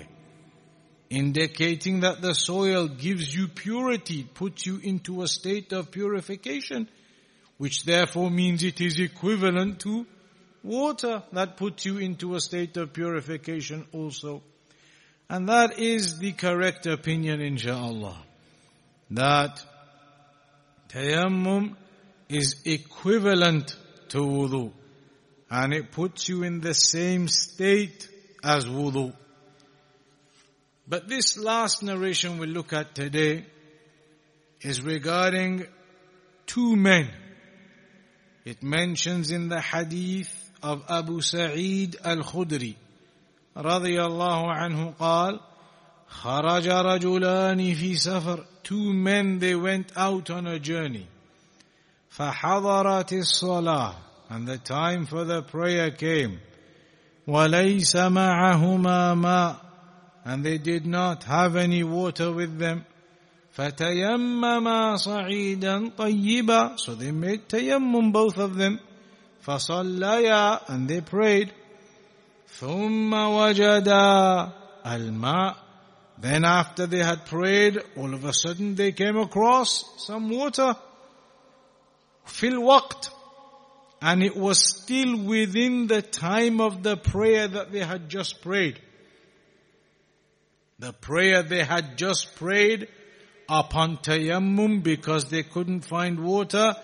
Indicating 1.09 1.99
that 2.01 2.21
the 2.21 2.33
soil 2.33 2.87
gives 2.87 3.35
you 3.35 3.49
purity, 3.49 4.23
puts 4.23 4.65
you 4.65 4.79
into 4.81 5.23
a 5.23 5.27
state 5.27 5.73
of 5.73 5.91
purification, 5.91 6.87
which 7.57 7.83
therefore 7.83 8.31
means 8.31 8.63
it 8.63 8.79
is 8.79 8.99
equivalent 8.99 9.81
to 9.81 10.05
water 10.62 11.22
that 11.32 11.56
puts 11.56 11.84
you 11.84 11.98
into 11.98 12.34
a 12.34 12.40
state 12.40 12.76
of 12.76 12.92
purification 12.92 13.86
also. 13.92 14.42
And 15.28 15.48
that 15.48 15.78
is 15.78 16.18
the 16.18 16.32
correct 16.32 16.86
opinion 16.86 17.40
inshaAllah. 17.40 18.16
That 19.12 19.64
tayammum 20.88 21.76
is 22.28 22.62
equivalent 22.64 23.76
to 24.08 24.18
wudu. 24.18 24.72
And 25.50 25.72
it 25.72 25.92
puts 25.92 26.28
you 26.28 26.42
in 26.42 26.60
the 26.60 26.74
same 26.74 27.28
state 27.28 28.08
as 28.42 28.66
wudu. 28.66 29.14
But 30.88 31.08
this 31.08 31.38
last 31.38 31.82
narration 31.82 32.38
we'll 32.38 32.48
look 32.48 32.72
at 32.72 32.94
today 32.94 33.46
is 34.60 34.82
regarding 34.82 35.66
two 36.46 36.74
men. 36.74 37.08
It 38.44 38.62
mentions 38.62 39.30
in 39.30 39.48
the 39.48 39.60
hadith 39.60 40.39
of 40.62 40.82
Abu 40.88 41.20
Sa'id 41.20 41.96
al-Khudri 42.04 42.74
رضي 43.56 44.02
الله 44.02 44.52
عنه 44.52 44.94
قال 44.98 45.40
خرج 46.08 46.68
رجلان 46.68 47.74
في 47.74 47.96
سفر 47.96 48.44
two 48.62 48.92
men 48.92 49.38
they 49.38 49.54
went 49.54 49.92
out 49.96 50.30
on 50.30 50.46
a 50.46 50.58
journey 50.58 51.06
فحضرت 52.10 53.12
الصلاة 53.12 53.94
and 54.30 54.46
the 54.46 54.58
time 54.58 55.06
for 55.06 55.24
the 55.24 55.42
prayer 55.42 55.90
came 55.90 56.38
وليس 57.26 57.96
معهما 57.96 59.14
ماء 59.14 59.56
and 60.24 60.44
they 60.44 60.58
did 60.58 60.86
not 60.86 61.24
have 61.24 61.56
any 61.56 61.82
water 61.82 62.32
with 62.32 62.58
them 62.58 62.84
فتيمما 63.52 64.96
صعيدا 64.96 65.90
طيبا 65.98 66.76
so 66.76 66.94
they 66.94 67.10
made 67.10 67.48
tayammum 67.48 68.12
both 68.12 68.38
of 68.38 68.56
them 68.56 68.78
فصليا 69.45 70.69
and 70.69 70.87
they 70.87 71.01
prayed 71.01 71.51
ثم 72.59 73.13
وجدا 73.13 74.51
الماء 74.85 75.55
then 76.17 76.45
after 76.45 76.85
they 76.87 77.03
had 77.03 77.25
prayed 77.25 77.77
all 77.97 78.13
of 78.13 78.23
a 78.23 78.33
sudden 78.33 78.75
they 78.75 78.91
came 78.91 79.17
across 79.17 79.83
some 79.97 80.29
water 80.29 80.75
في 82.25 82.49
الوقت 82.49 83.11
and 84.01 84.23
it 84.23 84.35
was 84.35 84.59
still 84.59 85.17
within 85.23 85.87
the 85.87 86.01
time 86.01 86.61
of 86.61 86.83
the 86.83 86.95
prayer 86.95 87.47
that 87.47 87.71
they 87.71 87.79
had 87.83 88.09
just 88.09 88.41
prayed 88.41 88.79
the 90.79 90.93
prayer 90.93 91.43
they 91.43 91.63
had 91.63 91.97
just 91.97 92.35
prayed 92.35 92.87
upon 93.47 93.97
tayammum 93.97 94.83
because 94.83 95.25
they 95.29 95.43
couldn't 95.43 95.81
find 95.81 96.19
water 96.19 96.75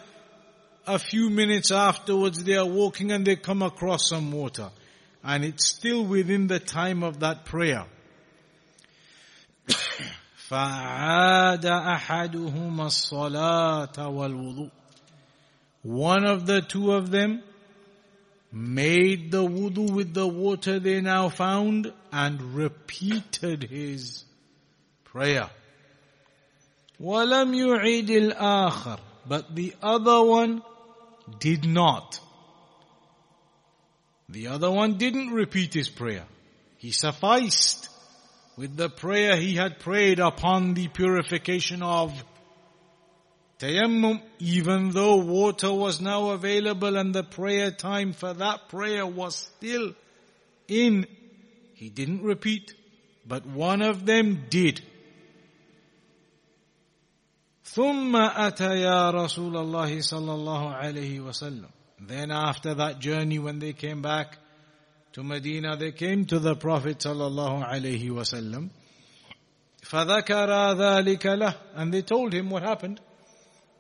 a 0.88 1.00
few 1.00 1.30
minutes 1.30 1.72
afterwards 1.72 2.44
they 2.44 2.56
are 2.56 2.66
walking 2.66 3.12
and 3.12 3.26
they 3.26 3.36
come 3.36 3.62
across 3.62 4.10
some 4.10 4.32
water. 4.32 4.70
And 5.24 5.46
it's 5.46 5.68
still 5.68 6.04
within 6.04 6.48
the 6.48 6.60
time 6.60 7.04
of 7.04 7.20
that 7.20 7.46
prayer. 7.46 7.86
فعاد 10.52 11.66
أحدهما 11.66 12.86
الصلاة 12.88 14.08
والوضوء 14.08 14.72
One 15.84 16.26
of 16.26 16.46
the 16.46 16.62
two 16.62 16.92
of 16.92 17.10
them 17.10 17.42
made 18.52 19.32
the 19.32 19.44
wudu 19.44 19.89
with 19.92 20.14
the 20.14 20.28
water 20.28 20.78
they 20.80 21.02
now 21.02 21.30
found 21.30 21.92
and 22.12 22.54
repeated 22.54 23.64
his 23.64 24.26
prayer. 25.06 25.50
وَلَمْ 27.02 27.56
يُعِيدِ 27.56 28.34
الْآخَرِ 28.34 29.00
But 29.26 29.56
the 29.56 29.74
other 29.82 30.22
one 30.22 30.62
did 31.39 31.66
not. 31.66 32.20
The 34.29 34.49
other 34.49 34.70
one 34.70 34.99
didn't 34.99 35.31
repeat 35.31 35.74
his 35.74 35.89
prayer. 35.89 36.24
He 36.79 36.91
sufficed 36.91 37.89
with 38.57 38.77
the 38.77 38.89
prayer 38.89 39.37
he 39.37 39.55
had 39.55 39.79
prayed 39.79 40.18
upon 40.18 40.74
the 40.74 40.89
purification 40.89 41.83
of 41.83 42.12
tayammum, 43.59 44.20
even 44.39 44.91
though 44.91 45.16
water 45.16 45.72
was 45.72 46.01
now 46.01 46.31
available 46.31 46.97
and 46.97 47.14
the 47.14 47.22
prayer 47.22 47.70
time 47.70 48.12
for 48.12 48.35
that 48.35 48.68
prayer 48.68 49.07
was 49.07 49.37
still 49.37 49.95
in, 50.68 51.07
he 51.74 51.89
didn't 51.89 52.22
repeat, 52.22 52.74
but 53.27 53.47
one 53.47 53.83
of 53.83 54.07
them 54.07 54.47
did. 54.51 54.83
ثم 57.66 58.16
أتيا 58.16 59.12
رسول 59.12 59.58
الله 59.58 60.02
صلى 60.02 60.34
الله 60.34 60.76
عليه 60.76 61.20
وسلم 61.20 61.70
then 62.08 62.32
after 62.32 62.74
that 62.76 63.00
journey, 63.00 63.38
when 63.38 63.60
they 63.60 63.74
came 63.74 64.02
back 64.02 64.38
to 65.14 65.24
Medina, 65.24 65.78
they 65.78 65.92
came 65.92 66.26
to 66.26 66.39
the 66.39 66.56
Prophet 66.56 66.98
sallallahu 66.98 67.64
alaihi 67.64 68.10
wasallam. 68.10 68.70
فَذَكَرَ 69.84 70.76
ذَلِكَ 70.78 71.20
لَهُ 71.20 71.56
And 71.76 71.94
they 71.94 72.02
told 72.02 72.34
him 72.34 72.50
what 72.50 72.64
happened. 72.64 73.00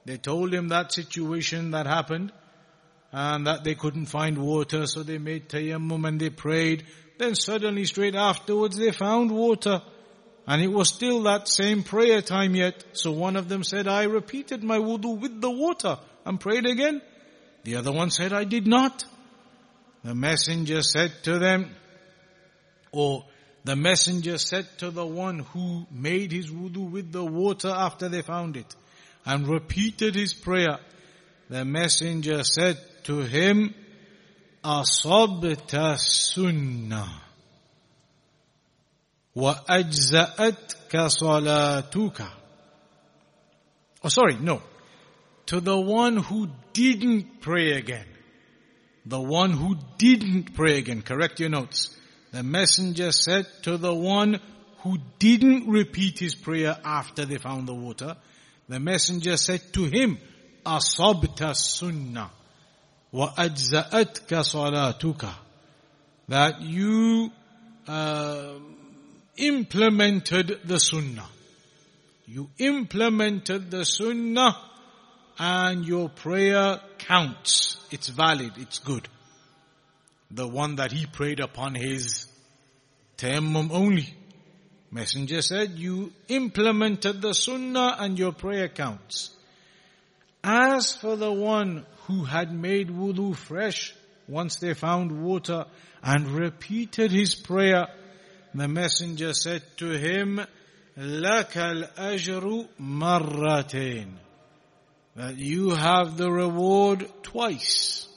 They 0.05 0.17
told 0.17 0.53
him 0.53 0.67
that 0.67 0.91
situation 0.91 1.71
that 1.71 1.87
happened 1.87 2.31
and 3.11 3.47
that 3.47 3.63
they 3.63 3.75
couldn't 3.75 4.05
find 4.05 4.37
water, 4.37 4.85
so 4.85 5.01
they 5.03 5.17
made 5.17 5.49
tayammum 5.49 6.07
and 6.07 6.19
they 6.19 6.29
prayed. 6.29 6.85
Then 7.17 7.33
suddenly 7.33 7.85
straight 7.85 8.15
afterwards 8.15 8.77
they 8.77 8.91
found 8.91 9.31
water. 9.31 9.81
And 10.46 10.62
it 10.62 10.68
was 10.68 10.88
still 10.88 11.22
that 11.24 11.48
same 11.48 11.82
prayer 11.82 12.22
time 12.22 12.54
yet. 12.54 12.84
So 12.92 13.10
one 13.10 13.36
of 13.36 13.48
them 13.48 13.64
said, 13.64 13.88
I 13.88 14.04
repeated 14.04 14.62
my 14.62 14.78
wudu 14.78 15.20
with 15.20 15.40
the 15.40 15.50
water 15.50 15.98
and 16.24 16.38
prayed 16.38 16.66
again. 16.66 17.02
The 17.64 17.76
other 17.76 17.92
one 17.92 18.10
said, 18.10 18.32
I 18.32 18.44
did 18.44 18.66
not. 18.66 19.04
The 20.04 20.14
messenger 20.14 20.82
said 20.82 21.12
to 21.24 21.40
them, 21.40 21.74
or 22.92 23.24
the 23.64 23.74
messenger 23.74 24.38
said 24.38 24.68
to 24.78 24.92
the 24.92 25.04
one 25.04 25.40
who 25.40 25.86
made 25.90 26.30
his 26.30 26.48
wudu 26.48 26.88
with 26.88 27.10
the 27.10 27.24
water 27.24 27.68
after 27.68 28.08
they 28.08 28.22
found 28.22 28.56
it 28.56 28.76
and 29.24 29.48
repeated 29.48 30.14
his 30.14 30.32
prayer. 30.32 30.78
The 31.50 31.64
messenger 31.64 32.44
said 32.44 32.78
to 33.04 33.22
him, 33.22 33.74
Asabta 34.62 35.98
sunnah. 35.98 37.25
وأجزأتك 39.35 40.95
صلاتك. 40.95 42.27
Oh 44.03 44.09
sorry, 44.09 44.37
no 44.37 44.61
to 45.51 45.59
the 45.59 45.77
one 45.77 46.15
who 46.15 46.47
didn't 46.71 47.41
pray 47.41 47.73
again. 47.73 48.05
The 49.05 49.19
one 49.19 49.51
who 49.51 49.75
didn't 49.97 50.53
pray 50.53 50.77
again. 50.77 51.01
Correct 51.01 51.41
your 51.41 51.49
notes. 51.49 51.97
The 52.31 52.41
messenger 52.41 53.11
said 53.11 53.47
to 53.63 53.77
the 53.77 53.93
one 53.93 54.39
who 54.77 54.97
didn't 55.19 55.67
repeat 55.67 56.19
his 56.19 56.35
prayer 56.35 56.77
after 56.85 57.25
they 57.25 57.37
found 57.37 57.67
the 57.67 57.73
water, 57.73 58.15
the 58.69 58.79
messenger 58.79 59.35
said 59.35 59.61
to 59.73 59.83
him, 59.83 60.19
Asabta 60.65 61.53
sunnah 61.53 62.31
wa 63.11 63.33
ajza'atka 63.33 64.45
salatuka. 64.45 65.33
That 66.29 66.61
you 66.61 67.29
uh, 67.87 68.53
implemented 69.36 70.60
the 70.64 70.78
sunnah. 70.78 71.28
You 72.26 72.50
implemented 72.58 73.70
the 73.70 73.84
sunnah 73.84 74.56
and 75.38 75.84
your 75.84 76.08
prayer 76.08 76.80
counts. 76.98 77.76
It's 77.90 78.08
valid, 78.08 78.52
it's 78.56 78.78
good. 78.78 79.08
The 80.30 80.48
one 80.48 80.76
that 80.76 80.92
he 80.92 81.06
prayed 81.06 81.40
upon 81.40 81.74
his 81.74 82.26
tayammum 83.16 83.70
only. 83.70 84.14
Messenger 84.90 85.42
said, 85.42 85.70
you 85.72 86.12
implemented 86.28 87.20
the 87.20 87.32
sunnah 87.32 87.96
and 87.98 88.18
your 88.18 88.32
prayer 88.32 88.68
counts. 88.68 89.30
As 90.42 90.94
for 90.94 91.16
the 91.16 91.32
one 91.32 91.86
who 92.06 92.24
had 92.24 92.52
made 92.52 92.88
wudu 92.88 93.34
fresh 93.34 93.94
once 94.28 94.56
they 94.56 94.74
found 94.74 95.22
water 95.24 95.66
and 96.02 96.30
repeated 96.30 97.10
his 97.10 97.34
prayer, 97.34 97.88
the 98.55 98.67
messenger 98.67 99.33
said 99.33 99.63
to 99.77 99.91
him, 99.91 100.41
لَكَ 100.97 101.53
الْأَجْرُ 101.53 102.67
مَرَّتَيْنِ 102.79 104.07
that 105.15 105.37
you 105.37 105.71
have 105.71 106.17
the 106.17 106.31
reward 106.31 107.07
twice. 107.23 108.07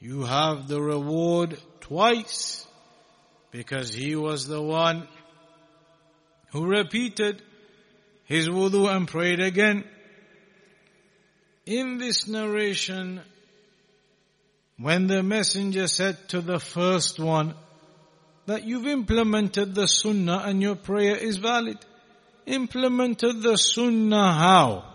You 0.00 0.24
have 0.24 0.68
the 0.68 0.80
reward 0.80 1.58
twice 1.80 2.66
because 3.50 3.92
he 3.92 4.14
was 4.16 4.46
the 4.46 4.60
one 4.60 5.08
who 6.52 6.66
repeated 6.66 7.42
his 8.24 8.48
wudu 8.48 8.94
and 8.94 9.08
prayed 9.08 9.40
again. 9.40 9.84
In 11.64 11.98
this 11.98 12.28
narration, 12.28 13.22
when 14.78 15.06
the 15.06 15.22
messenger 15.22 15.88
said 15.88 16.28
to 16.28 16.40
the 16.40 16.60
first 16.60 17.18
one 17.18 17.54
that 18.45 18.63
you've 18.63 18.87
implemented 18.87 19.75
the 19.75 19.87
sunnah 19.87 20.43
and 20.45 20.61
your 20.61 20.75
prayer 20.75 21.15
is 21.15 21.37
valid, 21.37 21.77
implemented 22.45 23.41
the 23.41 23.55
sunnah 23.55 24.33
how? 24.33 24.91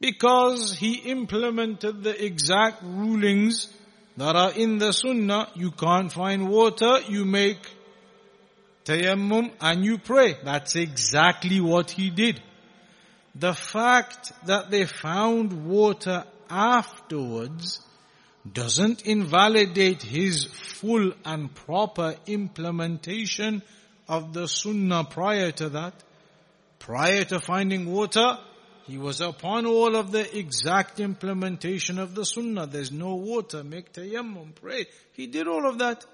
because 0.00 0.76
he 0.76 0.94
implemented 1.10 2.02
the 2.02 2.24
exact 2.24 2.82
rulings 2.82 3.72
that 4.16 4.36
are 4.36 4.52
in 4.52 4.78
the 4.78 4.92
sunnah. 4.92 5.48
You 5.54 5.70
can't 5.70 6.12
find 6.12 6.48
water, 6.48 7.00
you 7.08 7.24
make 7.24 7.58
tayammum 8.84 9.50
and 9.60 9.84
you 9.84 9.98
pray. 9.98 10.36
That's 10.44 10.76
exactly 10.76 11.60
what 11.60 11.90
he 11.90 12.10
did. 12.10 12.40
The 13.34 13.54
fact 13.54 14.32
that 14.46 14.70
they 14.70 14.86
found 14.86 15.66
water 15.66 16.24
afterwards 16.48 17.80
doesn't 18.52 19.06
invalidate 19.06 20.02
his 20.02 20.44
full 20.44 21.12
and 21.24 21.54
proper 21.54 22.16
implementation 22.26 23.62
of 24.08 24.32
the 24.32 24.46
sunnah 24.46 25.04
prior 25.04 25.50
to 25.52 25.68
that. 25.70 25.94
Prior 26.78 27.24
to 27.24 27.40
finding 27.40 27.90
water, 27.92 28.38
he 28.86 28.98
was 28.98 29.20
upon 29.20 29.66
all 29.66 29.96
of 29.96 30.12
the 30.12 30.38
exact 30.38 31.00
implementation 31.00 31.98
of 31.98 32.14
the 32.14 32.24
sunnah. 32.24 32.66
There's 32.66 32.92
no 32.92 33.16
water, 33.16 33.64
make 33.64 33.92
tayammum, 33.92 34.54
pray. 34.54 34.86
He 35.12 35.26
did 35.26 35.48
all 35.48 35.68
of 35.68 35.78
that. 35.78 36.04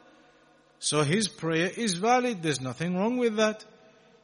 So 0.78 1.02
his 1.02 1.28
prayer 1.28 1.70
is 1.76 1.94
valid. 1.94 2.42
There's 2.42 2.60
nothing 2.60 2.96
wrong 2.96 3.18
with 3.18 3.36
that. 3.36 3.64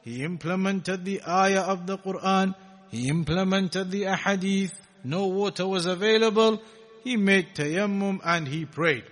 He 0.01 0.23
implemented 0.23 1.05
the 1.05 1.21
ayah 1.27 1.61
of 1.61 1.85
the 1.85 1.97
Quran. 1.97 2.55
He 2.89 3.07
implemented 3.09 3.91
the 3.91 4.03
ahadith. 4.03 4.73
No 5.03 5.27
water 5.27 5.67
was 5.67 5.85
available. 5.85 6.61
He 7.03 7.17
made 7.17 7.55
tayammum 7.55 8.19
and 8.23 8.47
he 8.47 8.65
prayed. 8.65 9.05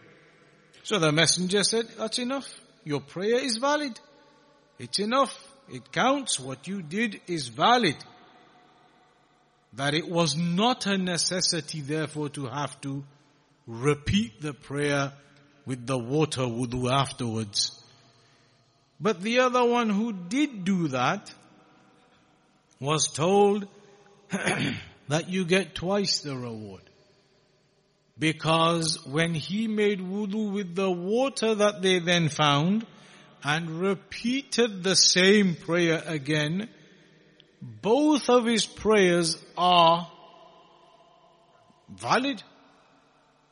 So 0.84 1.00
the 1.00 1.12
messenger 1.12 1.64
said, 1.64 1.88
that's 1.98 2.20
enough. 2.20 2.50
Your 2.84 3.02
prayer 3.02 3.44
is 3.44 3.58
valid. 3.58 4.00
It's 4.80 5.00
enough. 5.00 5.38
It 5.70 5.92
counts. 5.92 6.40
What 6.40 6.68
you 6.68 6.82
did 6.82 7.20
is 7.28 7.50
valid 7.50 7.96
that 9.74 9.94
it 9.94 10.10
was 10.10 10.36
not 10.36 10.86
a 10.86 10.98
necessity 10.98 11.82
therefore 11.82 12.30
to 12.30 12.46
have 12.46 12.80
to 12.82 13.04
repeat 13.68 14.42
the 14.42 14.54
prayer 14.54 15.12
with 15.66 15.86
the 15.86 15.98
water 15.98 16.44
wudu 16.44 16.90
afterwards. 16.90 17.72
But 19.00 19.22
the 19.22 19.40
other 19.40 19.64
one 19.64 19.90
who 19.90 20.14
did 20.14 20.64
do 20.64 20.88
that 20.90 21.32
was 22.80 23.08
told 23.08 23.68
that 24.30 25.30
you 25.30 25.46
get 25.46 25.76
twice 25.76 26.22
the 26.22 26.36
reward. 26.36 26.82
Because 28.20 29.06
when 29.06 29.34
he 29.34 29.68
made 29.68 30.00
wudu 30.00 30.52
with 30.52 30.76
the 30.76 30.90
water 30.90 31.54
that 31.56 31.82
they 31.82 32.00
then 32.00 32.30
found 32.30 32.86
and 33.44 33.80
repeated 33.80 34.84
the 34.84 34.96
same 34.96 35.56
prayer 35.56 36.02
again, 36.06 36.70
both 37.62 38.30
of 38.30 38.46
his 38.46 38.66
prayers 38.66 39.38
are 39.58 40.12
valid. 41.90 42.42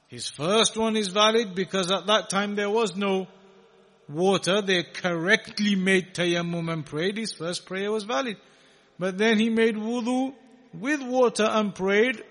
His 0.08 0.28
first 0.28 0.78
one 0.78 0.96
is 0.96 1.10
valid 1.10 1.56
because 1.56 1.92
at 1.92 2.08
that 2.08 2.30
time 2.30 2.56
there 2.56 2.70
was 2.70 2.96
no 2.96 3.28
water, 4.08 4.62
they 4.62 4.84
correctly 4.84 5.76
made 5.76 6.14
tayammum 6.14 6.72
and 6.72 6.86
prayed, 6.86 7.18
his 7.18 7.34
first 7.34 7.66
prayer 7.66 7.92
was 7.92 8.04
valid. 8.04 8.38
But 8.98 9.18
then 9.18 9.40
he 9.40 9.50
made 9.50 9.76
wudu 9.76 10.34
with 10.74 11.02
water 11.02 11.48
and 11.50 11.74
prayed 11.74 12.24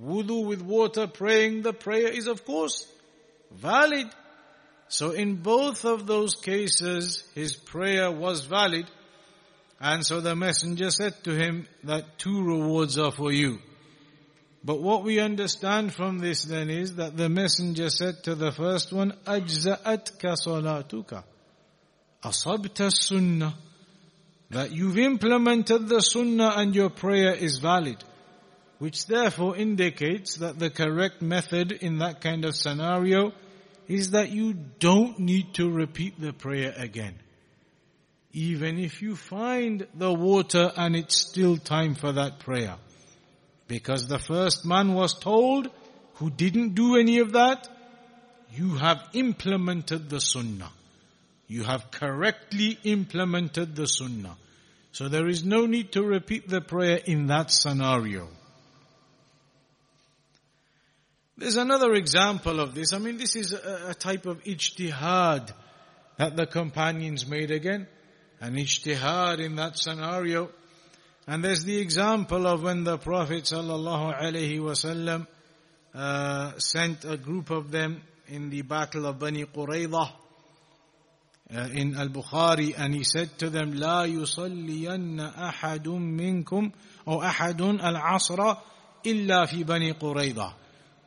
Wudu 0.00 0.46
with 0.46 0.62
water 0.62 1.06
praying, 1.06 1.62
the 1.62 1.72
prayer 1.72 2.08
is 2.08 2.26
of 2.26 2.44
course 2.44 2.86
valid. 3.52 4.06
So 4.88 5.10
in 5.10 5.36
both 5.36 5.84
of 5.84 6.06
those 6.06 6.34
cases, 6.34 7.24
his 7.34 7.54
prayer 7.54 8.10
was 8.10 8.44
valid. 8.46 8.86
And 9.80 10.04
so 10.04 10.20
the 10.20 10.36
messenger 10.36 10.90
said 10.90 11.22
to 11.24 11.34
him 11.34 11.66
that 11.84 12.18
two 12.18 12.42
rewards 12.42 12.98
are 12.98 13.12
for 13.12 13.32
you. 13.32 13.58
But 14.62 14.82
what 14.82 15.04
we 15.04 15.20
understand 15.20 15.94
from 15.94 16.18
this 16.18 16.44
then 16.44 16.68
is 16.68 16.96
that 16.96 17.16
the 17.16 17.30
messenger 17.30 17.88
said 17.88 18.22
to 18.24 18.34
the 18.34 18.52
first 18.52 18.92
one, 18.92 19.12
أَجْزَأَتْكَ 19.24 20.20
صَلَاتُكَ 20.20 21.24
أَصَبْتَ 22.22 22.74
السُنَّةِ 22.74 23.54
That 24.50 24.72
you've 24.72 24.98
implemented 24.98 25.88
the 25.88 26.00
sunnah 26.00 26.52
and 26.56 26.74
your 26.74 26.90
prayer 26.90 27.32
is 27.32 27.58
valid. 27.58 28.04
Which 28.77 29.05
therefore 29.07 29.55
indicates 29.55 30.35
that 30.37 30.59
the 30.59 30.69
correct 30.69 31.21
method 31.21 31.71
in 31.71 31.99
that 31.99 32.21
kind 32.21 32.43
of 32.43 32.55
scenario 32.55 33.31
is 33.87 34.11
that 34.11 34.31
you 34.31 34.53
don't 34.53 35.19
need 35.19 35.53
to 35.55 35.69
repeat 35.69 36.19
the 36.19 36.33
prayer 36.33 36.73
again. 36.75 37.15
Even 38.33 38.77
if 38.77 39.01
you 39.01 39.15
find 39.15 39.87
the 39.93 40.13
water 40.13 40.71
and 40.75 40.95
it's 40.95 41.17
still 41.17 41.57
time 41.57 41.95
for 41.95 42.11
that 42.11 42.39
prayer. 42.39 42.75
Because 43.67 44.07
the 44.07 44.19
first 44.19 44.65
man 44.65 44.93
was 44.93 45.17
told, 45.17 45.69
who 46.15 46.29
didn't 46.29 46.75
do 46.75 46.97
any 46.97 47.19
of 47.19 47.31
that, 47.31 47.69
you 48.53 48.75
have 48.75 49.01
implemented 49.13 50.09
the 50.09 50.19
sunnah. 50.19 50.71
You 51.47 51.63
have 51.63 51.91
correctly 51.91 52.77
implemented 52.83 53.75
the 53.75 53.87
sunnah. 53.87 54.35
So 54.91 55.07
there 55.09 55.27
is 55.27 55.43
no 55.43 55.65
need 55.65 55.91
to 55.93 56.03
repeat 56.03 56.47
the 56.47 56.61
prayer 56.61 56.97
in 57.05 57.27
that 57.27 57.51
scenario. 57.51 58.27
There's 61.36 61.56
another 61.56 61.94
example 61.94 62.60
of 62.60 62.74
this. 62.74 62.92
I 62.92 62.98
mean, 62.98 63.16
this 63.16 63.36
is 63.36 63.52
a, 63.52 63.90
a 63.90 63.94
type 63.94 64.26
of 64.26 64.42
ijtihad 64.44 65.52
that 66.18 66.36
the 66.36 66.46
companions 66.46 67.26
made 67.26 67.50
again. 67.50 67.86
An 68.40 68.56
ijtihad 68.56 69.38
in 69.38 69.56
that 69.56 69.78
scenario 69.78 70.50
and 71.30 71.44
there's 71.44 71.64
the 71.64 71.78
example 71.78 72.44
of 72.46 72.64
when 72.64 72.82
the 72.82 72.98
Prophet 72.98 73.44
sallallahu 73.44 74.18
alaihi 74.20 74.58
wasallam 74.58 75.28
uh, 75.94 76.58
sent 76.58 77.04
a 77.04 77.16
group 77.16 77.50
of 77.50 77.70
them 77.70 78.02
in 78.26 78.50
the 78.50 78.62
battle 78.62 79.06
of 79.06 79.20
Bani 79.20 79.44
Qurayza 79.44 80.10
uh, 81.54 81.68
in 81.72 81.94
Al-Bukhari 81.96 82.74
and 82.76 82.94
he 82.94 83.04
said 83.04 83.38
to 83.38 83.48
them 83.48 83.74
لا 83.74 84.06
يصلين 84.06 85.20
أحد 85.20 85.88
منكم 85.88 86.70
أو 87.08 87.22
أحد 87.22 87.60
العصر 87.60 88.56
إلا 89.06 89.46
في 89.46 89.64
بني 89.64 89.92
قريظة 89.92 90.54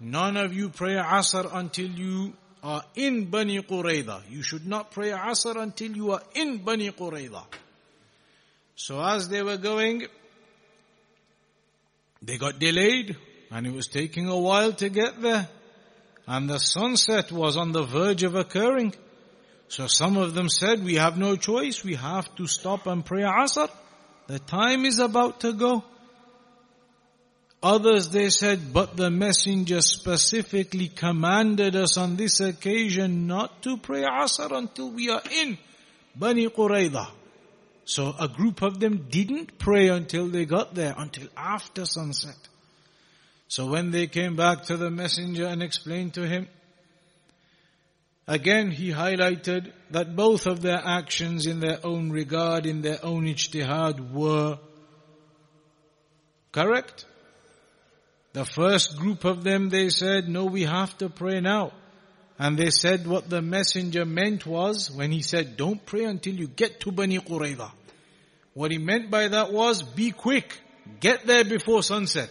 None 0.01 0.37
of 0.37 0.53
you 0.53 0.69
pray 0.69 0.95
Asr 0.95 1.53
until 1.53 1.89
you 1.89 2.33
are 2.63 2.83
in 2.95 3.27
Bani 3.27 3.61
Qurayza. 3.63 4.23
You 4.31 4.43
should 4.43 4.67
not 4.67 4.91
pray 4.91 5.11
Asr 5.11 5.61
until 5.61 5.97
you 5.97 6.13
are 6.13 6.23
in 6.35 6.59
Bani 6.59 6.91
Qurayza. 6.91 7.43
So 8.77 9.03
as 9.03 9.29
they 9.29 9.43
were 9.43 9.57
going, 9.57 10.07
they 12.23 12.39
got 12.39 12.59
delayed 12.59 13.17
and 13.51 13.67
it 13.67 13.73
was 13.73 13.89
taking 13.89 14.29
a 14.29 14.39
while 14.39 14.73
to 14.75 14.89
get 14.89 15.21
there. 15.21 15.49
And 16.27 16.49
the 16.49 16.59
sunset 16.59 17.33
was 17.33 17.57
on 17.57 17.73
the 17.73 17.85
verge 17.85 18.23
of 18.23 18.35
occurring. 18.35 18.95
So 19.69 19.87
some 19.87 20.17
of 20.17 20.35
them 20.35 20.49
said, 20.49 20.85
we 20.85 20.95
have 20.95 21.19
no 21.19 21.37
choice. 21.37 21.83
We 21.83 21.95
have 21.95 22.33
to 22.37 22.47
stop 22.47 22.87
and 22.87 23.05
pray 23.05 23.23
Asr. 23.23 23.69
The 24.27 24.39
time 24.39 24.85
is 24.85 24.99
about 24.99 25.41
to 25.41 25.53
go. 25.55 25.85
Others 27.63 28.11
they 28.11 28.31
said, 28.31 28.73
but 28.73 28.97
the 28.97 29.11
messenger 29.11 29.81
specifically 29.81 30.89
commanded 30.89 31.75
us 31.75 31.99
on 31.99 32.15
this 32.15 32.39
occasion 32.39 33.27
not 33.27 33.63
to 33.63 33.77
pray 33.77 34.03
Asr 34.03 34.57
until 34.57 34.91
we 34.91 35.11
are 35.11 35.23
in 35.43 35.59
Bani 36.15 36.49
Qurayza. 36.49 37.09
So 37.85 38.15
a 38.21 38.29
group 38.29 38.63
of 38.63 38.79
them 38.79 39.07
didn't 39.11 39.59
pray 39.59 39.89
until 39.89 40.29
they 40.29 40.45
got 40.45 40.75
there, 40.75 40.95
until 40.97 41.27
after 41.37 41.85
sunset. 41.85 42.37
So 43.49 43.67
when 43.67 43.91
they 43.91 44.07
came 44.07 44.37
back 44.37 44.65
to 44.65 44.77
the 44.77 44.91
messenger 44.91 45.47
and 45.47 45.61
explained 45.63 46.15
to 46.15 46.29
him, 46.29 46.47
again 48.29 48.71
he 48.71 48.91
highlighted 48.91 49.73
that 49.91 50.15
both 50.15 50.47
of 50.47 50.61
their 50.61 50.81
actions 50.85 51.47
in 51.47 51.59
their 51.59 51.79
own 51.83 52.11
regard, 52.11 52.67
in 52.67 52.83
their 52.83 52.99
own 53.03 53.25
ijtihad 53.25 54.13
were 54.13 54.59
correct. 56.53 57.07
The 58.33 58.45
first 58.45 58.99
group 58.99 59.25
of 59.25 59.43
them, 59.43 59.71
they 59.71 59.89
said, 59.89 60.29
no, 60.29 60.45
we 60.45 60.63
have 60.65 60.97
to 60.99 61.09
pray 61.09 61.41
now. 61.41 61.73
And 62.39 62.57
they 62.57 62.71
said 62.71 63.07
what 63.07 63.29
the 63.29 63.43
messenger 63.43 64.05
meant 64.05 64.47
was, 64.47 64.91
when 64.91 65.11
he 65.11 65.23
said, 65.23 65.57
don't 65.57 65.85
pray 65.85 66.05
until 66.05 66.35
you 66.35 66.47
get 66.47 66.81
to 66.81 66.93
Bani 66.93 67.19
Qurayza. 67.19 67.73
What 68.55 68.71
he 68.71 68.79
meant 68.79 69.11
by 69.11 69.29
that 69.29 69.53
was, 69.53 69.83
be 69.83 70.13
quick, 70.13 70.61
get 71.01 71.27
there 71.27 71.45
before 71.45 71.83
sunset. 71.83 72.31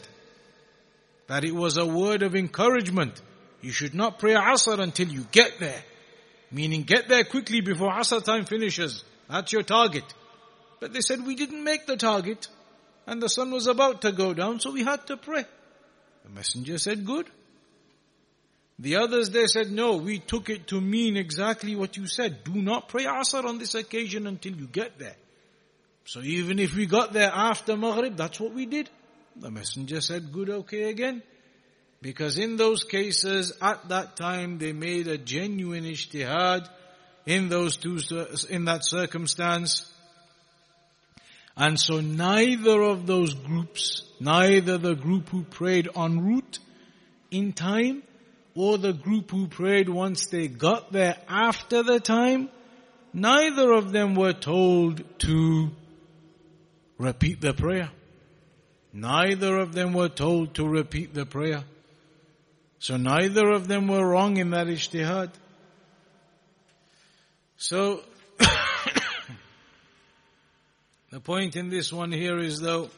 That 1.28 1.44
it 1.44 1.54
was 1.54 1.78
a 1.78 1.86
word 1.86 2.24
of 2.24 2.36
encouragement. 2.36 3.22
You 3.62 3.72
should 3.72 3.94
not 3.94 4.20
pray 4.20 4.34
Asr 4.34 4.80
until 4.80 5.10
you 5.10 5.26
get 5.32 5.60
there. 5.60 5.84
Meaning 6.52 6.84
get 6.84 7.10
there 7.10 7.26
quickly 7.26 7.60
before 7.60 7.92
Asr 7.92 8.24
time 8.24 8.46
finishes. 8.46 9.04
That's 9.30 9.52
your 9.52 9.64
target. 9.64 10.06
But 10.80 10.94
they 10.94 11.02
said 11.02 11.26
we 11.26 11.36
didn't 11.36 11.64
make 11.64 11.86
the 11.86 11.98
target. 11.98 12.48
And 13.06 13.22
the 13.22 13.28
sun 13.28 13.52
was 13.52 13.68
about 13.68 14.04
to 14.04 14.12
go 14.14 14.34
down, 14.34 14.62
so 14.62 14.72
we 14.72 14.84
had 14.84 15.06
to 15.08 15.18
pray. 15.18 15.46
The 16.28 16.34
messenger 16.34 16.78
said, 16.78 17.06
good. 17.06 17.26
The 18.80 18.98
others, 18.98 19.30
they 19.30 19.48
said, 19.48 19.72
no, 19.72 19.96
we 19.96 20.20
took 20.20 20.50
it 20.50 20.68
to 20.68 20.82
mean 20.82 21.16
exactly 21.16 21.76
what 21.76 21.96
you 21.96 22.06
said. 22.06 22.44
Do 22.44 22.54
not 22.54 22.90
pray 22.90 23.06
Asr 23.06 23.46
on 23.46 23.58
this 23.58 23.76
occasion 23.76 24.28
until 24.28 24.54
you 24.54 24.68
get 24.68 25.00
there. 25.00 25.16
So 26.06 26.22
even 26.22 26.60
if 26.60 26.76
we 26.76 26.86
got 26.86 27.14
there 27.14 27.32
after 27.34 27.78
Maghrib, 27.78 28.18
that's 28.18 28.40
what 28.40 28.54
we 28.54 28.66
did. 28.66 28.90
The 29.38 29.50
messenger 29.50 30.02
said, 30.02 30.34
good, 30.34 30.50
okay 30.50 30.90
again. 30.90 31.24
Because 32.02 32.38
in 32.38 32.58
those 32.58 32.84
cases, 32.84 33.54
at 33.62 33.88
that 33.90 34.18
time, 34.18 34.58
they 34.58 34.74
made 34.74 35.08
a 35.08 35.18
genuine 35.18 35.86
ijtihad 35.86 36.68
in 37.26 37.50
those 37.50 37.78
two, 37.78 38.00
in 38.50 38.66
that 38.66 38.86
circumstance. 38.86 39.92
And 41.58 41.80
so 41.80 42.02
neither 42.02 42.84
of 42.84 43.08
those 43.08 43.34
groups, 43.34 44.04
neither 44.20 44.78
the 44.78 44.94
group 44.94 45.30
who 45.30 45.44
prayed 45.44 45.90
en 45.96 46.20
route 46.24 46.60
in 47.32 47.52
time, 47.52 48.04
or 48.54 48.78
the 48.78 48.94
group 48.94 49.32
who 49.32 49.48
prayed 49.48 49.90
once 49.90 50.28
they 50.28 50.48
got 50.48 50.92
there 50.92 51.18
after 51.28 51.82
the 51.82 52.00
time, 52.00 52.50
neither 53.12 53.72
of 53.72 53.92
them 53.92 54.14
were 54.14 54.34
told 54.34 55.04
to 55.20 55.72
repeat 57.00 57.42
the 57.42 57.54
prayer. 57.54 57.90
Neither 58.94 59.58
of 59.58 59.74
them 59.74 59.94
were 59.94 60.10
told 60.10 60.56
to 60.56 60.68
repeat 60.68 61.14
the 61.14 61.26
prayer. 61.26 61.64
So 62.80 62.98
neither 62.98 63.50
of 63.50 63.68
them 63.68 63.88
were 63.88 64.08
wrong 64.08 64.38
in 64.38 64.52
that 64.52 64.68
ijtihad. 64.68 65.32
So, 67.58 68.02
the 71.12 71.20
point 71.20 71.56
in 71.56 71.70
this 71.70 71.92
one 71.92 72.12
here 72.12 72.38
is 72.38 72.60
though, 72.60 72.90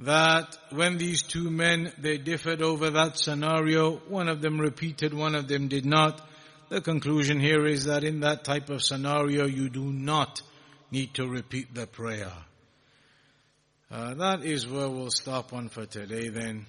that 0.00 0.56
when 0.70 0.98
these 0.98 1.22
two 1.22 1.50
men, 1.50 1.92
they 1.98 2.18
differed 2.18 2.60
over 2.60 2.90
that 2.90 3.16
scenario, 3.16 3.96
one 4.08 4.28
of 4.28 4.42
them 4.42 4.60
repeated, 4.60 5.14
one 5.14 5.34
of 5.34 5.48
them 5.48 5.68
did 5.68 5.86
not. 5.86 6.20
The 6.68 6.80
conclusion 6.80 7.40
here 7.40 7.64
is 7.64 7.84
that 7.84 8.04
in 8.04 8.20
that 8.20 8.44
type 8.44 8.68
of 8.68 8.82
scenario, 8.82 9.46
you 9.46 9.70
do 9.70 9.84
not 9.84 10.42
need 10.90 11.14
to 11.14 11.26
repeat 11.26 11.74
the 11.74 11.86
prayer. 11.86 12.32
Uh, 13.90 14.14
that 14.14 14.44
is 14.44 14.66
where 14.66 14.88
we'll 14.88 15.10
stop 15.10 15.52
on 15.52 15.68
for 15.68 15.86
today 15.86 16.28
then. 16.28 16.66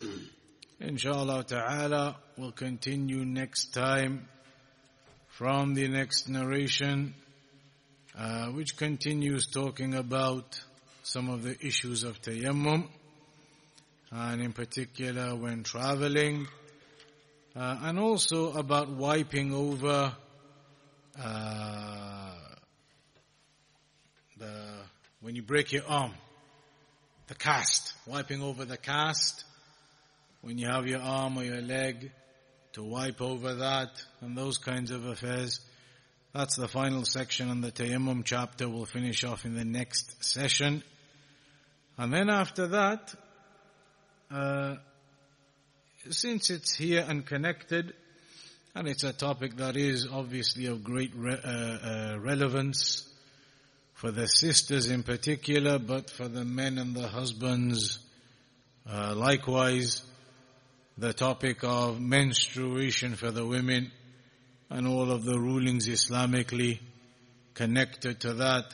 Inshallah 0.80 1.44
ta'ala, 1.44 2.16
we'll 2.36 2.52
continue 2.52 3.24
next 3.24 3.72
time 3.72 4.28
from 5.28 5.74
the 5.74 5.88
next 5.88 6.28
narration, 6.28 7.14
uh, 8.18 8.46
which 8.46 8.76
continues 8.76 9.46
talking 9.46 9.94
about 9.94 10.60
some 11.02 11.28
of 11.28 11.42
the 11.42 11.56
issues 11.64 12.02
of 12.02 12.20
tayammum, 12.22 12.88
and 14.10 14.42
in 14.42 14.52
particular 14.52 15.34
when 15.34 15.62
traveling, 15.62 16.46
uh, 17.56 17.78
and 17.82 17.98
also 17.98 18.52
about 18.52 18.90
wiping 18.90 19.52
over 19.52 20.14
uh, 21.22 22.34
the 24.38 24.62
when 25.20 25.34
you 25.34 25.42
break 25.42 25.72
your 25.72 25.86
arm 25.86 26.12
the 27.26 27.34
cast, 27.34 27.94
wiping 28.06 28.42
over 28.42 28.64
the 28.64 28.76
cast 28.76 29.44
when 30.42 30.58
you 30.58 30.66
have 30.66 30.86
your 30.86 31.00
arm 31.00 31.38
or 31.38 31.44
your 31.44 31.62
leg 31.62 32.10
to 32.74 32.82
wipe 32.82 33.22
over 33.22 33.54
that, 33.54 33.88
and 34.20 34.36
those 34.36 34.58
kinds 34.58 34.90
of 34.90 35.06
affairs. 35.06 35.60
That's 36.34 36.56
the 36.56 36.66
final 36.66 37.04
section 37.04 37.48
on 37.48 37.60
the 37.60 37.70
Tayammum 37.70 38.24
chapter. 38.24 38.68
We'll 38.68 38.86
finish 38.86 39.22
off 39.22 39.44
in 39.44 39.54
the 39.54 39.64
next 39.64 40.24
session. 40.24 40.82
And 41.96 42.12
then 42.12 42.28
after 42.28 42.66
that, 42.66 43.14
uh, 44.32 44.74
since 46.10 46.50
it's 46.50 46.74
here 46.74 47.04
and 47.08 47.24
connected, 47.24 47.94
and 48.74 48.88
it's 48.88 49.04
a 49.04 49.12
topic 49.12 49.58
that 49.58 49.76
is 49.76 50.08
obviously 50.12 50.66
of 50.66 50.82
great 50.82 51.12
re- 51.14 51.38
uh, 51.44 51.48
uh, 51.48 52.18
relevance 52.18 53.08
for 53.92 54.10
the 54.10 54.26
sisters 54.26 54.90
in 54.90 55.04
particular, 55.04 55.78
but 55.78 56.10
for 56.10 56.26
the 56.26 56.44
men 56.44 56.78
and 56.78 56.96
the 56.96 57.06
husbands 57.06 58.00
uh, 58.90 59.14
likewise, 59.14 60.02
the 60.98 61.12
topic 61.12 61.62
of 61.62 62.00
menstruation 62.00 63.14
for 63.14 63.30
the 63.30 63.46
women 63.46 63.92
and 64.70 64.86
all 64.86 65.10
of 65.10 65.24
the 65.24 65.38
rulings 65.38 65.88
Islamically 65.88 66.80
connected 67.54 68.20
to 68.20 68.34
that. 68.34 68.64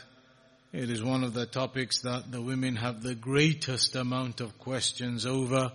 It 0.72 0.88
is 0.88 1.03
one 1.03 1.24
of 1.24 1.34
the 1.34 1.47
topics 1.47 2.03
that 2.03 2.30
the 2.30 2.41
women 2.41 2.76
have 2.76 3.03
the 3.03 3.14
greatest 3.14 3.97
amount 3.97 4.41
of 4.41 4.59
questions 4.59 5.26
over. 5.26 5.72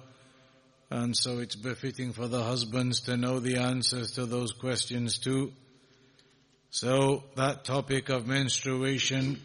And 0.90 1.16
so 1.16 1.40
it's 1.40 1.56
befitting 1.56 2.14
for 2.14 2.28
the 2.28 2.44
husbands 2.44 3.02
to 3.02 3.18
know 3.18 3.40
the 3.40 3.58
answers 3.58 4.12
to 4.14 4.26
those 4.26 4.54
questions 4.54 5.18
too. 5.18 5.52
So 6.70 7.24
that 7.36 7.66
topic 7.66 8.10
of 8.10 8.28
menstruation, 8.28 9.42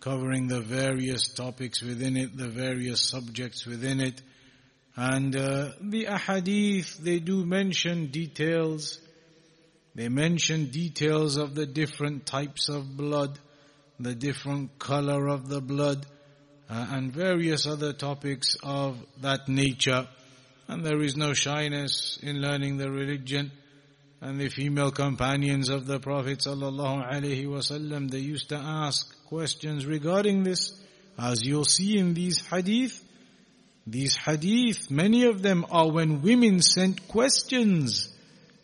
covering 0.00 0.48
the 0.48 0.60
various 0.60 1.28
topics 1.28 1.82
within 1.82 2.16
it, 2.16 2.36
the 2.36 2.48
various 2.48 3.00
subjects 3.00 3.66
within 3.66 4.00
it, 4.00 4.20
and 4.94 5.34
uh, 5.34 5.70
the 5.80 6.04
ahadith, 6.04 6.98
they 6.98 7.18
do 7.18 7.46
mention 7.46 8.08
details. 8.08 8.98
They 9.94 10.08
mention 10.08 10.66
details 10.66 11.36
of 11.36 11.54
the 11.54 11.66
different 11.66 12.26
types 12.26 12.68
of 12.68 12.96
blood, 12.96 13.38
the 14.00 14.14
different 14.14 14.78
color 14.78 15.28
of 15.28 15.48
the 15.48 15.60
blood, 15.60 16.06
uh, 16.70 16.86
and 16.90 17.12
various 17.12 17.66
other 17.66 17.92
topics 17.92 18.56
of 18.62 18.98
that 19.20 19.48
nature 19.48 20.08
and 20.72 20.84
there 20.84 21.02
is 21.02 21.16
no 21.16 21.34
shyness 21.34 22.18
in 22.22 22.40
learning 22.40 22.78
the 22.78 22.90
religion. 22.90 23.52
And 24.20 24.40
the 24.40 24.48
female 24.48 24.90
companions 24.92 25.68
of 25.68 25.86
the 25.86 25.98
Prophet 25.98 26.38
wasallam, 26.38 28.10
they 28.10 28.18
used 28.18 28.48
to 28.50 28.56
ask 28.56 29.26
questions 29.26 29.84
regarding 29.84 30.44
this. 30.44 30.72
As 31.18 31.44
you'll 31.44 31.64
see 31.64 31.98
in 31.98 32.14
these 32.14 32.40
hadith, 32.40 33.04
these 33.86 34.14
hadith, 34.16 34.90
many 34.90 35.24
of 35.24 35.42
them 35.42 35.66
are 35.70 35.90
when 35.90 36.22
women 36.22 36.62
sent 36.62 37.08
questions 37.08 38.08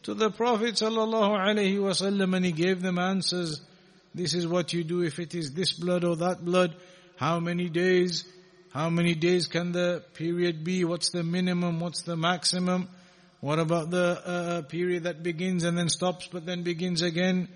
to 0.04 0.14
the 0.14 0.30
Prophet 0.30 0.74
sallallahu 0.74 2.34
and 2.34 2.44
he 2.44 2.52
gave 2.52 2.80
them 2.80 2.98
answers. 2.98 3.60
This 4.14 4.34
is 4.34 4.46
what 4.46 4.72
you 4.72 4.84
do 4.84 5.02
if 5.02 5.18
it 5.18 5.34
is 5.34 5.52
this 5.52 5.72
blood 5.72 6.04
or 6.04 6.16
that 6.16 6.44
blood. 6.44 6.74
How 7.16 7.40
many 7.40 7.68
days? 7.68 8.24
How 8.72 8.90
many 8.90 9.14
days 9.14 9.46
can 9.46 9.72
the 9.72 10.04
period 10.14 10.64
be? 10.64 10.84
What's 10.84 11.10
the 11.10 11.22
minimum? 11.22 11.80
What's 11.80 12.02
the 12.02 12.16
maximum? 12.16 12.88
What 13.40 13.58
about 13.58 13.90
the 13.90 14.20
uh, 14.24 14.30
uh, 14.30 14.62
period 14.62 15.04
that 15.04 15.22
begins 15.22 15.64
and 15.64 15.78
then 15.78 15.88
stops 15.88 16.28
but 16.30 16.44
then 16.44 16.62
begins 16.62 17.02
again? 17.02 17.48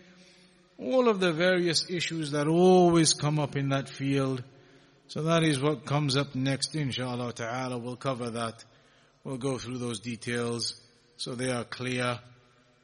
All 0.79 1.09
of 1.09 1.21
the 1.21 1.33
various 1.33 1.89
issues 1.91 2.33
that 2.33 2.47
always 2.47 3.13
come 3.13 3.39
up 3.39 3.57
in 3.57 3.71
that 3.71 3.89
field. 3.89 4.43
So 5.09 5.23
that 5.25 5.43
is 5.43 5.61
what 5.61 5.85
comes 5.85 6.17
up 6.17 6.35
next, 6.35 6.75
inshallah 6.75 7.33
ta'ala. 7.35 7.79
We'll 7.79 7.97
cover 7.97 8.31
that. 8.31 8.65
We'll 9.25 9.37
go 9.37 9.59
through 9.59 9.79
those 9.79 10.01
details 10.01 10.81
so 11.17 11.35
they 11.35 11.51
are 11.51 11.65
clear. 11.65 12.19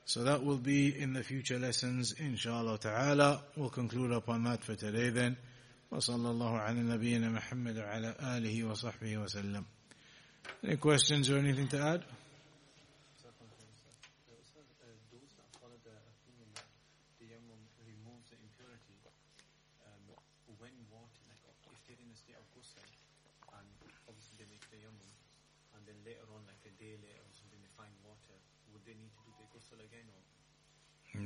So 0.07 0.23
that 0.23 0.43
will 0.43 0.57
be 0.57 0.99
in 0.99 1.13
the 1.13 1.23
future 1.23 1.57
lessons, 1.57 2.13
inshallah 2.19 2.77
ta'ala. 2.77 3.41
We'll 3.55 3.69
conclude 3.69 4.11
upon 4.11 4.43
that 4.43 4.63
for 4.63 4.75
today 4.75 5.09
then. 5.09 5.38
وصلى 5.91 6.31
الله 6.31 6.59
على 6.59 6.79
نبينا 6.79 7.29
محمد 7.29 7.77
وعلى 7.77 8.15
آله 8.38 8.63
وصحبه 8.63 9.17
وسلم. 9.17 9.63
Any 10.63 10.77
questions 10.77 11.29
or 11.29 11.38
anything 11.38 11.67
to 11.69 11.79
add? 11.79 12.03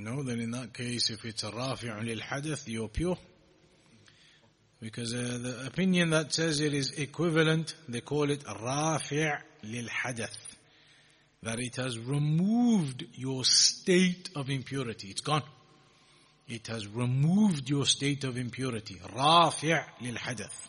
No, 0.03 0.25
then 0.25 0.41
in 0.41 0.51
that 0.51 0.75
case, 0.75 1.11
if 1.11 1.25
it's 1.25 1.45
a 1.45 1.51
rafi' 1.53 2.05
lil 2.05 2.19
hadath, 2.19 2.67
you're 2.67 2.89
pure. 2.89 3.17
Because 4.81 5.15
uh, 5.15 5.39
the 5.41 5.67
opinion 5.69 6.11
that 6.11 6.35
says 6.35 6.59
it 6.59 6.75
is 6.75 6.91
equivalent, 6.99 7.77
they 7.89 8.01
call 8.01 8.29
it 8.31 8.43
rafi' 8.45 9.39
lil 9.63 9.87
hadath. 9.87 10.37
That 11.45 11.61
it 11.61 11.77
has 11.77 12.01
removed 12.01 13.05
your 13.15 13.45
state 13.45 14.31
of 14.35 14.51
impurity. 14.51 15.09
It's 15.09 15.21
gone. 15.21 15.45
It 16.49 16.67
has 16.67 16.89
removed 16.89 17.71
your 17.71 17.87
state 17.87 18.25
of 18.25 18.37
impurity. 18.37 19.01
Rafi' 19.15 19.85
lil 20.01 20.17
hadath. 20.17 20.69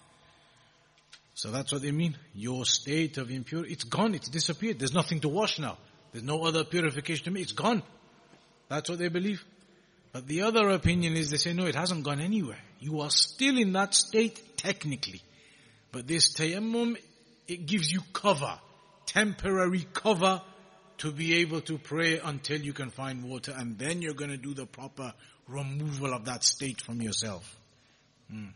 So 1.33 1.49
that's 1.49 1.71
what 1.71 1.81
they 1.81 1.91
mean. 1.91 2.15
Your 2.35 2.65
state 2.65 3.17
of 3.17 3.31
impurity, 3.31 3.73
it's 3.73 3.83
gone, 3.83 4.13
it's 4.13 4.29
disappeared. 4.29 4.77
There's 4.77 4.93
nothing 4.93 5.21
to 5.21 5.29
wash 5.29 5.57
now. 5.57 5.79
There's 6.11 6.23
no 6.23 6.45
other 6.45 6.63
purification 6.63 7.25
to 7.25 7.31
me. 7.31 7.41
It's 7.41 7.53
gone. 7.53 7.81
That's 8.73 8.89
what 8.89 8.97
they 8.97 9.09
believe. 9.09 9.45
But 10.13 10.25
the 10.25 10.41
other 10.41 10.69
opinion 10.69 11.15
is 11.15 11.29
they 11.29 11.37
say, 11.37 11.53
no, 11.53 11.67
it 11.67 11.75
hasn't 11.75 12.03
gone 12.03 12.19
anywhere. 12.19 12.57
You 12.79 13.01
are 13.01 13.11
still 13.11 13.55
in 13.59 13.71
that 13.73 13.93
state 13.93 14.57
technically. 14.57 15.21
But 15.91 16.07
this 16.07 16.33
tayammum, 16.33 16.97
it 17.47 17.67
gives 17.67 17.91
you 17.91 18.01
cover, 18.13 18.57
temporary 19.05 19.85
cover 19.93 20.41
to 20.97 21.11
be 21.11 21.35
able 21.35 21.61
to 21.61 21.77
pray 21.77 22.17
until 22.17 22.59
you 22.59 22.73
can 22.73 22.89
find 22.89 23.23
water 23.23 23.53
and 23.55 23.77
then 23.77 24.01
you're 24.01 24.15
going 24.15 24.31
to 24.31 24.37
do 24.37 24.55
the 24.55 24.65
proper 24.65 25.13
removal 25.47 26.11
of 26.11 26.25
that 26.25 26.43
state 26.43 26.81
from 26.81 26.99
yourself. 26.99 27.55
Hmm. 28.27 28.47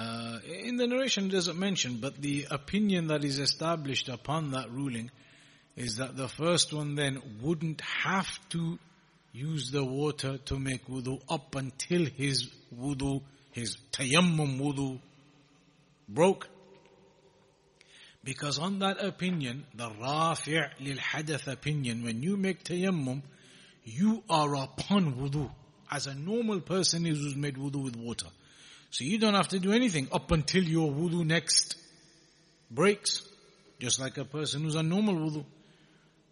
Uh, 0.00 0.38
in 0.64 0.76
the 0.76 0.86
narration 0.86 1.26
it 1.26 1.32
doesn't 1.32 1.58
mention, 1.58 1.98
but 2.00 2.16
the 2.22 2.46
opinion 2.50 3.08
that 3.08 3.22
is 3.22 3.38
established 3.38 4.08
upon 4.08 4.52
that 4.52 4.70
ruling 4.70 5.10
is 5.76 5.96
that 5.96 6.16
the 6.16 6.28
first 6.28 6.72
one 6.72 6.94
then 6.94 7.20
wouldn't 7.42 7.82
have 7.82 8.28
to 8.48 8.78
use 9.32 9.70
the 9.70 9.84
water 9.84 10.38
to 10.38 10.58
make 10.58 10.86
wudu 10.88 11.20
up 11.28 11.54
until 11.54 12.06
his 12.06 12.48
wudu, 12.74 13.20
his 13.52 13.76
tayammum 13.92 14.58
wudu 14.58 14.98
broke. 16.08 16.48
Because 18.24 18.58
on 18.58 18.78
that 18.78 19.04
opinion, 19.04 19.66
the 19.74 19.90
rafi' 19.90 20.66
lil 20.80 20.96
hadath 20.96 21.46
opinion, 21.46 22.04
when 22.04 22.22
you 22.22 22.38
make 22.38 22.64
tayammum, 22.64 23.20
you 23.84 24.22
are 24.30 24.54
upon 24.54 25.14
wudu. 25.14 25.50
As 25.90 26.06
a 26.06 26.14
normal 26.14 26.60
person 26.60 27.04
is 27.04 27.18
who's 27.18 27.36
made 27.36 27.56
wudu 27.56 27.84
with 27.84 27.96
water. 27.96 28.28
So 28.90 29.04
you 29.04 29.18
don't 29.18 29.34
have 29.34 29.48
to 29.48 29.58
do 29.58 29.72
anything 29.72 30.08
up 30.12 30.30
until 30.32 30.64
your 30.64 30.90
wudu 30.90 31.24
next 31.24 31.76
breaks. 32.70 33.22
Just 33.78 34.00
like 34.00 34.18
a 34.18 34.24
person 34.24 34.62
who's 34.62 34.76
on 34.76 34.88
normal 34.88 35.14
wudu. 35.14 35.44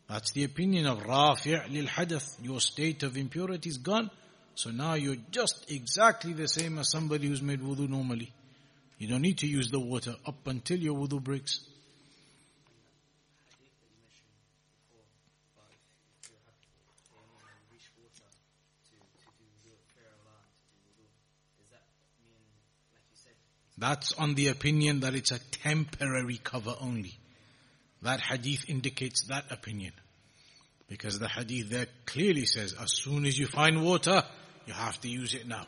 That's 0.08 0.32
the 0.32 0.44
opinion 0.44 0.86
of 0.86 1.02
Rafi' 1.04 1.70
lil 1.70 1.86
hadath. 1.86 2.38
Your 2.42 2.60
state 2.60 3.02
of 3.02 3.16
impurity 3.16 3.68
is 3.68 3.78
gone. 3.78 4.10
So 4.54 4.70
now 4.70 4.94
you're 4.94 5.16
just 5.30 5.70
exactly 5.70 6.32
the 6.32 6.48
same 6.48 6.78
as 6.78 6.90
somebody 6.90 7.28
who's 7.28 7.42
made 7.42 7.60
wudu 7.60 7.88
normally. 7.88 8.32
You 8.98 9.08
don't 9.08 9.22
need 9.22 9.38
to 9.38 9.46
use 9.46 9.70
the 9.70 9.78
water 9.78 10.16
up 10.26 10.46
until 10.46 10.78
your 10.78 10.96
wudu 10.96 11.22
breaks. 11.22 11.60
That's 23.78 24.12
on 24.12 24.34
the 24.34 24.48
opinion 24.48 25.00
that 25.00 25.14
it's 25.14 25.30
a 25.30 25.38
temporary 25.38 26.40
cover 26.42 26.74
only. 26.80 27.16
That 28.02 28.20
hadith 28.20 28.68
indicates 28.68 29.24
that 29.28 29.44
opinion. 29.50 29.92
Because 30.88 31.18
the 31.18 31.28
hadith 31.28 31.70
there 31.70 31.86
clearly 32.06 32.44
says, 32.44 32.72
as 32.72 32.92
soon 32.92 33.24
as 33.24 33.38
you 33.38 33.46
find 33.46 33.84
water, 33.84 34.22
you 34.66 34.72
have 34.72 35.00
to 35.02 35.08
use 35.08 35.34
it 35.34 35.46
now. 35.46 35.66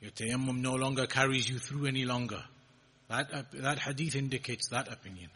Your 0.00 0.10
tayammum 0.10 0.60
no 0.60 0.74
longer 0.74 1.06
carries 1.06 1.48
you 1.48 1.58
through 1.58 1.86
any 1.86 2.04
longer. 2.04 2.42
That, 3.08 3.32
uh, 3.32 3.42
that 3.54 3.78
hadith 3.78 4.14
indicates 4.14 4.68
that 4.68 4.92
opinion. 4.92 5.30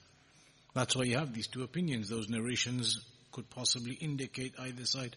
That's 0.75 0.95
why 0.95 1.05
you 1.05 1.17
have 1.17 1.35
these 1.35 1.47
two 1.49 1.63
opinions. 1.63 2.09
Those 2.09 2.29
narrations 2.29 3.05
could 3.33 3.49
possibly 3.51 3.95
indicate 3.95 4.55
either 4.59 4.85
side. 4.85 5.17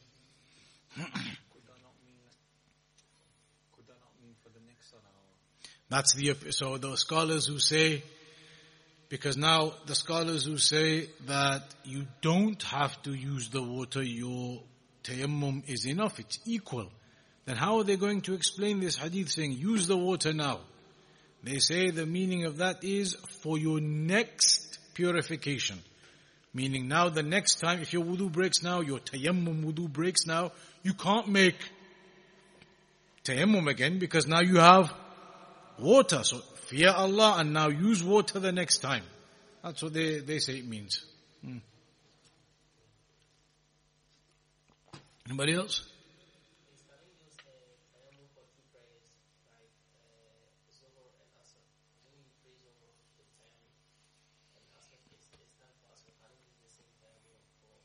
That's 5.92 6.14
the, 6.14 6.34
so 6.52 6.78
the 6.78 6.96
scholars 6.96 7.48
who 7.48 7.60
say, 7.60 8.02
because 9.10 9.36
now 9.36 9.74
the 9.88 9.94
scholars 9.94 10.46
who 10.46 10.58
say 10.58 11.10
that 11.28 11.64
you 11.84 12.08
don't 12.22 12.64
have 12.64 13.00
to 13.04 13.14
use 13.14 13.50
the 13.50 13.62
water, 13.62 14.02
your 14.02 14.62
tayammum 15.04 15.70
is 15.70 15.86
enough, 15.86 16.18
it's 16.18 16.40
equal. 16.46 16.88
Then 17.44 17.58
how 17.58 17.80
are 17.80 17.84
they 17.84 17.98
going 17.98 18.22
to 18.22 18.34
explain 18.36 18.80
this 18.80 18.96
hadith 18.96 19.32
saying, 19.32 19.52
use 19.52 19.86
the 19.88 19.98
water 19.98 20.32
now? 20.32 20.62
They 21.44 21.60
say 21.60 21.90
the 21.90 22.06
meaning 22.06 22.46
of 22.46 22.60
that 22.60 22.86
is 22.86 23.16
for 23.42 23.58
your 23.58 23.82
next 23.82 24.80
purification. 24.94 25.80
Meaning 26.54 26.88
now 26.88 27.10
the 27.10 27.24
next 27.24 27.56
time, 27.56 27.82
if 27.82 27.92
your 27.92 28.06
wudu 28.06 28.32
breaks 28.32 28.64
now, 28.64 28.80
your 28.80 29.00
tayammum 29.00 29.66
wudu 29.66 29.92
breaks 29.92 30.26
now, 30.26 30.54
you 30.84 30.94
can't 30.94 31.28
make 31.28 31.58
tayammum 33.26 33.68
again 33.68 34.00
because 34.00 34.26
now 34.26 34.40
you 34.40 34.56
have 34.56 34.94
water. 35.82 36.24
So 36.24 36.38
fear 36.68 36.90
Allah 36.90 37.36
and 37.40 37.54
now 37.54 37.68
use 37.68 38.04
water 38.04 38.40
the 38.40 38.52
next 38.52 38.80
time. 38.80 39.04
That's 39.64 39.84
what 39.84 39.94
they, 39.94 40.20
they 40.20 40.40
say 40.40 40.58
it 40.58 40.68
means. 40.68 41.04
Hmm. 41.44 41.58
Anybody 45.28 45.54
else? 45.54 45.88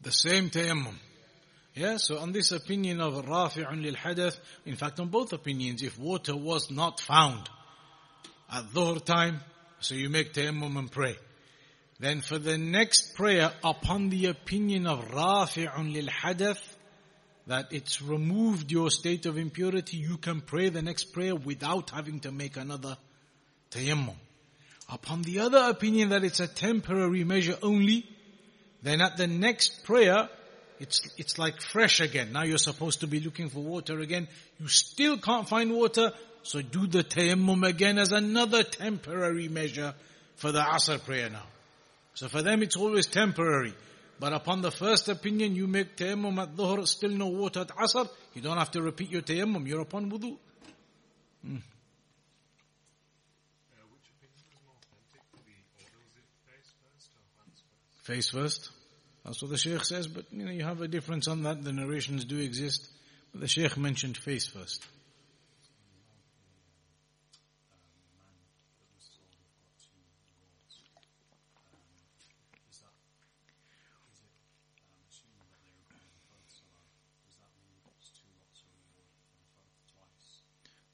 The 0.01 0.13
same 0.13 0.51
tayammum. 0.51 0.95
Yeah, 1.75 1.97
so 1.97 2.19
on 2.19 2.31
this 2.31 2.53
opinion 2.53 3.01
of 3.01 3.27
rafi'un 3.27 3.83
lil 3.83 3.95
hadath, 3.95 4.39
in 4.65 4.77
fact 4.77 5.01
on 5.01 5.09
both 5.09 5.33
opinions, 5.33 5.83
if 5.83 5.99
water 5.99 6.37
was 6.37 6.71
not 6.71 7.01
found 7.01 7.51
at 8.51 8.65
dhuhr 8.73 9.05
time, 9.05 9.41
so 9.81 9.95
you 9.95 10.09
make 10.09 10.33
tayammum 10.33 10.79
and 10.79 10.91
pray. 10.91 11.17
Then 11.99 12.21
for 12.21 12.39
the 12.39 12.59
next 12.59 13.15
prayer, 13.15 13.51
upon 13.65 14.11
the 14.11 14.27
opinion 14.27 14.87
of 14.87 15.09
rafi'un 15.09 15.93
lil 15.93 16.07
hadath, 16.07 16.63
that 17.47 17.73
it's 17.73 18.03
removed 18.03 18.73
your 18.73 18.91
state 18.91 19.25
of 19.27 19.39
impurity, 19.39 19.97
you 19.97 20.17
can 20.19 20.41
pray 20.41 20.69
the 20.69 20.83
next 20.83 21.13
prayer 21.13 21.35
without 21.35 21.91
having 21.91 22.21
to 22.21 22.33
make 22.33 22.57
another 22.57 22.97
tayammum. 23.71 24.17
Upon 24.93 25.23
the 25.23 25.41
other 25.41 25.71
opinion 25.71 26.11
that 26.11 26.25
it's 26.25 26.41
a 26.41 26.47
temporary 26.47 27.25
measure 27.25 27.57
only, 27.63 28.07
then 28.83 29.01
at 29.01 29.17
the 29.17 29.27
next 29.27 29.85
prayer, 29.85 30.29
it's, 30.79 31.09
it's 31.17 31.39
like 31.39 31.61
fresh 31.61 32.01
again. 32.01 32.33
Now 32.33 32.43
you're 32.43 32.59
supposed 32.59 33.01
to 33.01 33.07
be 33.07 33.21
looking 33.21 33.49
for 33.49 33.61
water 33.61 34.01
again. 34.01 34.29
You 34.61 34.69
still 34.69 35.17
can't 35.17 35.49
find 35.49 35.73
water, 35.73 36.13
so 36.47 36.63
do 36.63 36.87
the 36.87 37.03
tayammum 37.03 37.67
again 37.67 37.99
as 37.99 38.13
another 38.13 38.63
temporary 38.63 39.49
measure 39.49 39.95
for 40.37 40.53
the 40.53 40.61
asr 40.61 41.05
prayer 41.05 41.29
now. 41.29 41.43
So 42.15 42.29
for 42.29 42.41
them 42.41 42.63
it's 42.63 42.77
always 42.77 43.07
temporary. 43.07 43.75
But 44.21 44.33
upon 44.33 44.63
the 44.63 44.71
first 44.71 45.09
opinion, 45.09 45.57
you 45.57 45.67
make 45.67 45.97
tayammum 45.97 46.41
at 46.41 46.55
dhuhr, 46.55 46.87
still 46.87 47.11
no 47.11 47.27
water 47.27 47.61
at 47.63 47.69
asr, 47.69 48.09
you 48.33 48.43
don't 48.43 48.59
have 48.59 48.71
to 48.71 48.81
repeat 48.81 49.11
your 49.11 49.23
tayammum, 49.23 49.67
you're 49.67 49.81
upon 49.81 50.09
wudu. 50.09 50.39
Hmm. 51.45 51.57
Face 58.05 58.31
first. 58.31 58.71
That's 59.25 59.43
what 59.43 59.51
the 59.51 59.59
Shaykh 59.59 59.85
says, 59.85 60.07
but 60.07 60.27
you 60.31 60.45
know, 60.45 60.53
you 60.53 60.63
have 60.63 60.81
a 60.81 60.87
difference 60.87 61.27
on 61.27 61.43
that. 61.43 61.65
The 61.65 61.73
narrations 61.73 62.25
do 62.25 62.39
exist. 62.39 62.89
But 63.33 63.41
the 63.41 63.49
Shaykh 63.49 63.77
mentioned 63.77 64.17
face 64.17 64.47
first. 64.47 64.87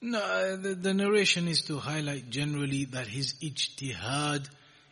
No, 0.04 0.56
the, 0.56 0.74
the 0.74 0.92
narration 0.92 1.46
is 1.46 1.62
to 1.62 1.78
highlight 1.78 2.28
generally 2.28 2.86
that 2.86 3.06
his 3.06 3.34
ijtihad 3.34 4.48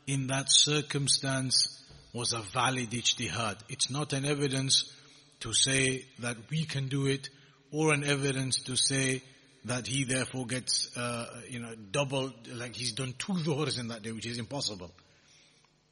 in 0.07 0.29
that 0.29 0.47
circumstance 0.49 1.85
was 2.13 2.33
a 2.33 2.39
valid 2.39 2.91
ijtihad. 2.91 3.57
It's 3.69 3.91
not 3.91 4.13
an 4.13 4.25
evidence 4.25 4.97
to 5.41 5.53
say 5.53 6.05
that 6.21 6.37
we 6.49 6.65
can 6.65 6.87
do 6.87 7.07
it 7.07 7.29
or 7.73 7.93
an 7.93 8.05
evidence 8.05 8.61
to 8.61 8.77
say 8.77 9.21
that 9.65 9.89
he 9.89 10.05
therefore 10.05 10.47
gets, 10.47 10.97
uh, 10.97 11.27
you 11.49 11.59
know, 11.59 11.75
double, 11.91 12.33
like 12.55 12.77
he's 12.77 12.93
done 12.93 13.13
two 13.19 13.33
dhuhrs 13.33 13.81
in 13.81 13.89
that 13.89 14.05
day, 14.05 14.13
which 14.13 14.27
is 14.27 14.39
impossible. 14.39 14.93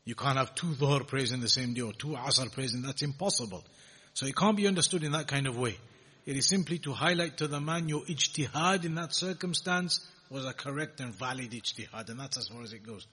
You 0.04 0.14
can't 0.14 0.38
have 0.38 0.54
two 0.54 0.68
dhuhr 0.68 1.04
prayers 1.04 1.32
in 1.32 1.40
the 1.40 1.48
same 1.48 1.74
day 1.74 1.80
or 1.80 1.92
two 1.92 2.08
asr 2.08 2.52
prayers 2.52 2.72
and 2.72 2.84
that's 2.84 3.02
impossible. 3.02 3.64
So 4.14 4.26
it 4.26 4.36
can't 4.36 4.56
be 4.56 4.68
understood 4.68 5.02
in 5.02 5.10
that 5.12 5.26
kind 5.26 5.48
of 5.48 5.58
way. 5.58 5.76
It 6.26 6.36
is 6.36 6.46
simply 6.46 6.78
to 6.80 6.92
highlight 6.92 7.38
to 7.38 7.48
the 7.48 7.60
man 7.60 7.88
your 7.88 8.02
ijtihad 8.02 8.84
in 8.84 8.94
that 8.96 9.14
circumstance 9.14 10.06
was 10.30 10.44
a 10.44 10.52
correct 10.52 11.00
and 11.00 11.14
valid 11.14 11.50
ijtihad 11.50 12.10
and 12.10 12.20
that's 12.20 12.36
as 12.36 12.48
far 12.48 12.62
as 12.62 12.72
it 12.72 12.86
goes. 12.86 13.06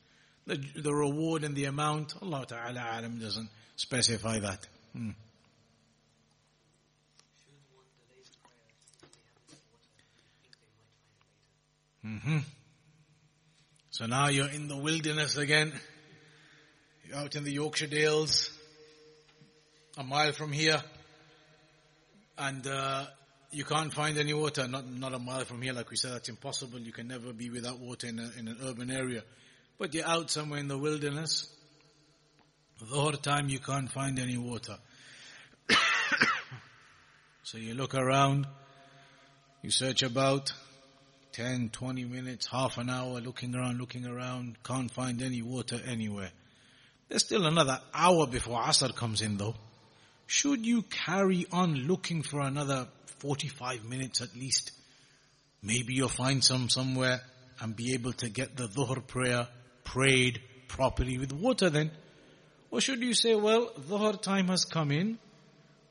The, 0.48 0.64
the 0.76 0.94
reward 0.94 1.44
and 1.44 1.56
the 1.56 1.66
amount, 1.66 2.14
Allah 2.22 2.46
Ta'ala 2.46 3.00
alam 3.00 3.20
doesn't 3.20 3.50
specify 3.78 4.40
that. 4.40 4.68
Hmm. 4.94 5.12
Mm-hmm. 12.06 12.38
So 13.90 14.06
now 14.06 14.28
you're 14.28 14.50
in 14.50 14.68
the 14.68 14.78
wilderness 14.78 15.38
again. 15.38 15.74
You're 17.08 17.18
out 17.18 17.36
in 17.36 17.44
the 17.44 17.52
Yorkshire 17.52 17.88
Dales, 17.88 18.52
a 19.98 20.04
mile 20.04 20.32
from 20.32 20.52
here, 20.52 20.84
and 22.38 22.66
uh, 22.68 23.06
you 23.52 23.64
can't 23.64 23.94
find 23.94 24.18
any 24.18 24.34
water. 24.34 24.68
Not 24.68 24.90
not 24.90 25.14
a 25.14 25.20
mile 25.20 25.46
from 25.46 25.62
here, 25.62 25.74
like 25.74 25.90
we 25.90 25.98
said, 25.98 26.14
that's 26.14 26.30
impossible. 26.30 26.80
You 26.80 26.92
can 26.92 27.08
never 27.08 27.34
be 27.34 27.50
without 27.50 27.80
water 27.80 28.08
in, 28.08 28.20
a, 28.20 28.32
in 28.38 28.48
an 28.48 28.58
urban 28.64 28.92
area. 28.92 29.24
But 29.78 29.94
you're 29.94 30.08
out 30.08 30.32
somewhere 30.32 30.60
in 30.60 30.68
the 30.68 30.78
wilderness. 30.78 31.50
The 32.80 32.86
whole 32.86 33.12
time 33.14 33.50
you 33.50 33.60
can't 33.60 33.90
find 33.90 34.20
any 34.20 34.38
water. 34.38 34.78
so 37.44 37.58
you 37.58 37.74
look 37.74 37.96
around, 37.96 38.48
you 39.62 39.72
search 39.72 40.04
about 40.04 40.52
10, 41.32 41.70
20 41.70 42.06
minutes, 42.06 42.48
half 42.48 42.78
an 42.78 42.90
hour 42.90 43.20
looking 43.20 43.56
around, 43.56 43.78
looking 43.78 44.06
around, 44.06 44.58
can't 44.64 44.92
find 44.92 45.22
any 45.22 45.42
water 45.42 45.80
anywhere. 45.86 46.32
There's 47.10 47.24
still 47.24 47.46
another 47.46 47.80
hour 47.94 48.28
before 48.28 48.62
Asr 48.62 48.96
comes 48.96 49.22
in 49.22 49.38
though. 49.38 49.56
Should 50.28 50.66
you 50.66 50.82
carry 50.84 51.46
on 51.52 51.76
looking 51.88 52.24
for 52.24 52.42
another 52.42 52.88
45 53.20 53.86
minutes 53.86 54.22
at 54.22 54.36
least? 54.36 54.72
Maybe 55.62 55.94
you'll 55.94 56.10
find 56.10 56.44
some 56.44 56.70
somewhere 56.70 57.22
and 57.60 57.76
be 57.76 57.94
able 57.94 58.14
to 58.14 58.30
get 58.30 58.56
the 58.56 58.68
dhuhr 58.68 59.06
prayer 59.06 59.48
prayed 59.84 60.42
properly 60.68 61.18
with 61.18 61.32
water 61.32 61.70
then? 61.70 61.92
Or 62.72 62.82
should 62.82 63.02
you 63.02 63.14
say, 63.14 63.36
well, 63.36 63.72
Dhuhr 63.80 64.22
time 64.22 64.50
has 64.50 64.66
come 64.66 64.92
in. 64.92 65.18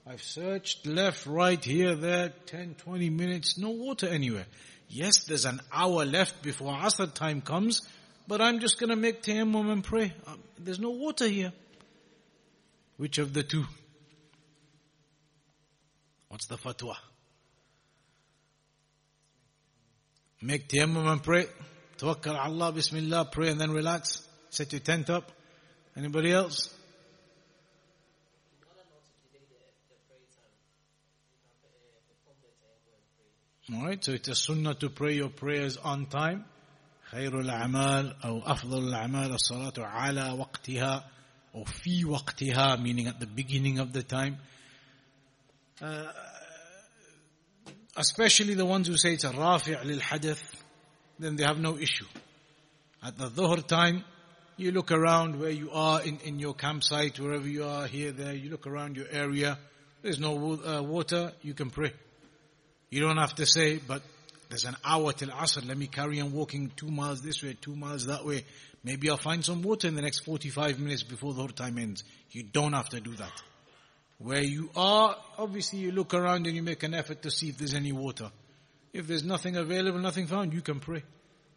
I've 0.07 0.23
searched 0.23 0.87
left, 0.87 1.25
right, 1.25 1.65
here, 1.65 1.95
there, 1.95 2.35
10, 2.47 2.75
20 2.75 3.09
minutes, 3.09 3.57
no 3.57 3.71
water 3.71 4.07
anywhere. 4.07 4.45
Yes, 4.89 5.25
there's 5.25 5.47
an 5.47 5.61
hour 5.73 6.05
left 6.05 6.43
before 6.43 6.75
Asr 6.75 7.13
time 7.13 7.41
comes, 7.41 7.81
but 8.29 8.43
I'm 8.43 8.61
just 8.61 8.79
gonna 8.79 8.97
make 8.97 9.23
tayammum 9.23 9.73
and 9.73 9.83
pray. 9.83 10.13
Um, 10.27 10.41
there's 10.59 10.79
no 10.79 10.91
water 10.91 11.27
here. 11.27 11.53
Which 12.99 13.17
of 13.17 13.33
the 13.33 13.43
two? 13.43 13.65
What's 16.34 16.48
the 16.48 16.58
fatwa? 16.58 16.96
Make 20.42 20.68
tayammum 20.70 21.12
and 21.12 21.24
pray. 21.24 21.46
Tawakkal 21.98 22.38
Allah, 22.38 22.72
Bismillah, 22.72 23.30
pray 23.32 23.50
and 23.50 23.60
then 23.60 23.72
relax. 23.72 24.26
Set 24.50 24.72
your 24.72 24.80
tent 24.80 25.10
up. 25.10 25.32
Anybody 25.98 26.32
else? 26.32 26.74
Alright, 33.72 34.04
so 34.04 34.14
it's 34.14 34.28
a 34.28 34.36
sunnah 34.36 34.74
to 34.76 34.90
pray 34.90 35.14
your 35.14 35.30
prayers 35.30 35.78
on 35.78 36.08
time. 36.08 36.46
خير 37.12 37.40
الأعمال 37.40 38.16
أو 38.24 38.42
أفضل 38.42 38.88
الأعمال 38.88 39.32
الصلاة 39.32 39.74
على 39.78 40.32
وقتها 40.32 41.04
or 41.54 41.66
في 41.66 42.06
وقتها 42.06 42.78
meaning 42.78 43.08
at 43.08 43.20
the 43.20 43.28
beginning 43.28 43.80
of 43.80 43.94
the 43.94 44.04
time. 44.04 44.38
uh, 45.81 46.13
especially 47.97 48.55
the 48.55 48.65
ones 48.65 48.89
who 48.89 48.97
say 48.97 49.15
it's 49.15 49.25
a 49.25 49.31
rafi' 49.31 49.85
lil 49.85 50.01
hadath 50.01 50.43
then 51.19 51.37
they 51.37 51.45
have 51.45 51.59
no 51.59 51.77
issue. 51.77 52.07
At 53.03 53.19
the 53.19 53.29
dhuhr 53.29 53.67
time, 53.67 54.05
you 54.57 54.73
look 54.73 54.93
around 54.93 55.39
where 55.39 55.51
you 55.51 55.71
are 55.73 56.03
in, 56.03 56.19
in 56.25 56.39
your 56.39 56.55
campsite, 56.55 57.19
wherever 57.19 57.47
you 57.47 57.65
are, 57.65 57.87
here, 57.87 58.13
there, 58.13 58.35
you 58.35 58.51
look 58.51 58.67
around 58.67 58.97
your 58.97 59.07
area, 59.11 59.59
there's 60.03 60.19
no 60.19 60.59
uh, 60.65 60.83
water, 60.83 61.33
you 61.43 61.55
can 61.55 61.71
pray. 61.71 61.93
You 62.91 63.01
don't 63.01 63.17
have 63.17 63.35
to 63.37 63.47
say, 63.47 63.79
but 63.79 64.03
there's 64.49 64.65
an 64.65 64.77
hour 64.85 65.13
till 65.13 65.29
Asr, 65.29 65.67
let 65.67 65.77
me 65.77 65.87
carry 65.87 66.21
on 66.21 66.33
walking 66.33 66.71
two 66.77 66.91
miles 66.91 67.23
this 67.23 67.43
way, 67.43 67.57
two 67.61 67.75
miles 67.75 68.07
that 68.07 68.25
way. 68.25 68.45
Maybe 68.83 69.09
I'll 69.09 69.17
find 69.17 69.45
some 69.45 69.63
water 69.63 69.89
in 69.89 69.95
the 69.95 70.03
next 70.03 70.21
45 70.21 70.79
minutes 70.79 71.03
before 71.03 71.33
the 71.33 71.47
time 71.49 71.79
ends. 71.79 72.05
You 72.31 72.43
don't 72.43 72.75
have 72.75 72.89
to 72.91 73.01
do 73.01 73.15
that. 73.17 73.33
Where 74.25 74.43
you 74.43 74.71
are, 74.75 75.19
obviously 75.37 75.81
you 75.81 75.93
look 75.93 76.15
around 76.15 76.47
and 76.47 76.57
you 76.57 76.63
make 76.63 76.83
an 76.83 76.95
effort 76.95 77.21
to 77.23 77.31
see 77.31 77.51
if 77.51 77.59
there's 77.59 77.75
any 77.75 77.93
water. 77.93 78.31
If 78.95 79.07
there's 79.07 79.23
nothing 79.23 79.57
available, 79.57 79.99
nothing 79.99 80.27
found, 80.27 80.55
you 80.55 80.63
can 80.63 80.81
pray. 80.81 81.03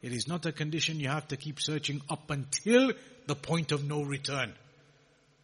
It 0.02 0.12
is 0.12 0.28
not 0.28 0.46
a 0.46 0.52
condition 0.52 1.00
you 1.00 1.08
have 1.08 1.30
to 1.30 1.38
keep 1.38 1.62
searching 1.62 2.02
up 2.10 2.30
until 2.30 2.92
the 3.26 3.36
point 3.36 3.72
of 3.72 3.86
no 3.86 4.04
return. 4.04 4.52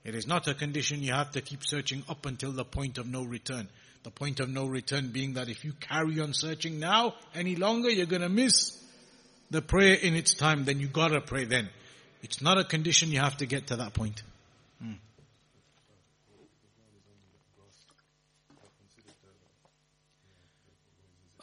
It 0.04 0.16
is 0.16 0.28
not 0.28 0.50
a 0.50 0.54
condition 0.54 1.02
you 1.02 1.14
have 1.14 1.32
to 1.32 1.40
keep 1.42 1.64
searching 1.64 2.04
up 2.10 2.26
until 2.26 2.52
the 2.52 2.66
point 2.66 2.98
of 2.98 3.08
no 3.08 3.24
return. 3.24 3.70
The 4.04 4.12
point 4.12 4.42
of 4.42 4.50
no 4.50 4.66
return 4.66 5.12
being 5.14 5.36
that 5.36 5.48
if 5.48 5.64
you 5.64 5.72
carry 5.80 6.20
on 6.20 6.34
searching 6.34 6.78
now 6.82 7.16
any 7.34 7.56
longer, 7.56 7.90
you're 7.90 8.06
gonna 8.06 8.28
miss 8.28 8.78
the 9.50 9.62
prayer 9.62 9.96
in 9.96 10.16
its 10.16 10.34
time, 10.34 10.66
then 10.66 10.82
you 10.82 10.88
gotta 10.88 11.22
pray 11.22 11.46
then. 11.46 11.70
It's 12.22 12.42
not 12.42 12.58
a 12.58 12.66
condition 12.66 13.12
you 13.12 13.20
have 13.20 13.38
to 13.38 13.46
get 13.46 13.68
to 13.68 13.78
that 13.78 13.94
point. 13.94 14.22
Hmm. 14.82 14.96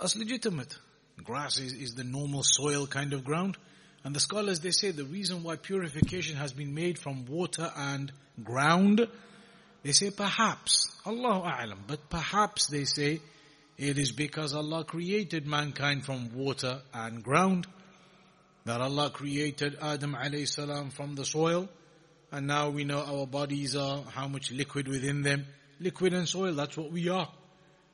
That's 0.01 0.17
legitimate. 0.17 0.75
Grass 1.23 1.59
is, 1.59 1.75
is 1.75 1.95
the 1.95 2.05
normal 2.05 2.43
soil 2.43 2.87
kind 2.87 3.13
of 3.13 3.25
ground. 3.25 3.57
And 4.03 4.17
the 4.17 4.21
scholars, 4.21 4.61
they 4.61 4.71
say 4.71 4.91
the 4.91 5.05
reason 5.05 5.43
why 5.43 5.57
purification 5.57 6.37
has 6.37 6.53
been 6.53 6.75
made 6.75 6.99
from 6.99 7.27
water 7.27 7.71
and 7.77 8.11
ground 8.43 9.07
they 9.83 9.93
say 9.93 10.11
perhaps, 10.11 10.95
Allahu 11.07 11.49
A'lam, 11.49 11.79
but 11.87 12.11
perhaps 12.11 12.67
they 12.67 12.85
say 12.85 13.21
it 13.79 13.99
is 13.99 14.13
because 14.13 14.55
Allah 14.55 14.85
created 14.85 15.47
mankind 15.47 16.05
from 16.05 16.35
water 16.35 16.83
and 16.93 17.23
ground. 17.23 17.67
That 18.67 18.83
Allah 18.83 19.09
created 19.09 19.79
Adam 19.81 20.15
alayhi 20.15 20.47
salam 20.47 20.91
from 20.91 21.15
the 21.15 21.25
soil. 21.25 21.69
And 22.31 22.47
now 22.47 22.69
we 22.69 22.85
know 22.85 23.03
our 23.03 23.27
bodies 23.27 23.75
are, 23.75 24.03
how 24.03 24.29
much 24.29 24.53
liquid 24.53 24.87
within 24.87 25.23
them. 25.23 25.47
Liquid 25.81 26.13
and 26.13 26.29
soil, 26.29 26.53
that's 26.53 26.77
what 26.77 26.93
we 26.93 27.09
are. 27.09 27.29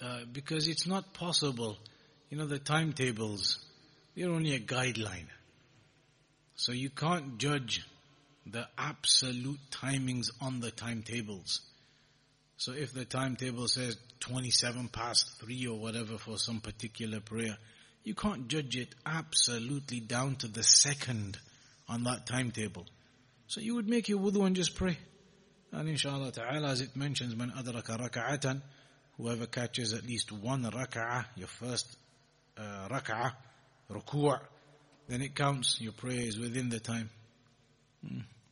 uh, 0.00 0.20
because 0.32 0.68
it's 0.68 0.86
not 0.86 1.12
possible, 1.14 1.76
you 2.30 2.38
know, 2.38 2.46
the 2.46 2.58
timetables, 2.58 3.58
they're 4.16 4.30
only 4.30 4.54
a 4.54 4.60
guideline. 4.60 5.26
So 6.56 6.72
you 6.72 6.90
can't 6.90 7.38
judge 7.38 7.84
the 8.46 8.66
absolute 8.76 9.60
timings 9.70 10.30
on 10.40 10.60
the 10.60 10.70
timetables. 10.70 11.60
So 12.56 12.72
if 12.72 12.92
the 12.92 13.04
timetable 13.04 13.68
says 13.68 13.96
27 14.20 14.88
past 14.88 15.40
3 15.40 15.68
or 15.68 15.78
whatever 15.78 16.18
for 16.18 16.38
some 16.38 16.60
particular 16.60 17.20
prayer, 17.20 17.56
you 18.02 18.14
can't 18.14 18.48
judge 18.48 18.76
it 18.76 18.94
absolutely 19.06 20.00
down 20.00 20.36
to 20.36 20.48
the 20.48 20.62
second 20.62 21.38
on 21.88 22.04
that 22.04 22.26
timetable. 22.26 22.86
So 23.46 23.60
you 23.60 23.74
would 23.76 23.88
make 23.88 24.08
your 24.08 24.18
wudu 24.18 24.44
and 24.44 24.56
just 24.56 24.74
pray. 24.74 24.98
And 25.72 25.88
inshallah 25.88 26.32
ta'ala, 26.32 26.68
as 26.68 26.80
it 26.80 26.96
mentions, 26.96 27.36
man 27.36 27.52
adraka 27.56 27.98
raka'atan, 27.98 28.62
whoever 29.18 29.46
catches 29.46 29.92
at 29.92 30.06
least 30.06 30.32
one 30.32 30.62
raka'ah, 30.62 31.26
your 31.36 31.48
first 31.48 31.96
uh, 32.56 32.88
raka'ah, 32.88 33.32
ruku' 33.90 34.40
then 35.08 35.22
it 35.22 35.34
counts, 35.34 35.80
your 35.80 35.92
prayer 35.92 36.20
is 36.20 36.38
within 36.38 36.68
the 36.68 36.80
time. 36.80 37.10
Hmm. 38.06 38.20